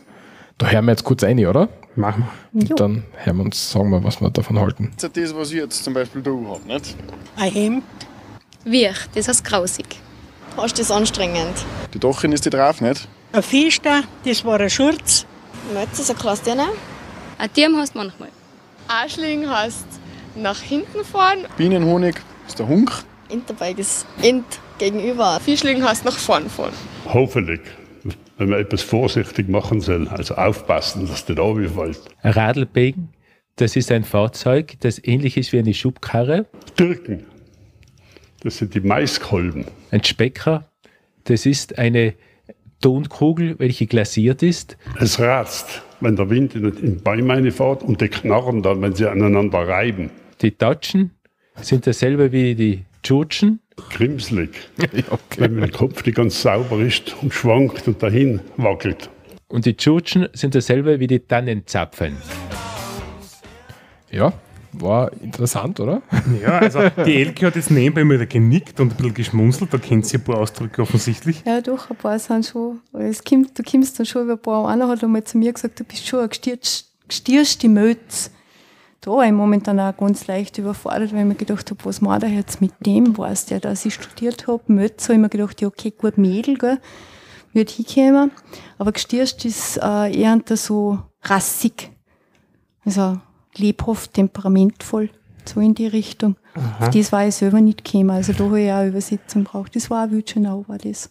[0.58, 1.70] da hören wir jetzt kurz rein, oder?
[1.96, 2.62] Machen wir.
[2.62, 2.76] Und Jo.
[2.76, 4.92] dann hören wir uns, sagen wir, was wir davon halten.
[4.96, 6.96] Das ist das, was ich jetzt zum Beispiel da habe, nicht?
[7.38, 7.84] Ein Hemd.
[8.64, 9.86] Wir, das heißt grausig.
[10.58, 11.54] Hast du das anstrengend?
[11.94, 13.08] Die Dachin ist die drauf, nicht?
[13.32, 15.26] Ein Fiester, das war ein Schurz.
[15.74, 16.56] Möchtest du so krass dir
[17.38, 18.30] Ein Tier hast du manchmal.
[18.88, 19.86] Arschling heißt
[20.36, 22.16] nach hinten fahren, Bienenhonig
[22.48, 22.92] ist der Hunk.
[23.30, 24.46] Interbike ist int
[24.78, 25.40] gegenüber.
[25.40, 26.74] Fischling heißt nach vorn fahren.
[27.06, 27.62] Hoffentlich,
[28.38, 32.00] wenn man etwas vorsichtig machen soll, also aufpassen, dass der da fällt.
[32.22, 33.10] Ein Radlbegen,
[33.56, 36.46] das ist ein Fahrzeug, das ähnlich ist wie eine Schubkarre.
[36.76, 37.26] Türken,
[38.42, 39.66] das sind die Maiskolben.
[39.92, 40.70] Ein Specker,
[41.24, 42.14] das ist eine
[42.82, 44.78] Tonkugel, welche glasiert ist.
[45.00, 49.10] Es ratzt, wenn der Wind in die Bäume fährt und die knarren dann, wenn sie
[49.10, 50.10] aneinander reiben.
[50.42, 51.12] Die Tatschen
[51.62, 53.60] sind dasselbe wie die Tschutschen.
[53.92, 55.40] Grimslig, Ja, okay.
[55.40, 59.10] wenn der Kopf nicht ganz sauber ist und schwankt und dahin wackelt.
[59.48, 62.18] Und die Tschutschen sind dasselbe wie die Tannenzapfen.
[64.12, 64.34] Ja,
[64.82, 66.02] war interessant, oder?
[66.42, 69.78] Ja, also die Elke hat jetzt nebenbei mal wieder genickt und ein bisschen geschmunzelt, da
[69.78, 71.44] kennt sie ein paar Ausdrücke offensichtlich.
[71.46, 72.82] Ja, doch, ein paar sind schon.
[72.94, 74.68] Es kommt, du kommst dann schon über ein paar.
[74.68, 78.32] Einer hat einmal zu mir gesagt, du bist schon ein gestierste Mötz.
[79.02, 82.24] Da war ich momentan auch ganz leicht überfordert, weil ich mir gedacht habe, was macht
[82.24, 83.16] er jetzt mit dem?
[83.18, 84.64] Weiß der, dass ich studiert habe?
[84.68, 86.80] Mötz, habe ich mir gedacht, ja, okay, gut, Mädel, gell,
[87.54, 88.32] wird hinkommen.
[88.80, 91.92] Aber gestierst ist äh, eher so rassig.
[92.84, 93.20] Also
[93.58, 95.10] lebhaft, temperamentvoll,
[95.46, 96.36] so in die Richtung.
[96.80, 98.12] Auf das war ich selber nicht gekommen.
[98.12, 99.76] Also da habe ich auch eine Übersetzung gebraucht.
[99.76, 101.10] Das war auch Wütschenau, war das.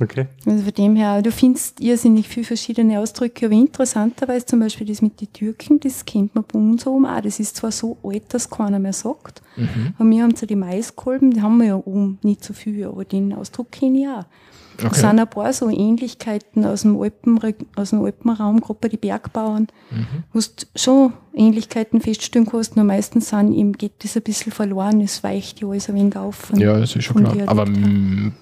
[0.00, 0.26] Okay.
[0.46, 5.02] Also von dem her, du findest irrsinnig viele verschiedene Ausdrücke, aber interessanterweise zum Beispiel das
[5.02, 7.20] mit den Türken, das kennt man bei uns oben auch.
[7.20, 9.42] Das ist zwar so alt, dass keiner mehr sagt,
[9.98, 13.04] aber wir haben so die Maiskolben, die haben wir ja oben nicht so viel, aber
[13.04, 14.24] den Ausdruck kenne ich auch.
[14.80, 17.38] Es sind ein paar so Ähnlichkeiten aus dem, Alpen,
[17.76, 19.66] aus dem Alpenraum, gerade bei den Bergbauern,
[20.32, 25.00] wo du schon Ähnlichkeiten feststellen kannst, nur meistens sind, ihm geht das ein bisschen verloren,
[25.00, 26.34] es weicht ja alles ein wenig auf.
[26.36, 27.34] von- Ja, das ist schon klar.
[27.48, 28.32] Aber mir,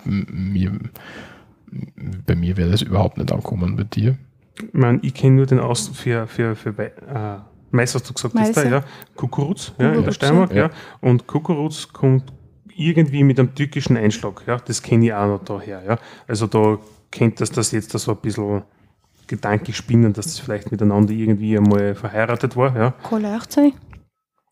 [2.26, 4.16] bei mir wäre das überhaupt nicht angekommen, bei dir.
[4.58, 7.38] Ich meine, ich kenne nur den Ausdruck für, für, für äh,
[7.70, 8.76] Mais, hast du gesagt, ist da, Meiser.
[8.76, 8.84] ja.
[9.16, 10.66] Kukuruz, ja, in der Steiermark, ja.
[10.66, 10.70] ja.
[11.00, 12.32] Und Kukuruz kommt
[12.76, 14.56] irgendwie mit einem türkischen Einschlag, ja.
[14.58, 15.98] Das kenne ich auch noch daher, ja.
[16.26, 16.78] Also da
[17.10, 18.62] kennt das das jetzt da so ein bisschen
[19.26, 22.90] gedanklich spinnen, dass das vielleicht miteinander irgendwie einmal verheiratet war, ja.
[23.08, 23.72] Kann leicht sein.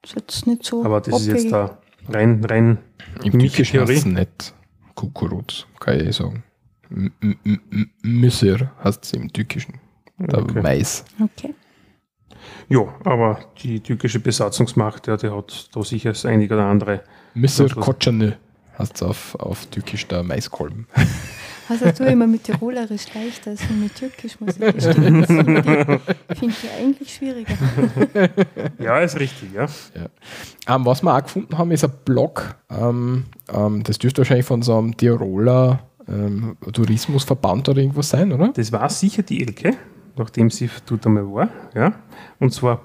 [0.03, 1.79] Ist jetzt nicht so Aber das ist jetzt abwegig.
[2.09, 2.79] da rein, rein
[3.23, 3.99] Im Mich Türkischen heißt Theorie?
[3.99, 4.55] es nicht
[4.95, 6.43] Kukuruz, kann ich sagen.
[6.91, 7.37] M- m-
[7.71, 9.81] m- Müsser heißt es im Türkischen.
[10.19, 10.61] Der Okay.
[10.63, 11.05] Mais.
[11.23, 11.55] Okay.
[12.69, 17.03] Ja, aber die türkische Besatzungsmacht, ja, die hat da sicher das einige oder andere.
[17.35, 18.33] Was- Kotschanö
[18.79, 20.87] heißt es auf, auf Türkisch der Maiskolben.
[21.67, 25.21] Also ich mir mit Tirolerisch leichter als mit Türkisch, muss ich gestehen.
[25.23, 25.29] Das
[26.39, 27.55] Finde ich, eigentlich schwieriger.
[28.79, 29.67] Ja, ist richtig, ja.
[30.69, 32.55] Ähm, was wir auch gefunden haben, ist ein Blog.
[32.69, 38.49] Ähm, ähm, das dürfte wahrscheinlich von so einem Tiroler ähm, Tourismusverband oder irgendwas sein, oder?
[38.49, 39.75] Das war sicher die Elke,
[40.19, 41.49] nachdem sie dort einmal war.
[41.75, 41.95] Ja?
[42.41, 42.77] Und zwar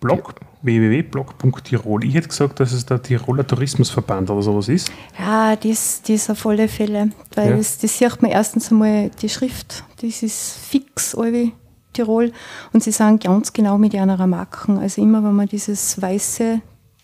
[0.00, 0.34] blog.
[0.62, 2.04] Blog www.blog.tirol.
[2.04, 4.90] Ich hätte gesagt, dass es der Tiroler Tourismusverband oder sowas ist.
[5.18, 7.10] Ja, das, das auf alle Fälle.
[7.34, 7.56] Weil Ja.
[7.56, 11.52] das, das sieht man erstens einmal die Schrift, das ist fix, alle
[11.92, 12.32] Tirol.
[12.72, 14.78] Und sie sagen ganz genau mit einer Marken.
[14.78, 16.60] Also immer, wenn man dieses weiße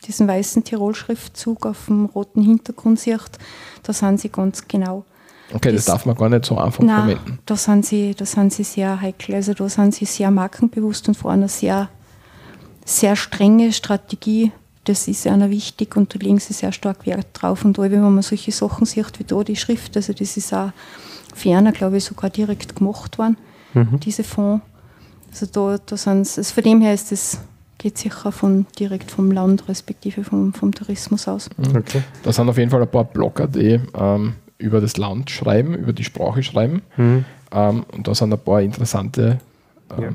[0.06, 3.30] diesen weißen Tirol-Schriftzug auf dem roten Hintergrund sieht,
[3.82, 5.04] da sind sie ganz genau.
[5.52, 7.38] Okay, das, das darf man gar nicht so einfach nein, verwenden.
[7.46, 9.34] Da sind, sie, da sind sie sehr heikel.
[9.34, 11.88] Also da sind sie sehr markenbewusst und vor einer sehr,
[12.88, 14.52] sehr strenge Strategie.
[14.84, 17.64] Das ist einer wichtig und da legen sie sehr stark Wert drauf.
[17.64, 20.70] Und wenn man solche Sachen sieht wie da die Schrift, also das ist auch
[21.34, 23.36] ferner, glaube ich, sogar direkt gemacht worden,
[23.74, 24.00] mhm.
[24.00, 24.64] diese Fonds.
[25.30, 27.38] Also da, da sind also von dem her ist das
[27.76, 31.48] geht sicher von, direkt vom Land respektive vom, vom Tourismus aus.
[31.58, 32.02] Okay.
[32.24, 35.92] Da sind auf jeden Fall ein paar Blogger, die ähm, über das Land schreiben, über
[35.92, 36.82] die Sprache schreiben.
[36.96, 37.24] Mhm.
[37.52, 39.38] Ähm, und da sind ein paar interessante
[39.96, 40.10] ähm, ja.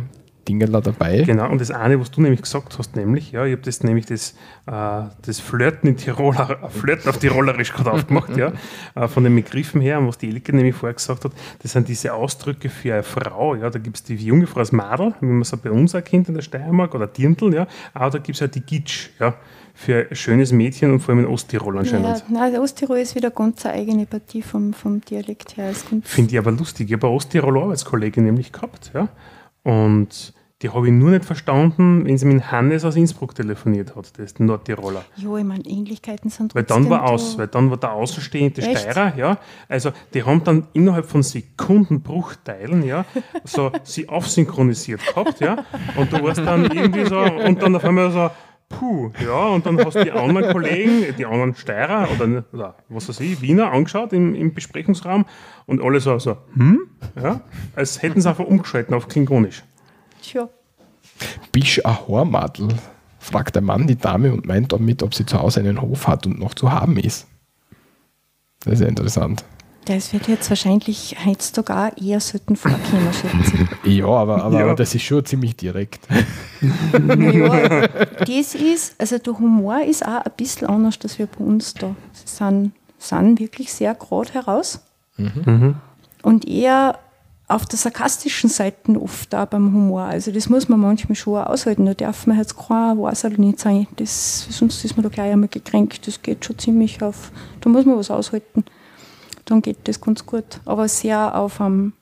[0.48, 1.22] Dinge dabei.
[1.22, 4.06] Genau, und das eine, was du nämlich gesagt hast, nämlich, ja, ich habe das nämlich
[4.06, 4.32] das,
[4.66, 8.52] äh, das Flirten in Tiroler, Flirten auf Tirolerisch gerade aufgemacht, ja,
[8.96, 11.88] äh, von den Begriffen her, und was die Elke nämlich vorher gesagt hat, das sind
[11.88, 15.28] diese Ausdrücke für eine Frau, ja, da gibt es die junge Frau als Madel, wie
[15.28, 18.42] man es bei uns erkennt in der Steiermark, oder Dirndl, ja, aber da gibt es
[18.42, 19.36] halt die Gitsch, ja,
[19.74, 22.06] für ein schönes Mädchen und vor allem in Osttirol anscheinend.
[22.06, 25.74] Ja, nein, Osttirol ist wieder ganz eine eigene Partie vom, vom Dialekt her.
[26.04, 26.88] Finde ich aber lustig.
[26.90, 28.92] Ich habe eine Osttiroler Arbeitskollegin nämlich gehabt.
[28.94, 29.10] Ja?
[29.64, 30.34] Und
[30.64, 34.26] die habe ich nur nicht verstanden, wenn sie mit Hannes aus Innsbruck telefoniert hat, das
[34.26, 35.04] ist ein Nordtiroler.
[35.18, 38.80] Ja, ich meine, Ähnlichkeiten sind Weil dann war aus, weil dann war der außenstehende Echt?
[38.80, 39.38] Steirer, ja.
[39.68, 43.04] Also die haben dann innerhalb von Sekundenbruchteilen, ja,
[43.44, 45.66] so sie aufsynchronisiert gehabt, ja.
[45.98, 48.30] Und du warst dann irgendwie so, und dann auf einmal so,
[48.80, 53.10] puh, ja, und dann hast du die anderen Kollegen, die anderen Steirer oder, oder was
[53.10, 55.26] weiß ich, Wiener angeschaut im, im Besprechungsraum
[55.66, 56.80] und alle so, so, hm?
[57.22, 57.42] Ja,
[57.76, 59.64] als hätten sie einfach umgeschalten auf Klingonisch.
[60.22, 60.50] Tja.
[61.52, 62.70] Bisch a Hormadl,
[63.20, 66.26] fragt der Mann die Dame und meint damit, ob sie zu Hause einen Hof hat
[66.26, 67.28] und noch zu haben ist.
[68.64, 69.44] Das ist ja interessant.
[69.86, 74.66] Das wird jetzt wahrscheinlich heutzutage auch eher selten vorkommen, schätze Ja, aber, aber, ja.
[74.66, 76.08] aber das ist schon ziemlich direkt.
[76.62, 77.88] ja,
[78.20, 81.96] das ist, also der Humor ist auch ein bisschen anders als wir bei uns da.
[82.14, 84.80] Sie sind, sind wirklich sehr gerade heraus
[85.18, 85.32] mhm.
[85.46, 85.76] mhm.
[86.22, 87.00] und eher
[87.50, 90.04] auf der sarkastischen Seite oft auch beim Humor.
[90.04, 91.86] Also das muss man manchmal schon aushalten.
[91.86, 93.86] Da darf man jetzt kein Wasserl nicht sein.
[93.98, 96.08] Das, sonst ist man da gleich einmal gekränkt.
[96.08, 98.64] Das geht schon ziemlich auf, da muss man was aushalten
[99.46, 100.62] dann geht das ganz gut.
[100.66, 101.94] Aber sehr auf einem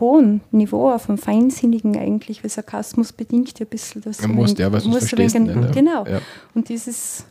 [0.00, 4.20] hohen Niveau, auf einem feinsinnigen eigentlich, weil Sarkasmus bedingt ja ein bisschen das.
[4.22, 5.34] Man muss ja, was du verstehst.
[5.34, 6.06] Wenig, nicht, Genau.
[6.06, 6.20] Ja.
[6.54, 7.26] Und dieses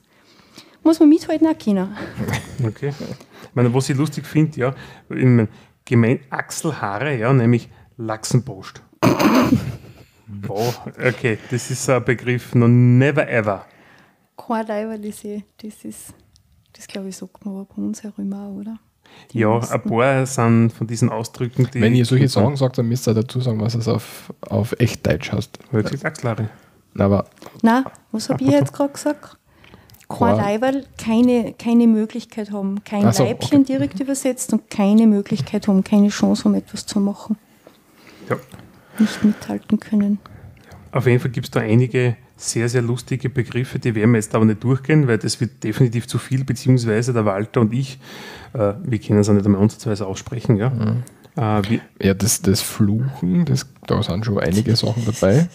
[0.83, 1.95] muss man mithalten auch können.
[2.65, 2.89] Okay.
[2.89, 4.75] Ich meine, was ich lustig finde, ja,
[5.09, 5.47] im
[5.85, 8.81] gemein Achselhaare, ja, nämlich Lachsenpost.
[10.47, 13.65] oh, okay, das ist ein Begriff, no never ever.
[14.35, 16.13] Kein Leiberlise, das ist,
[16.73, 18.79] das glaube ich, sagt man aber bei uns herum auch, oder?
[19.33, 21.81] Ja, ein paar sind von diesen Ausdrücken, die.
[21.81, 25.05] Wenn ihr solche Sachen sagt, dann müsst ihr dazu sagen, was es auf, auf echt
[25.05, 25.59] Deutsch heißt.
[25.71, 26.49] Hört sich Achslare.
[26.97, 27.25] Aber.
[27.61, 29.37] Nein, was habe ich jetzt gerade gesagt?
[30.09, 33.73] Kein Leiberl, keine, keine Möglichkeit haben, kein so, Leibchen okay.
[33.73, 37.37] direkt übersetzt und keine Möglichkeit haben, keine Chance haben, etwas zu machen.
[38.29, 38.37] Ja.
[38.99, 40.19] Nicht mithalten können.
[40.93, 44.33] Auf jeden Fall gibt es da einige sehr, sehr lustige Begriffe, die werden wir jetzt
[44.35, 47.99] aber nicht durchgehen, weil das wird definitiv zu viel, beziehungsweise der Walter und ich,
[48.53, 50.55] äh, wir können es auch nicht einmal ansatzweise aussprechen.
[50.57, 51.03] Ja, mhm.
[51.35, 55.49] äh, ja das, das Fluchen, das, da sind schon einige Sachen dabei.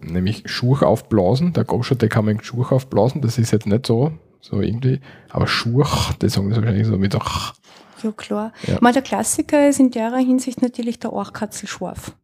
[0.00, 4.12] Nämlich Schurch aufblasen, der Goscher, der kann man Schurch aufblasen, das ist jetzt nicht so,
[4.40, 7.54] so irgendwie, aber Schurch, das sagen sie wahrscheinlich so mit Ach.
[8.02, 8.52] Ja, klar.
[8.66, 8.78] Ja.
[8.80, 12.14] Mal der Klassiker ist in der Hinsicht natürlich der Orchkatzelschwarf.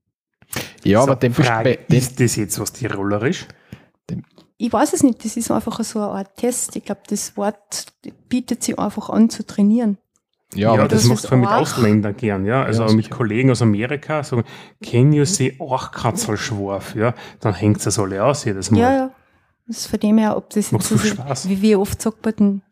[0.85, 3.47] Ja, so, aber dem Frage, ist das jetzt was Tirolerisch?
[4.59, 6.77] Ich weiß es nicht, das ist einfach so eine Art Test.
[6.77, 7.87] Ich glaube, das Wort
[8.29, 9.99] bietet sich einfach an zu trainieren.
[10.55, 12.63] Ja, ja das, das macht man mit Ausländern gern, ja.
[12.63, 14.45] Also ja, mit Kollegen aus Amerika sagen,
[14.83, 16.95] can you say Orchkatzelschwarf?
[16.95, 18.81] Ja, dann hängt es alle aus jedes Mal.
[18.81, 19.11] Ja, ja.
[19.67, 21.49] Das ist von dem her, ob das jetzt so, Spaß.
[21.49, 22.63] wie, wie oft sagt man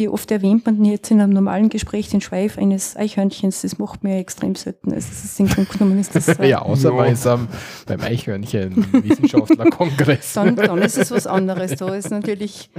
[0.00, 3.60] wie oft erwähnt man jetzt in einem normalen Gespräch den Schweif eines Eichhörnchens?
[3.60, 4.94] Das macht mir extrem selten.
[4.94, 6.28] Also das ist in Grunde genommen ist das.
[6.40, 7.48] Äh, ja, außer ist ähm,
[7.86, 10.32] beim Eichhörnchen-Wissenschaftlerkongress.
[10.32, 11.76] dann, dann ist es was anderes.
[11.76, 12.70] Da ist natürlich,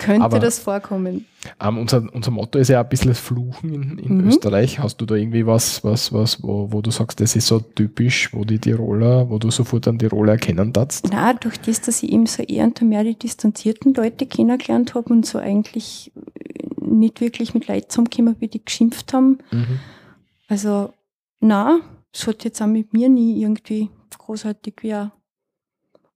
[0.00, 1.24] könnte Aber, das vorkommen.
[1.60, 4.28] Ähm, unser, unser Motto ist ja ein bisschen das Fluchen in, in mhm.
[4.28, 4.78] Österreich.
[4.78, 8.32] Hast du da irgendwie was, was, was wo, wo du sagst, das ist so typisch,
[8.32, 11.08] wo die Tiroler, wo du sofort an Tiroler erkennen darfst?
[11.10, 15.12] Na, durch das, dass ich eben so eher und mehr die distanzierten Leute kennengelernt habe
[15.12, 16.12] und so eigentlich
[16.80, 19.38] nicht wirklich mit Leuten zusammengekommen, wie die geschimpft haben.
[19.50, 19.80] Mhm.
[20.48, 20.92] Also,
[21.40, 21.80] na,
[22.12, 24.94] es hat jetzt auch mit mir nie irgendwie großartig wie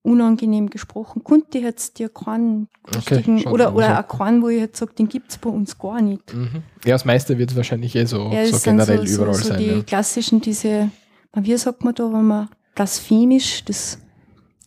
[0.03, 1.23] unangenehm gesprochen.
[1.23, 5.09] Konnte ich jetzt dir keinen okay, oder, oder auch keinen, wo ich jetzt sage, den
[5.09, 6.35] gibt es bei uns gar nicht.
[6.35, 6.63] Mhm.
[6.85, 9.59] Ja, das meiste wird wahrscheinlich eh so, ja, so generell so, überall so, so sein.
[9.59, 9.83] Die ja.
[9.83, 10.91] klassischen, diese,
[11.35, 13.99] wie sagt man da, wenn man blasphemisch, das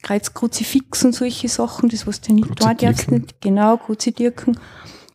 [0.03, 4.59] Kreuz Kruzifix und solche Sachen, das was du nicht da darfst nicht, genau, Kruzidirken,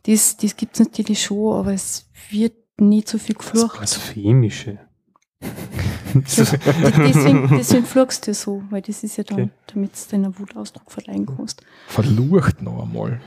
[0.03, 3.79] das, das gibt es natürlich schon, aber es wird nicht so viel geflucht.
[3.79, 4.79] Das Blasphemische.
[6.13, 6.35] Das,
[6.97, 9.49] deswegen, deswegen fluchst du so, weil das ist ja dann, okay.
[9.67, 11.61] damit du deinen Wutausdruck verleihen kannst.
[11.87, 13.21] Verlucht noch einmal.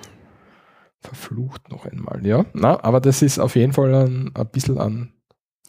[1.00, 2.44] Verflucht noch einmal, ja.
[2.52, 5.12] Na, aber das ist auf jeden Fall ein, ein bisschen an,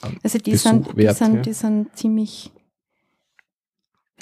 [0.02, 1.42] an Also die sind, die, sind, ja.
[1.42, 2.52] die sind ziemlich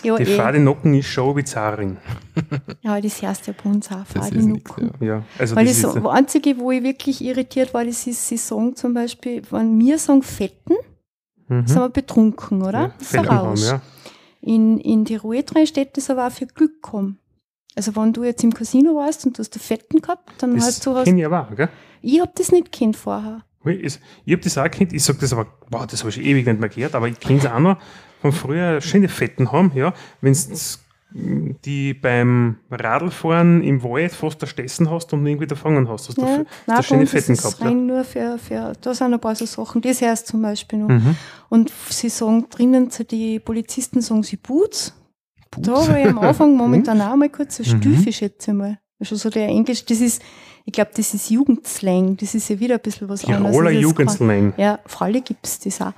[0.03, 0.35] ja, die eh.
[0.35, 1.97] Fadenocken ist schon Bizarrin.
[2.81, 4.91] Ja, das heißt ja bei uns auch Fadenocken.
[4.99, 5.05] Ja.
[5.05, 5.23] ja.
[5.37, 8.93] also Weil das, das Einzige, wo ich wirklich irritiert war, das ist, sie sagen zum
[8.93, 10.75] Beispiel, wenn wir sagen Fetten,
[11.51, 11.67] mhm.
[11.67, 12.81] sind wir betrunken, oder?
[12.81, 13.69] Ja, das ist raus.
[13.69, 13.81] Ja.
[14.41, 17.19] In, in die Ruhe drin steht das aber auch für Glück kommen.
[17.75, 20.85] Also wenn du jetzt im Casino warst und du hast Fetten gehabt, dann das hast
[20.85, 20.93] du...
[20.93, 21.69] Das kenne ich aber auch, gell?
[22.01, 23.43] Ich habe das nicht kennt vorher.
[23.63, 26.47] Ich, ich habe das auch kennt, ich sage das aber, wow, das habe ich ewig
[26.47, 27.77] nicht mehr gehört, aber ich kenne es auch noch
[28.21, 30.33] von früher, schöne Fetten haben, ja, wenn
[31.13, 36.07] die beim Radlfahren im Wald fast erstessen hast und irgendwie gefangen hast.
[36.07, 37.59] hast ja, du nein, schöne Fetten gehabt.
[37.59, 37.71] Ja.
[37.71, 40.89] nur für, für, da sind ein paar so Sachen, das heißt zum Beispiel noch.
[40.89, 41.15] Mhm.
[41.49, 44.93] Und sie sagen drinnen, die Polizisten sagen sie Boots.
[45.51, 45.67] Boots.
[45.67, 47.81] Da habe ich am Anfang momentan auch mal kurz so mhm.
[47.81, 48.79] Stüfe, schätze ich mal.
[48.99, 50.21] Also so der Englisch, das ist,
[50.63, 52.15] ich glaube, das ist Jugendslang.
[52.17, 53.51] Das ist ja wieder ein bisschen was anderes.
[53.51, 54.53] Tiroler Jugendslang.
[54.57, 55.93] Ja, Fralle gibt es das auch.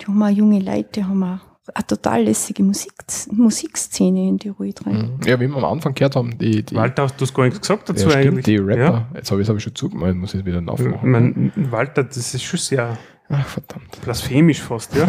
[0.00, 2.92] Die haben auch junge Leute, die haben auch eine total lässige Musik,
[3.32, 5.18] Musikszene in Tirol drin.
[5.18, 5.26] Mhm.
[5.26, 6.62] Ja, wie wir am Anfang gehört haben, die.
[6.62, 8.44] die Walter, hast du es gar nichts gesagt dazu ja, stimmt, eigentlich?
[8.44, 9.08] Die Rapper, ja.
[9.14, 11.10] jetzt habe ich es aber schon zugemalt, muss ich es wieder nachmachen.
[11.10, 14.00] Mein, Walter, das ist schon sehr Ach, verdammt.
[14.02, 15.06] blasphemisch fast, ja.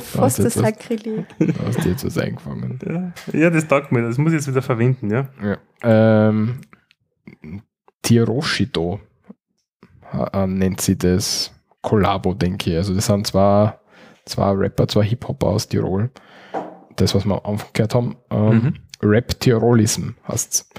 [0.00, 1.26] fast das Sakrileg.
[1.38, 2.78] Da hast du jetzt was eingefangen.
[2.86, 3.12] Ja.
[3.38, 5.28] ja, das taugt mir, das muss ich jetzt wieder verwenden, ja.
[5.42, 5.58] ja.
[5.82, 6.60] Ähm,
[8.02, 9.00] Tiroshido
[10.32, 11.52] äh, nennt sie das
[11.86, 12.76] Kollabo, denke ich.
[12.76, 13.72] Also das sind zwei,
[14.24, 16.10] zwei Rapper, zwei Hip-Hopper aus Tirol.
[16.96, 18.16] Das, was wir am Anfang gehört haben.
[18.30, 18.74] Ähm, mhm.
[19.02, 20.70] Rap Tirolism heißt es.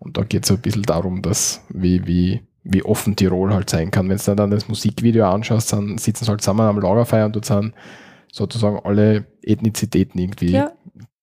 [0.00, 3.92] Und da geht es ein bisschen darum, dass wie, wie, wie offen Tirol halt sein
[3.92, 4.08] kann.
[4.08, 7.44] Wenn du dann das Musikvideo anschaust, dann sitzen sie halt zusammen am Lagerfeuer und dort
[7.44, 7.72] sind
[8.32, 10.72] sozusagen alle Ethnizitäten irgendwie ja,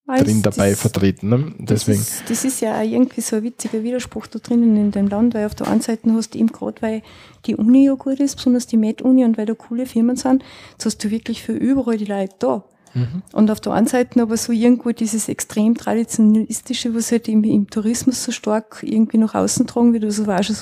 [0.08, 1.30] drin dabei das, vertreten.
[1.30, 1.54] Ne?
[1.58, 2.00] Deswegen.
[2.00, 5.34] Das ist, das ist, ja irgendwie so ein witziger Widerspruch da drinnen in dem Land,
[5.34, 7.02] weil auf der einen Seite hast du eben gerade, weil
[7.46, 10.44] die Uni ja gut ist, besonders die Med-Uni und weil da coole Firmen sind,
[10.78, 12.64] so hast du wirklich für überall die Leute da.
[12.94, 13.24] Mhm.
[13.34, 17.70] Und auf der anderen Seite aber so irgendwo dieses extrem traditionalistische, was halt im, im
[17.70, 20.56] Tourismus so stark irgendwie nach außen tragen wird, also war schon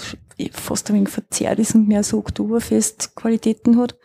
[0.52, 3.95] fast ein wenig verzerrt ist und mehr so Oktoberfest-Qualitäten hat.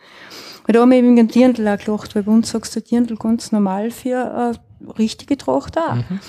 [0.65, 3.15] Weil da haben wir eben den Dirndl auch gelacht, weil bei uns sagst du Dirndl
[3.15, 4.59] ganz normal für eine
[4.97, 5.95] richtige Tracht auch.
[5.95, 6.19] Mhm.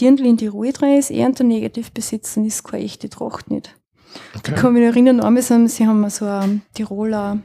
[0.00, 3.50] Dirndl in die Ruhe drin ist eher unter negativ besetzt und ist keine echte Tracht
[3.50, 3.76] nicht.
[4.36, 4.52] Okay.
[4.54, 7.38] Ich kann mich erinnern, einmal sind, sie haben so ein Tiroler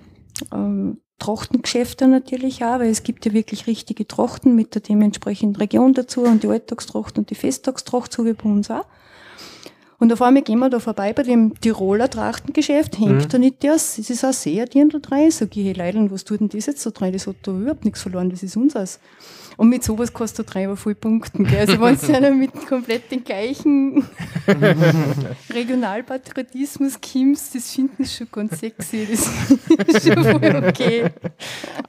[0.51, 5.93] ähm, Trachtengeschäfte natürlich auch, weil es gibt ja wirklich richtige Trachten mit der dementsprechenden Region
[5.93, 8.85] dazu und die Alltagstracht und die Festtagstracht, so wie bei uns auch.
[9.97, 13.29] Und auf einmal gehen wir da vorbei bei dem Tiroler Trachtengeschäft, hängt mhm.
[13.29, 15.31] da nicht das, es ist auch sehr Dirndl drin.
[15.31, 17.13] Sag ich, hey Leidl, was tut denn das jetzt so drin?
[17.13, 18.99] Das hat da überhaupt nichts verloren, das ist unseres.
[19.57, 21.45] Und mit sowas kannst du dreimal voll punkten.
[21.45, 21.59] Gell?
[21.59, 24.05] Also wenn du mit komplett den gleichen
[25.53, 29.07] Regionalpatriotismus kommst, das finden sie schon ganz sexy.
[29.09, 29.27] Das
[29.87, 31.09] ist schon voll okay.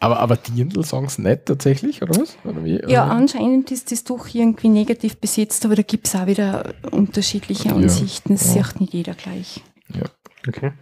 [0.00, 2.36] Aber, aber Dirndl sagen sie nicht tatsächlich, oder was?
[2.44, 2.80] Oder wie?
[2.86, 7.72] Ja, anscheinend ist das doch irgendwie negativ besetzt, aber da gibt es auch wieder unterschiedliche
[7.72, 8.34] Ansichten.
[8.34, 8.64] Das ja.
[8.64, 9.62] sieht nicht jeder gleich.
[9.94, 10.04] Ja.
[10.48, 10.72] Okay.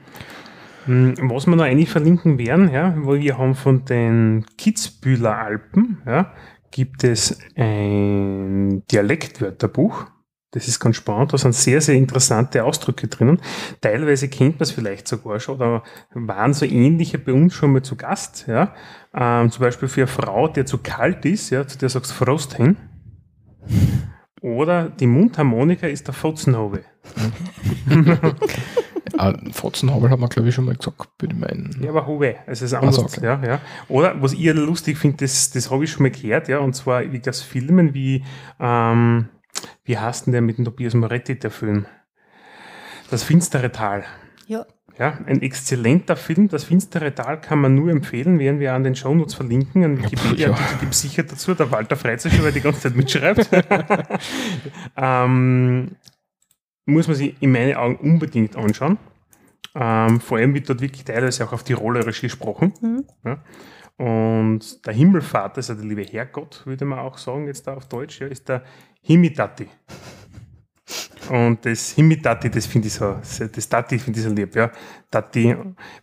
[0.86, 6.02] Hm, was wir noch eigentlich verlinken werden, ja, weil wir haben von den Kitzbühler Alpen,
[6.06, 6.32] ja,
[6.74, 10.06] gibt es ein Dialektwörterbuch.
[10.50, 11.32] Das ist ganz spannend.
[11.32, 13.40] Da sind sehr, sehr interessante Ausdrücke drinnen.
[13.80, 15.84] Teilweise kennt man es vielleicht sogar schon oder
[16.14, 18.46] waren so ähnliche bei uns schon mal zu Gast.
[18.48, 18.74] Ja?
[19.14, 22.24] Ähm, zum Beispiel für eine Frau, die zu kalt ist, ja, zu der sagst du
[22.24, 22.76] Frost hin.
[24.40, 26.80] Oder die Mundharmonika ist der Fotzenhove.
[29.18, 31.78] Ah, Fotzenhobel hat man, glaube ich, schon mal gesagt, würde ich meinen.
[31.82, 32.98] Ja, aber Hove, also es ist anders.
[32.98, 33.26] Also, okay.
[33.26, 33.60] ja, ja.
[33.88, 37.12] Oder was ich lustig finde, das, das habe ich schon mal gehört, ja, und zwar
[37.12, 38.24] wie das Filmen wie,
[38.58, 39.28] ähm,
[39.84, 41.86] wie heißt denn der mit dem Tobias Moretti, der Film?
[43.10, 44.04] Das finstere Tal.
[44.46, 44.66] Ja.
[44.98, 46.48] Ja, ein exzellenter Film.
[46.48, 49.82] Das finstere Tal kann man nur empfehlen, werden wir an den Shownotes verlinken.
[49.82, 51.52] Ein Wikipedia-Artikel gibt es sicher dazu.
[51.54, 53.48] Der Walter schon, weil die ganze Zeit mitschreibt.
[54.96, 55.96] ähm,
[56.86, 58.98] muss man sich in meinen Augen unbedingt anschauen.
[59.74, 62.72] Ähm, vor allem wird dort wirklich teilweise auch auf Tirolerisch gesprochen.
[62.80, 63.04] Mhm.
[63.24, 63.38] Ja.
[63.96, 68.20] Und der Himmelvater, also der liebe Herrgott, würde man auch sagen, jetzt da auf Deutsch,
[68.20, 68.62] ja, ist der
[69.02, 69.68] Himitati.
[71.30, 74.70] Und das Himitati, das finde ich so, das Tati finde ich so lieb, ja.
[75.10, 75.56] Tati,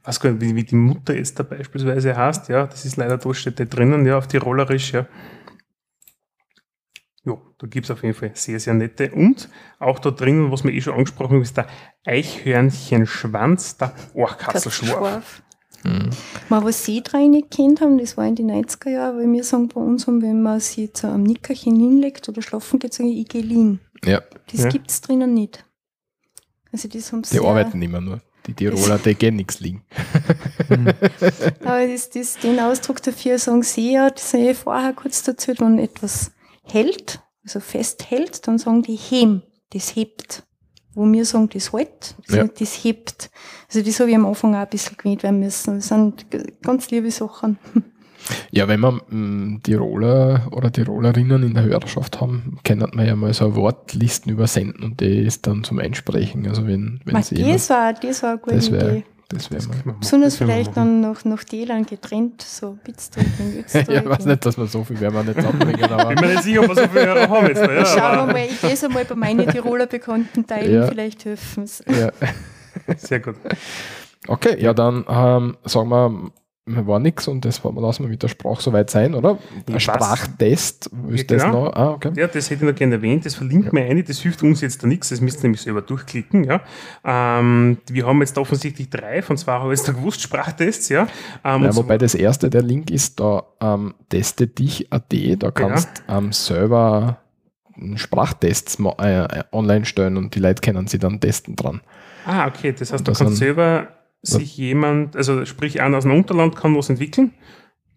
[0.03, 3.17] weiß gar nicht, wie, wie die Mutter jetzt da beispielsweise heißt, ja, das ist leider
[3.17, 5.05] da steht da drinnen, ja, auf Tirolerisch, ja.
[7.23, 9.11] Ja, da gibt es auf jeden Fall sehr, sehr nette.
[9.11, 9.47] Und
[9.79, 11.67] auch da drinnen, was wir eh schon angesprochen haben, ist der
[12.05, 15.43] Eichhörnchenschwanz, der Orchkasselschwarf.
[15.83, 16.09] Mhm.
[16.49, 19.43] Mal, was sie drei nicht kennt haben, das war in den 90er Jahren, weil wir
[19.43, 23.09] sagen bei uns, haben, wenn man sich zu einem Nickerchen hinlegt oder schlafen geht, sagen
[23.09, 23.79] ich gehe liegen.
[24.03, 24.21] Ja.
[24.51, 24.69] Das Ja.
[24.69, 25.65] gibt es drinnen nicht.
[26.71, 28.21] Also das haben Die sie arbeiten immer nur.
[28.47, 29.83] Die Tiroler, die gehen nichts liegen.
[31.63, 35.51] Aber das, das, den Ausdruck dafür sagen sie ja, das habe ich vorher kurz dazu,
[35.59, 36.31] wenn etwas
[36.63, 40.43] hält, also festhält, dann sagen die hem, das hebt.
[40.93, 42.43] Wo wir sagen, das hält, das, Ja.
[42.47, 43.29] das hebt.
[43.67, 45.75] Also das habe ich am Anfang auch ein bisschen gewöhnt werden müssen.
[45.75, 46.25] Das sind
[46.61, 47.57] ganz liebe Sachen.
[48.51, 53.33] Ja, wenn wir mm, Tiroler oder Tirolerinnen in der Hörerschaft haben, können wir ja mal
[53.33, 56.47] so Wortlisten übersenden und die ist dann zum Einsprechen.
[56.47, 59.03] Also wenn, wenn Ma, sie das, war, das war eine gute das Idee.
[59.33, 59.95] Das wär mal.
[59.99, 64.67] Besonders vielleicht dann noch nach Tälern getrennt, so Bitztrecken, ja, ich weiß nicht, dass wir
[64.67, 67.05] so viel werden wir nicht zusammenbringen, aber Bin mir nicht sicher, ob wir so viele
[67.05, 67.61] Hörer haben jetzt.
[67.61, 70.87] Ja, Schauen wir mal, ich lese mal bei meinen Tiroler Bekannten teilen, Ja.
[70.87, 71.83] vielleicht helfen es.
[71.87, 72.09] ja.
[72.97, 73.35] Sehr gut.
[74.27, 76.31] Okay, ja, dann ähm, sagen wir,
[76.67, 79.39] war nichts und das lassen wir mit der Sprache soweit sein, oder?
[79.67, 79.79] Ein?
[79.79, 81.65] Sprachtest, ist das genau.
[81.65, 81.73] noch?
[81.73, 82.11] Ah, okay.
[82.15, 83.25] Ja, das hätte ich noch gerne erwähnt.
[83.25, 85.81] Das verlinkt mir eine, das hilft uns jetzt da nichts, das müsst ihr nämlich selber
[85.81, 86.43] durchklicken.
[86.43, 86.61] Ja.
[87.03, 90.89] Ähm, wir haben jetzt offensichtlich drei, von zwei habe ich jetzt da gewusst, Sprachtests.
[90.89, 91.07] Ja.
[91.43, 96.31] Ähm, Ja, wobei das erste, der Link ist da ähm, teste dich.at, da kannst ähm,
[96.31, 97.17] selber
[97.75, 101.81] einen Sprachtests ma- äh, online stellen und die Leute können sie dann testen dran.
[102.25, 103.87] Ah, okay, das heißt, da Das kann sind- selber
[104.21, 107.33] sich jemand, also sprich einer aus einem Unterland kann was entwickeln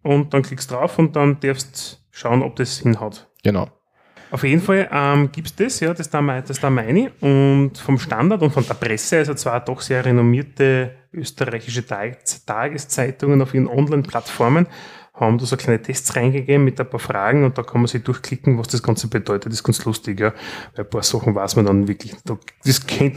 [0.03, 3.29] und dann klickst drauf und dann darfst schauen, ob das hinhaut.
[3.43, 3.69] Genau.
[4.31, 7.13] Auf jeden Fall ähm, gibt es das, ja, das da, mein, das da meine.
[7.21, 13.41] Und vom Standard und von der Presse, also zwar doch sehr renommierte österreichische Tag Tageszeitungen
[13.41, 14.67] auf ihren Online-Plattformen,
[15.15, 18.03] haben da so kleine Tests reingegeben mit ein paar Fragen und da kann man sich
[18.03, 19.47] durchklicken, was das Ganze bedeutet.
[19.47, 20.33] Das ist ganz lustig, ja.
[20.75, 22.17] Weil ein paar Sachen weiß man dann wirklich.
[22.25, 23.17] Da, das kennt,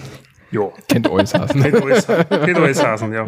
[0.51, 0.69] ja.
[0.87, 1.61] Kennt alles heißen.
[1.61, 3.27] kennt alles, kennt heißen, ja.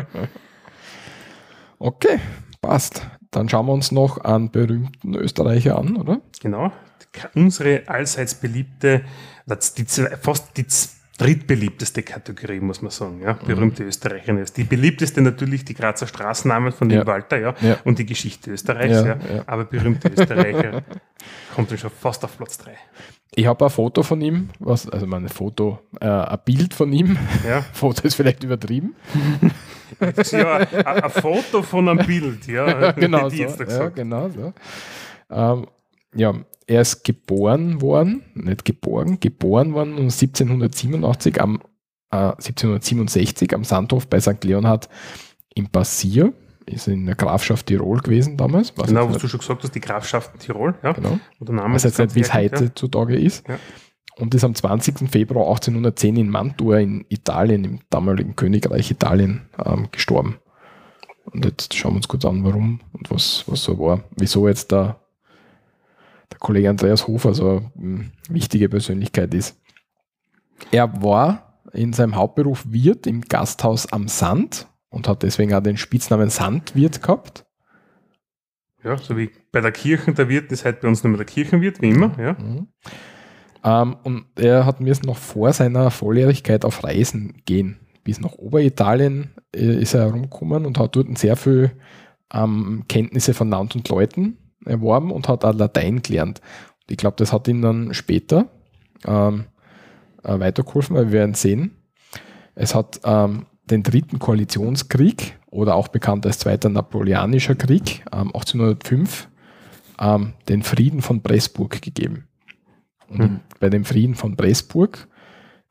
[1.77, 2.19] Okay,
[2.61, 3.01] passt.
[3.31, 6.21] Dann schauen wir uns noch einen berühmten Österreicher an, oder?
[6.41, 6.71] Genau.
[7.35, 9.03] Unsere allseits beliebte,
[9.73, 13.21] die, zwei- fast die z- drittbeliebteste Kategorie, muss man sagen.
[13.21, 13.33] Ja?
[13.33, 14.57] Berühmte Österreicherin ist.
[14.57, 17.05] Die beliebteste natürlich die Grazer Straßennamen von dem Ja.
[17.05, 17.55] Walter ja?
[17.61, 17.77] Ja.
[17.83, 19.03] und die Geschichte Österreichs.
[19.05, 19.17] Ja.
[19.45, 20.81] Aber berühmte Österreicher
[21.55, 22.71] kommt dann schon fast auf Platz 3.
[23.35, 27.17] Ich habe ein Foto von ihm, was, also mein Foto, äh, ein Bild von ihm.
[27.47, 27.61] Ja.
[27.73, 28.95] Foto ist vielleicht übertrieben.
[30.31, 32.91] ja, ein, ein Foto von einem Bild, ja.
[32.93, 33.35] genau so.
[33.35, 34.53] Ja, genau so.
[35.29, 35.67] Ähm,
[36.15, 36.33] ja,
[36.67, 41.61] er ist geboren worden, nicht geboren, geboren worden um 1787 am
[42.11, 44.43] äh, 1767 am Sandhof bei St.
[44.43, 44.89] Leonhard
[45.53, 46.33] im Passier.
[46.65, 48.77] Ist in der Grafschaft Tirol gewesen damals.
[48.77, 50.75] Weiß Genau, was du schon gesagt hast, die Grafschaft Tirol.
[50.83, 50.91] Ja.
[50.91, 51.19] Genau.
[51.39, 53.47] Und der Name ist jetzt nicht, wie es heutzutage ist.
[53.47, 53.57] Ja.
[54.17, 55.09] Und ist am 20.
[55.09, 60.37] Februar 1810 in Mantua in Italien, im damaligen Königreich Italien, ähm, gestorben.
[61.25, 64.03] Und jetzt schauen wir uns kurz an, warum und was, was so war.
[64.17, 64.99] Wieso jetzt der,
[66.31, 69.59] der Kollege Andreas Hofer so eine wichtige Persönlichkeit ist.
[70.71, 75.77] Er war in seinem Hauptberuf Wirt im Gasthaus am Sand und hat deswegen auch den
[75.77, 77.45] Spitznamen Sandwirt gehabt.
[78.83, 81.25] Ja, so wie bei der Kirche, der Wirt ist halt bei uns nicht mehr der
[81.25, 82.17] Kirchenwirt, wie immer.
[82.17, 82.33] Ja.
[82.33, 82.67] Mhm.
[83.63, 87.77] Ähm, und er hat müssen noch vor seiner Volljährigkeit auf Reisen gehen.
[88.03, 91.71] Bis nach Oberitalien äh, ist er herumgekommen und hat dort sehr viel
[92.33, 96.41] ähm, Kenntnisse von Land und Leuten erworben und hat auch Latein gelernt.
[96.81, 98.47] Und ich glaube, das hat ihm dann später
[99.05, 99.45] ähm,
[100.23, 101.71] äh, weitergeholfen, weil wir werden sehen.
[102.55, 109.29] Es hat ähm, den dritten Koalitionskrieg oder auch bekannt als Zweiter Napoleonischer Krieg ähm, 1805
[109.99, 112.27] ähm, den Frieden von Pressburg gegeben.
[113.07, 113.39] Und Hm.
[113.59, 115.07] bei dem Frieden von Pressburg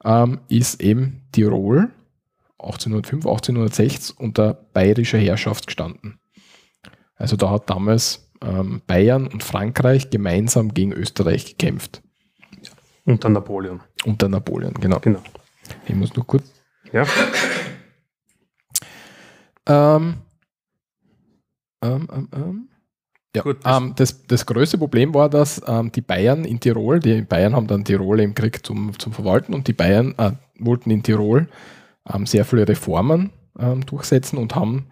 [0.05, 1.91] ähm, ist eben Tirol
[2.59, 6.19] 1805, 1806 unter bayerischer Herrschaft gestanden.
[7.15, 12.03] Also da hat damals ähm, Bayern und Frankreich gemeinsam gegen Österreich gekämpft.
[13.05, 13.81] Unter Napoleon.
[14.05, 15.01] Unter Napoleon, genau.
[15.01, 15.23] Genau.
[15.87, 16.45] Ich muss nur kurz.
[16.93, 17.05] Ja.
[19.67, 20.15] Ähm,
[21.83, 22.69] ähm, ähm, ähm.
[23.37, 25.63] Ja, Gut, das- ähm, das, das größte Problem war, dass
[25.95, 29.69] die Bayern in Tirol, die Bayern haben dann Tirol im Krieg zum, zum Verwalten und
[29.69, 31.49] die Bayern äh, wollten in Tirol
[32.25, 33.33] sehr viele Reformen
[33.85, 34.87] durchsetzen und haben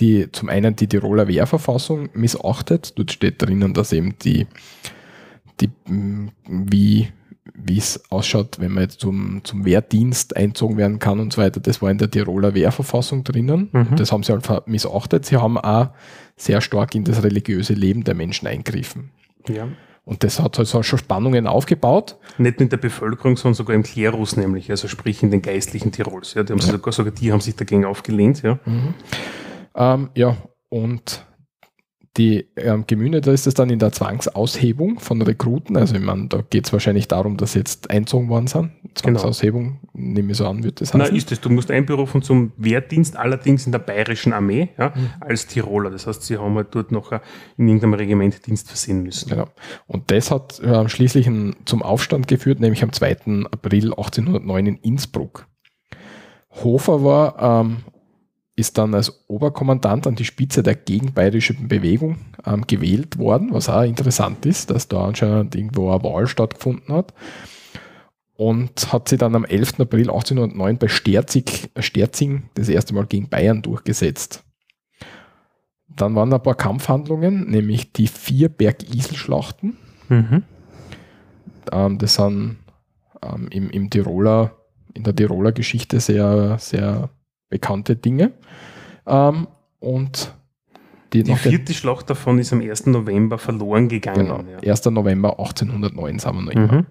[0.00, 2.98] die zum einen die Tiroler Wehrverfassung missachtet.
[2.98, 4.46] Dort steht drinnen, dass eben die,
[5.60, 7.08] die mh, wie
[7.60, 11.60] wie es ausschaut, wenn man jetzt zum, zum Wehrdienst einzogen werden kann und so weiter.
[11.60, 13.68] Das war in der Tiroler Wehrverfassung drinnen.
[13.72, 13.96] Mhm.
[13.96, 15.26] Das haben sie halt missachtet.
[15.26, 15.88] Sie haben auch
[16.36, 19.10] sehr stark in das religiöse Leben der Menschen eingegriffen.
[19.48, 19.68] ja.
[20.04, 22.16] Und das hat halt so schon Spannungen aufgebaut.
[22.38, 25.92] Nicht nur in der Bevölkerung, sondern sogar im Klerus nämlich, also sprich in den geistlichen
[25.92, 26.32] Tirols.
[26.32, 28.40] Ja, die haben sich sogar, sogar die haben sich dagegen aufgelehnt.
[28.40, 28.58] Ja,
[29.78, 30.36] Ähm, ja,
[30.68, 31.24] und
[32.16, 35.76] die ähm, gemündet ist es dann in der Zwangsaushebung von Rekruten.
[35.76, 38.72] Also ich meine, da geht es wahrscheinlich darum, dass jetzt einzogen worden sind.
[38.94, 41.14] Zwangsaushebung, nehme ich so an, wird das Na, heißen.
[41.16, 41.40] ist es.
[41.40, 45.10] Du musst einberufen zum Wehrdienst, allerdings in der bayerischen Armee, ja, Mhm.
[45.20, 45.90] als Tiroler.
[45.90, 47.12] Das heißt, sie haben halt dort noch
[47.56, 49.28] in irgendeinem Regiment Dienst versehen müssen.
[49.30, 49.46] Genau.
[49.86, 51.30] Und das hat ähm, schließlich
[51.66, 53.44] zum Aufstand geführt, nämlich am 2.
[53.52, 55.46] April 1809 in Innsbruck.
[56.64, 57.76] Hofer war, ähm,
[58.58, 63.82] ist dann als Oberkommandant an die Spitze der gegenbayerischen Bewegung ähm, gewählt worden, was auch
[63.82, 67.14] interessant ist, dass da anscheinend irgendwo eine Wahl stattgefunden hat.
[68.34, 69.80] Und hat sich dann am 11.
[69.80, 74.44] April 1809 bei Sterzig, Sterzing das erste Mal gegen Bayern durchgesetzt.
[75.88, 79.76] Dann waren ein paar Kampfhandlungen, nämlich die vier Bergisel-Schlachten.
[80.08, 80.42] Mhm.
[81.72, 82.58] Ähm, das sind
[83.22, 84.52] ähm, im, im Tiroler,
[84.94, 87.10] in der Tiroler Geschichte sehr, sehr
[87.48, 88.32] bekannte Dinge.
[89.06, 89.46] Ähm,
[89.80, 90.34] und
[91.12, 92.86] die, Die vierte Schlacht davon ist am 1.
[92.86, 94.26] November verloren gegangen.
[94.26, 94.70] genau, Ja.
[94.70, 94.84] 1.
[94.86, 96.72] November 1809 sind wir noch immer.
[96.72, 96.86] Mhm.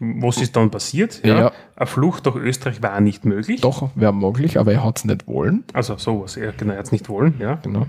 [0.00, 1.24] Was ist dann passiert?
[1.24, 1.38] Ja.
[1.38, 1.52] Ja.
[1.74, 3.60] Eine Flucht durch Österreich war nicht möglich.
[3.60, 5.64] Doch, wäre möglich, aber er hat es nicht wollen.
[5.72, 7.54] Also sowas, ja, genau, er hat es nicht wollen, ja.
[7.56, 7.86] Genau.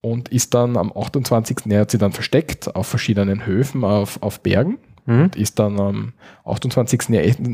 [0.00, 1.66] Und ist dann am 28.
[1.70, 4.78] Er hat sie dann versteckt auf verschiedenen Höfen auf, auf Bergen
[5.08, 5.22] Mhm.
[5.22, 6.12] und ist dann am
[6.44, 7.08] 28.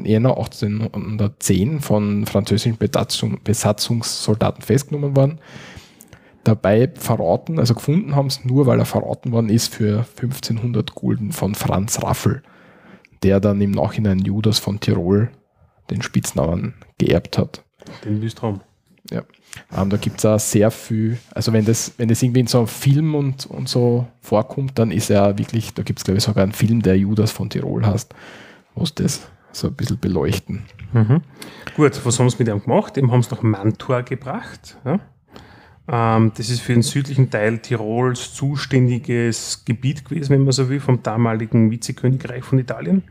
[0.05, 5.39] Jänner 1810 von französischen Besatzung, Besatzungssoldaten festgenommen worden.
[6.43, 11.31] Dabei verraten, also gefunden haben es nur, weil er verraten worden ist für 1500 Gulden
[11.31, 12.43] von Franz Raffel,
[13.23, 15.31] der dann im Nachhinein Judas von Tirol
[15.91, 17.63] den Spitznamen geerbt hat.
[18.05, 18.61] Den haben.
[19.11, 19.23] Ja.
[19.77, 22.59] Ähm, da gibt es auch sehr viel, also wenn das, wenn das irgendwie in so
[22.59, 26.25] einem Film und, und so vorkommt, dann ist er wirklich, da gibt es glaube ich
[26.25, 28.15] sogar einen Film, der Judas von Tirol heißt,
[28.83, 30.65] es das so ein bisschen beleuchten.
[30.93, 31.23] Mhm.
[31.77, 32.97] Gut, was haben sie mit ihm gemacht?
[32.99, 34.77] Eben haben sie nach Mantua gebracht.
[34.85, 34.99] Ja?
[35.87, 40.81] Ähm, das ist für den südlichen Teil Tirols zuständiges Gebiet gewesen, wenn man so will,
[40.81, 43.03] vom damaligen Vizekönigreich von Italien.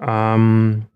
[0.00, 0.86] Ähm,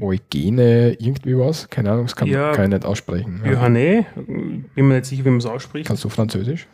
[0.00, 2.52] Eugene, irgendwie was, keine Ahnung, das kann, Ja.
[2.52, 3.40] kann ich nicht aussprechen.
[3.44, 3.52] Ja.
[3.52, 5.86] Johanne, bin mir nicht sicher, wie man es ausspricht.
[5.86, 6.66] Kannst du Französisch?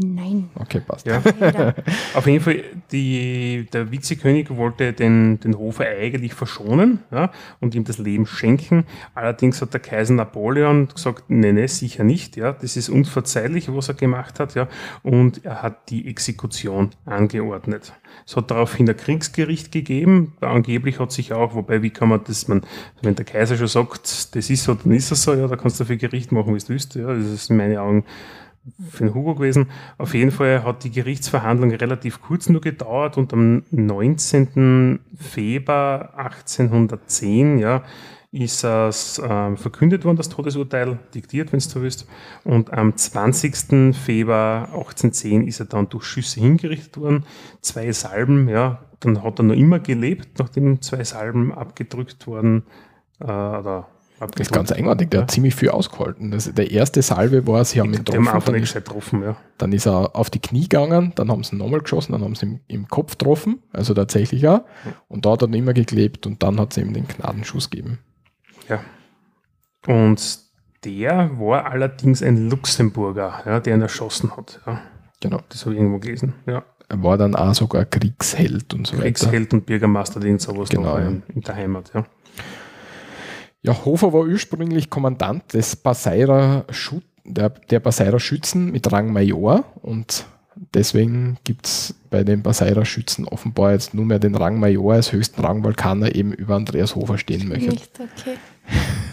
[0.00, 0.50] Nein.
[0.54, 1.06] Okay, passt.
[1.06, 1.22] Ja.
[2.14, 2.62] Auf jeden Fall,
[2.92, 7.30] die, der Vizekönig wollte den, den Hofer eigentlich verschonen ja,
[7.60, 8.84] und ihm das Leben schenken.
[9.14, 12.36] Allerdings hat der Kaiser Napoleon gesagt, nee, nee, sicher nicht.
[12.36, 14.54] Ja, das ist unverzeihlich, was er gemacht hat.
[14.54, 14.68] Ja,
[15.02, 17.92] und er hat die Exekution angeordnet.
[18.26, 20.34] Es hat daraufhin ein Kriegsgericht gegeben.
[20.40, 22.62] Angeblich hat sich auch, wobei, wie kann man das, man,
[23.02, 25.80] wenn der Kaiser schon sagt, das ist so, dann ist es so, ja, da kannst
[25.80, 26.94] du dafür Gericht machen, wie du willst.
[26.94, 28.04] Ja, das ist in meinen Augen
[28.90, 29.70] für den Hugo gewesen.
[29.96, 35.00] Auf jeden Fall hat die Gerichtsverhandlung relativ kurz nur gedauert und am 19.
[35.16, 37.82] Februar 1810 ja,
[38.30, 42.06] ist es ähm, verkündet worden, das Todesurteil, diktiert, wenn du so willst.
[42.44, 43.96] Und am 20.
[43.96, 47.24] Februar 1810 ist er dann durch Schüsse hingerichtet worden.
[47.62, 52.64] Zwei Salben, ja, dann hat er noch immer gelebt, nachdem zwei Salben abgedrückt wurden.
[53.20, 53.88] Äh, oder
[54.20, 56.30] Das ist ganz eigenartig, der hat ziemlich viel ausgehalten.
[56.30, 59.36] Das, der erste Salve war, sie haben ihn haben getroffen, einfach dann ist, getroffen, ja.
[59.58, 62.34] dann ist er auf die Knie gegangen, dann haben sie ihn nochmal geschossen, dann haben
[62.34, 64.62] sie ihn im Kopf getroffen, also tatsächlich auch.
[65.06, 67.98] Und da hat er immer geklebt und dann hat es ihm den Gnadenschuss gegeben.
[68.68, 68.80] Ja.
[69.86, 70.40] Und
[70.84, 74.60] der war allerdings ein Luxemburger, ja, der ihn erschossen hat.
[74.66, 74.80] Ja.
[75.20, 75.40] Genau.
[75.48, 76.34] Das habe ich irgendwo gelesen.
[76.46, 76.64] Ja.
[76.88, 79.04] Er war dann auch sogar Kriegsheld und so weiter.
[79.04, 81.08] Kriegsheld und Bürgermeister, den sowas Genau, da ja.
[81.08, 81.90] in der Heimat.
[81.94, 82.06] Ja.
[83.68, 89.62] Ja, Hofer war ursprünglich Kommandant des Baseirer Schu der, der Baseirer Schützen mit Rang Major
[89.82, 90.24] und
[90.72, 95.12] deswegen gibt es bei den Baseirer Schützen offenbar jetzt nur mehr den Rang Major als
[95.12, 97.68] höchsten Rang, weil keiner eben über Andreas Hofer stehen möchte.
[97.68, 98.38] Nicht, okay.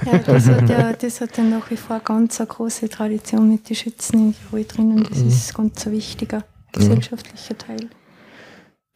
[0.10, 3.68] Ja, das hat ja, das hat ja nach wie vor ganz eine große Tradition mit
[3.68, 5.04] den Schützen in Tirol drinnen.
[5.10, 5.28] Das Mhm.
[5.28, 7.90] ist ganz ein wichtiger gesellschaftlicher Teil.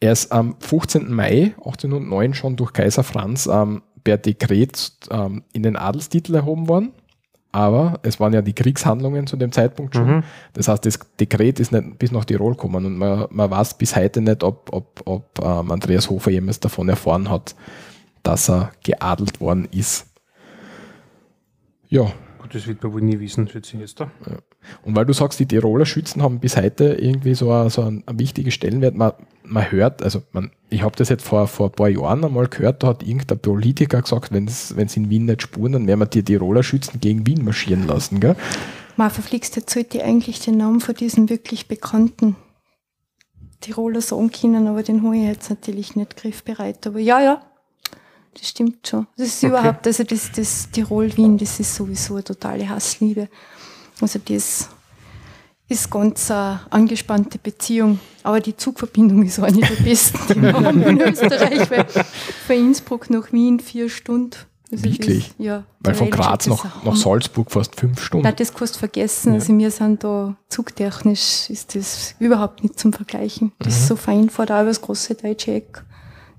[0.02, 1.12] Er ist am 15.
[1.12, 6.92] Mai 1809 schon durch Kaiser Franz ähm, per Dekret ähm, in den Adelstitel erhoben worden.
[7.52, 10.16] Aber es waren ja die Kriegshandlungen zu dem Zeitpunkt schon.
[10.18, 10.22] Mhm.
[10.52, 13.96] Das heißt, das Dekret ist nicht bis nach Tirol gekommen und man, man weiß bis
[13.96, 17.56] heute nicht, ob, ob, ob ähm, Andreas Hofer jemals davon erfahren hat,
[18.22, 20.06] dass er geadelt worden ist.
[21.88, 22.12] Ja,
[22.52, 24.10] das wird man wohl nie wissen, schätze ich jetzt da.
[24.82, 28.02] und weil du sagst, die Tiroler Schützen haben bis heute irgendwie so, ein, so ein,
[28.06, 29.12] ein wichtiges Stellenwert, man,
[29.44, 32.82] man hört, also man, ich habe das jetzt vor, vor ein paar Jahren einmal gehört,
[32.82, 36.22] da hat irgendein Politiker gesagt, wenn es in Wien nicht spuren, dann werden wir die
[36.22, 38.20] Tiroler Schützen gegen Wien marschieren lassen.
[38.20, 38.36] Gell?
[38.96, 42.36] Man verflixt jetzt sollte eigentlich den Namen von diesen wirklich bekannten
[43.60, 46.86] Tiroler sagen können, aber den habe ich jetzt natürlich nicht griffbereit.
[46.86, 47.42] Aber ja, ja,
[48.38, 49.06] das stimmt schon.
[49.16, 49.48] Das ist Okay.
[49.48, 53.28] überhaupt, also das, das Tirol-Wien, das ist sowieso eine totale Hassliebe.
[54.00, 54.68] Also das
[55.68, 58.00] ist ganz eine angespannte Beziehung.
[58.22, 61.86] Aber die Zugverbindung ist eine der besten, die wir haben in Österreich, weil
[62.46, 64.36] von Innsbruck nach Wien vier Stunden.
[64.72, 65.32] Also das- Wirklich?
[65.38, 65.64] ja.
[65.80, 66.96] Weil von Graz ist nach, nach.
[66.96, 68.24] Salzburg fast fünf Stunden.
[68.24, 69.30] Nein, das kannst du vergessen.
[69.30, 69.34] Ja.
[69.40, 73.52] Also wir sind da zugtechnisch ist das überhaupt nicht zum Vergleichen.
[73.58, 73.86] Das ist Mhm.
[73.88, 75.82] so fein vor da über das große deutsche Eck.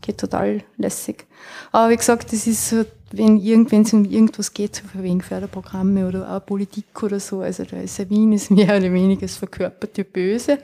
[0.01, 1.25] Geht total lässig.
[1.71, 5.21] Aber wie gesagt, das ist so, wenn irgendwann es um irgendwas geht, so für wegen
[5.21, 9.21] Förderprogramme oder auch Politik oder so, also da ist ja Wien ist mehr oder weniger
[9.21, 10.59] das verkörperte Böse.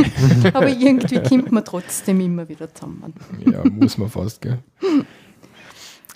[0.52, 3.14] Aber irgendwie kommt man trotzdem immer wieder zusammen.
[3.44, 4.58] Ja, muss man fast, gell?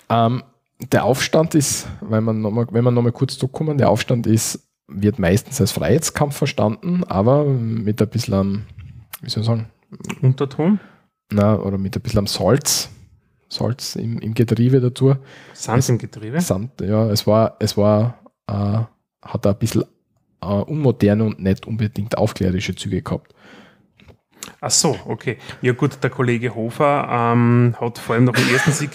[0.09, 0.43] ähm,
[0.91, 5.19] der Aufstand ist, wenn man nochmal, wenn man nochmal kurz zurückkommen, der Aufstand ist, wird
[5.19, 8.63] meistens als Freiheitskampf verstanden, aber mit ein bisschen, am,
[9.21, 9.67] wie soll ich sagen,
[10.21, 10.79] Unterton?
[11.31, 12.89] na, oder mit ein bisschen am Salz,
[13.49, 15.15] Salz im, im Getriebe dazu.
[15.53, 16.41] Sand im Getriebe?
[16.41, 18.79] Sand, ja, es war, es war, äh,
[19.21, 19.83] hat ein bisschen
[20.41, 23.34] äh, unmoderne und nicht unbedingt aufklärerische Züge gehabt.
[24.61, 25.37] Ach so, okay.
[25.61, 28.91] Ja gut, der Kollege Hofer ähm, hat vor allem nach dem ersten Sieg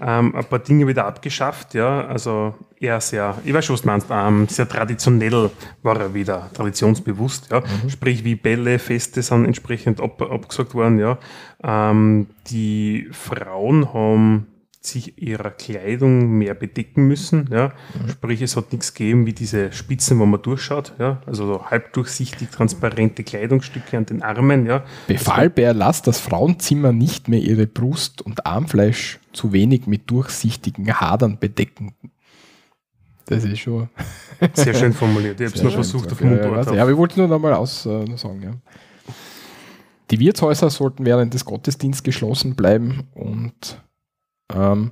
[0.00, 3.88] ähm, ein paar Dinge wieder abgeschafft, ja, also eher sehr, ich weiß schon, was du
[3.88, 5.50] meinst, ähm, sehr traditionell
[5.82, 11.18] war er wieder, traditionsbewusst, ja, sprich wie Bälle, Feste sind entsprechend ab, abgesagt worden, ja.
[11.62, 14.46] Ähm, die Frauen haben
[14.86, 17.72] sich ihrer Kleidung mehr bedecken müssen, ja,
[18.08, 22.50] sprich es hat nichts gegeben wie diese Spitzen, wo man durchschaut, ja, also so halbdurchsichtig
[22.50, 24.84] transparente Kleidungsstücke an den Armen, ja.
[25.06, 31.00] Befahl bei Erlass, dass Frauenzimmer nicht mehr ihre Brust- und Armfleisch zu wenig mit durchsichtigen
[31.00, 31.94] Hadern bedecken.
[33.26, 33.88] Das ist schon.
[34.52, 35.40] Sehr schön formuliert.
[35.40, 36.70] Ich habe es nur versucht auf gesagt.
[36.70, 36.96] ja, ja, ich.
[36.96, 38.42] wollte nur nochmal aus äh, sagen.
[38.42, 38.52] Ja.
[40.10, 43.82] Die Wirtshäuser sollten während des Gottesdienstes geschlossen bleiben und
[44.54, 44.90] ähm,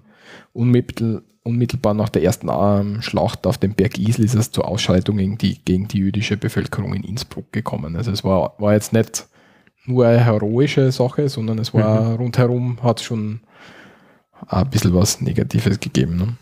[0.53, 5.19] unmittel, unmittelbar nach der ersten ähm, Schlacht auf dem Berg Isl ist es zu Ausschreitungen
[5.19, 7.97] gegen die, gegen die jüdische Bevölkerung in Innsbruck gekommen.
[7.97, 9.27] Also es war, war jetzt nicht
[9.85, 13.41] nur eine heroische Sache, sondern es war rundherum hat es schon
[14.47, 16.17] ein bisschen was Negatives gegeben.
[16.17, 16.37] Ne?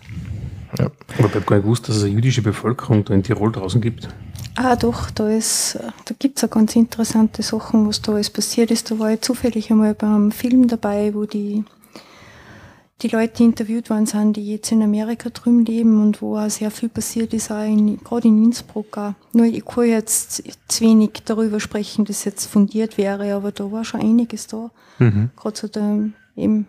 [0.78, 0.86] Ja.
[1.18, 3.80] Aber ich habe gar nicht gewusst, dass es eine jüdische Bevölkerung da in Tirol draußen
[3.80, 4.08] gibt.
[4.56, 8.90] Ah, doch, da ist, da gibt's auch ganz interessante Sachen, was da alles passiert ist.
[8.90, 11.64] Da war ich zufällig einmal beim Film dabei, wo die,
[13.02, 16.50] die Leute die interviewt worden sind, die jetzt in Amerika drüben leben und wo auch
[16.50, 19.14] sehr viel passiert ist, auch in, gerade in Innsbruck auch.
[19.32, 23.84] Nur ich kann jetzt zu wenig darüber sprechen, dass jetzt fundiert wäre, aber da war
[23.84, 24.70] schon einiges da.
[24.98, 25.30] Mhm.
[25.36, 26.66] Gerade so der, eben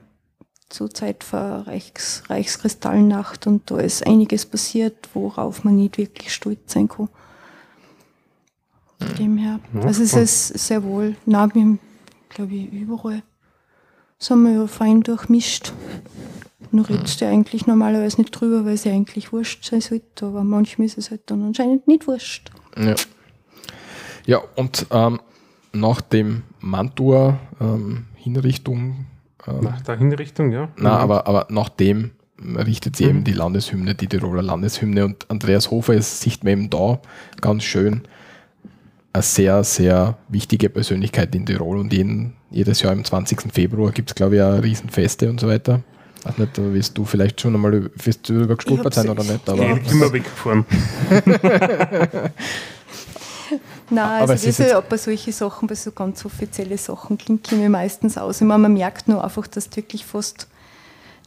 [0.70, 6.60] zur Zeit vor Reichs, Reichskristallnacht und da ist einiges passiert, worauf man nicht wirklich stolz
[6.72, 7.10] sein kann.
[8.99, 9.60] Von dem her.
[9.74, 13.22] Ja, also es ist sehr wohl, na, glaube ich, überall
[14.22, 15.73] sind wir ja fein durchmischt.
[16.72, 20.43] Nur redest du eigentlich normalerweise nicht drüber, weil es ja eigentlich wurscht sein sollte, aber
[20.45, 22.49] manchmal ist es halt dann anscheinend nicht wurscht.
[22.77, 22.95] Ja,
[24.26, 25.19] ja und ähm,
[25.73, 29.06] nach dem Mantua ähm, Hinrichtung,
[29.48, 30.69] ähm, Nach der Hinrichtung, ja.
[30.77, 31.02] na, Mhm.
[31.02, 33.10] aber, aber nach dem richtet sie Mhm.
[33.10, 37.02] eben die Landeshymne, die Tiroler Landeshymne und Andreas Hofer ist, sieht man eben da
[37.41, 38.03] ganz schön
[39.14, 43.52] eine sehr, sehr wichtige Persönlichkeit in Tirol und jeden, jedes Jahr am 20.
[43.53, 45.82] Februar gibt es, glaube ich, auch Riesenfeste und so weiter.
[46.23, 49.49] Weiß nicht, da wirst du vielleicht schon einmal wirst du darüber gestolpert sein oder nicht,
[49.49, 50.65] aber ich bin mal weggefahren.
[53.90, 57.52] Nein, Aber also das ist jetzt- bei solchen Sachen, bei so ganz offizielle Sachen klingt
[57.52, 58.40] ich mir meistens aus.
[58.40, 60.48] Ich meine, man merkt nur einfach, dass du wirklich fast,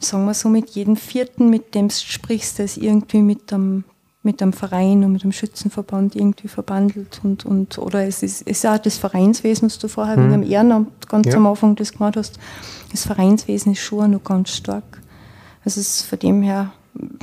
[0.01, 3.83] sagen wir so, mit jedem Vierten, mit dem du sprichst, der ist irgendwie mit einem,
[4.25, 8.57] mit einem Verein und mit einem Schützenverband irgendwie verbandelt und, und oder es ist, es
[8.57, 10.31] ist auch das Vereinswesen, was du vorher Mhm.
[10.31, 11.35] wegen dem Ehrenamt ganz Ja.
[11.35, 12.39] am Anfang das gemacht hast.
[12.91, 15.01] Das Vereinswesen ist schon noch ganz stark.
[15.63, 16.71] Also es von dem her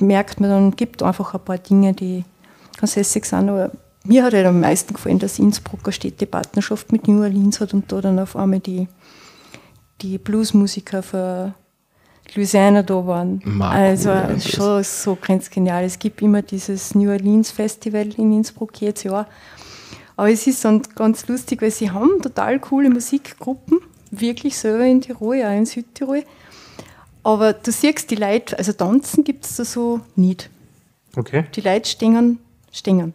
[0.00, 2.24] merkt man dann, gibt einfach ein paar Dinge, die
[2.78, 3.70] ganz lässig sind, aber
[4.04, 7.90] mir hat halt am meisten gefallen, dass Innsbruck eine Städtepartnerschaft mit New Orleans hat und
[7.92, 8.88] da dann auf einmal die,
[10.00, 11.54] die Bluesmusiker für
[12.34, 13.42] Louisiana da waren.
[13.44, 15.84] Mark, also ja, schon so ganz genial.
[15.84, 19.26] Es gibt immer dieses New Orleans Festival in Innsbruck jedes Jahr.
[20.16, 23.80] Aber es ist dann ganz lustig, weil sie haben total coole Musikgruppen,
[24.10, 26.24] wirklich selber in Tirol, auch in Südtirol.
[27.22, 30.50] Aber du siehst die Leute, also tanzen gibt es da so nicht.
[31.16, 31.44] Okay.
[31.54, 32.38] Die Leute stehen,
[32.72, 33.14] stehen.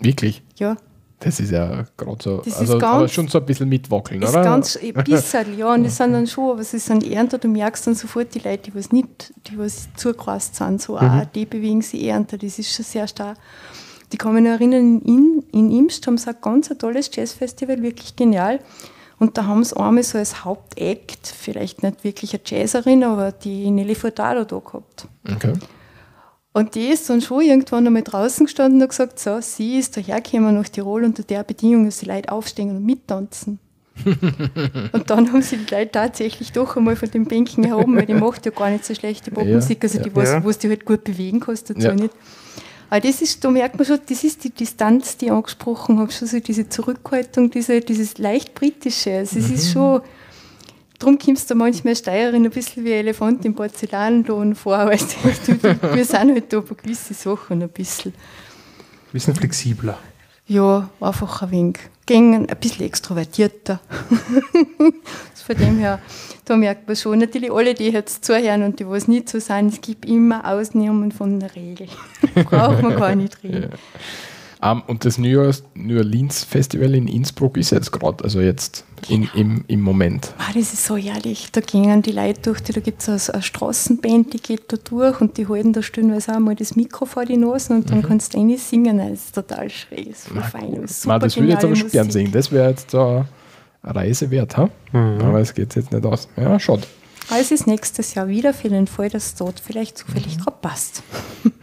[0.00, 0.42] wirklich.
[0.56, 0.76] Ja,
[1.20, 4.30] Das ist ja gerade so, Das ist also, aber schon so ein bisschen mitwackeln, ist
[4.30, 4.42] oder?
[4.42, 7.88] ganz ein bisschen, ja, und das sind dann schon, aber sie sind ernter, du merkst
[7.88, 11.82] dann sofort die Leute, die was nicht, die was zugekreist sind, so, ah, die bewegen
[11.82, 13.36] sich ernter, das ist schon sehr stark.
[14.12, 17.82] Die kann mich noch erinnern, in, in Imst haben sie ein ganz ein tolles Jazzfestival,
[17.82, 18.60] wirklich genial.
[19.18, 23.70] Und da haben sie einmal so als Hauptakt, vielleicht nicht wirklich eine Jazzerin, aber die
[23.70, 25.08] Nelly Furtado da gehabt.
[25.28, 25.54] Okay.
[26.58, 30.56] Und die ist dann schon irgendwann einmal draußen gestanden und gesagt, so, sie ist dahergekommen
[30.56, 33.60] nach Tirol unter der Bedingung, dass die Leute aufstehen und mittanzen.
[34.92, 38.14] und dann haben sie die Leute tatsächlich doch einmal von den Bänken herum, weil die
[38.14, 40.42] macht ja gar nicht so schlechte Popmusik, also die ja.
[40.42, 41.94] wo du dich halt gut bewegen kannst dazu Ja.
[41.94, 42.12] nicht.
[42.90, 46.10] Aber das ist, da merkt man schon, das ist die Distanz, die ich angesprochen habe,
[46.10, 49.18] schon so diese Zurückhaltung, diese, dieses leicht britische.
[49.18, 50.00] Also es ist schon,
[50.98, 54.98] darum kommst du manchmal Steirerin ein bisschen wie ein Elefant im Porzellanlohn vor, weil
[55.46, 58.14] du, wir sind halt da bei gewissen Sachen ein bisschen,
[59.12, 59.98] bisschen flexibler.
[60.46, 63.80] ja, einfach ein wenig, gegen ein bisschen extrovertierter.
[64.80, 66.00] Also von dem her,
[66.44, 69.72] da merkt man schon, natürlich alle, die jetzt zuhören und die, was nicht so sind,
[69.72, 71.88] es gibt immer Ausnahmen von der Regel.
[72.34, 73.70] Braucht man gar nicht reden.
[74.62, 78.84] Ähm, und das New, Year's, New Orleans Festival in Innsbruck ist jetzt gerade, also jetzt
[79.08, 80.34] in, im, im Moment.
[80.38, 81.50] Ah, das ist so herrlich.
[81.52, 85.20] Da gehen die Leute durch, die, da gibt es eine, Straßenband, die geht da durch
[85.20, 88.34] und die halten da stellenweise auch mal das Mikro vor die Nase und dann kannst
[88.34, 88.98] du rein singen.
[88.98, 90.72] Das ist total schräg, ist voll fein.
[90.74, 92.22] ist Man, das würde ich jetzt aber geniale schon gern Musik.
[92.22, 92.32] sehen.
[92.32, 94.68] Das wäre jetzt so eine Reise wert, ha?
[94.92, 96.28] aber es geht jetzt nicht aus.
[96.36, 96.82] Ja, schade.
[97.30, 100.56] Aber es ist nächstes Jahr wieder für den Fall, dass es dort vielleicht zufällig gerade
[100.60, 101.02] passt.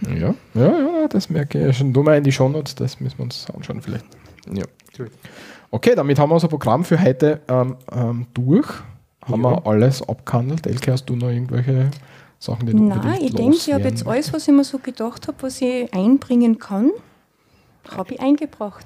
[0.08, 0.68] Ja, ja,
[1.02, 1.92] ja, das merke ich schon.
[1.92, 4.06] Du mal in die Shownotes, das müssen wir uns anschauen vielleicht.
[4.52, 4.64] Ja.
[5.72, 8.68] Okay, damit haben wir unser Programm für heute ähm, ähm, durch.
[9.26, 9.50] Haben Ja.
[9.52, 10.68] wir alles abgehandelt.
[10.68, 11.90] Elke, hast du noch irgendwelche
[12.38, 15.28] Sachen, die du Nein, ich denke, ich habe jetzt alles, was ich mir so gedacht
[15.28, 16.92] habe, was ich einbringen kann,
[17.96, 18.86] habe ich eingebracht.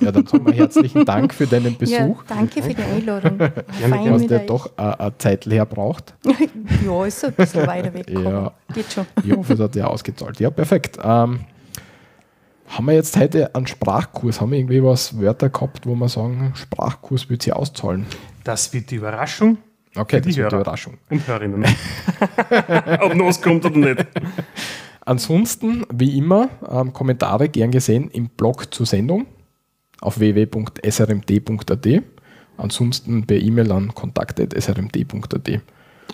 [0.00, 1.94] Ja, dann sagen wir herzlichen Dank für deinen Besuch.
[1.96, 3.38] Ja, danke für die Einladung.
[3.38, 4.46] Ja euch.
[4.46, 6.14] doch eine, Zeit leer braucht.
[6.86, 8.08] ja, ist ein bisschen weiter weg.
[8.10, 8.52] Ja.
[8.72, 9.06] Geht schon.
[9.24, 10.40] Ich hoffe, es hat ja ausgezahlt.
[10.40, 10.98] Ja, perfekt.
[11.02, 11.40] Ähm,
[12.68, 14.40] haben wir jetzt heute einen Sprachkurs?
[14.40, 18.06] Haben wir irgendwie was Wörter gehabt, wo wir sagen, Sprachkurs wird sie auszahlen?
[18.44, 19.58] Das wird die Überraschung.
[19.96, 20.98] Okay, für die das wird die Hörer Überraschung.
[21.10, 21.64] Und Hörerinnen.
[23.00, 24.06] Ob noch was kommt oder nicht.
[25.08, 29.24] Ansonsten, wie immer, ähm, Kommentare gern gesehen im Blog zur Sendung
[30.02, 31.86] auf www.srmd.at.
[32.58, 35.62] Ansonsten per E-Mail an kontakt.srmd.at.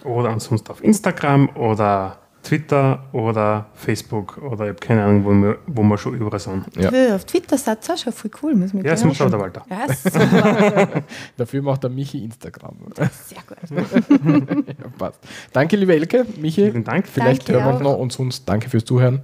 [0.05, 5.59] Oder ansonsten auf Instagram oder Twitter oder Facebook oder ich habe keine Ahnung, wo wir,
[5.67, 6.65] wo wir schon überall sind.
[6.77, 6.93] Ja.
[6.93, 7.17] Ja.
[7.17, 9.31] Auf Twitter seid ihr auch schon voll cool, muss man Ja, das gleich macht auch
[9.31, 9.67] der Walter.
[9.69, 11.03] Ja, super.
[11.37, 12.77] Dafür macht der Michi Instagram.
[12.95, 14.69] Sehr gut.
[14.69, 15.21] ja, passt.
[15.53, 16.27] Danke, liebe Elke.
[16.41, 17.09] Michi, Vielen Dank.
[17.09, 19.23] vielleicht Danke hören wir uns noch und sonst danke fürs Zuhören.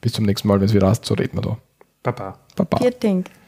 [0.00, 1.58] Bis zum nächsten Mal, wenn es wieder hast, so reden wir da.
[2.02, 2.38] Baba.
[2.56, 2.78] Baba.
[2.78, 3.39] Vielen Dank.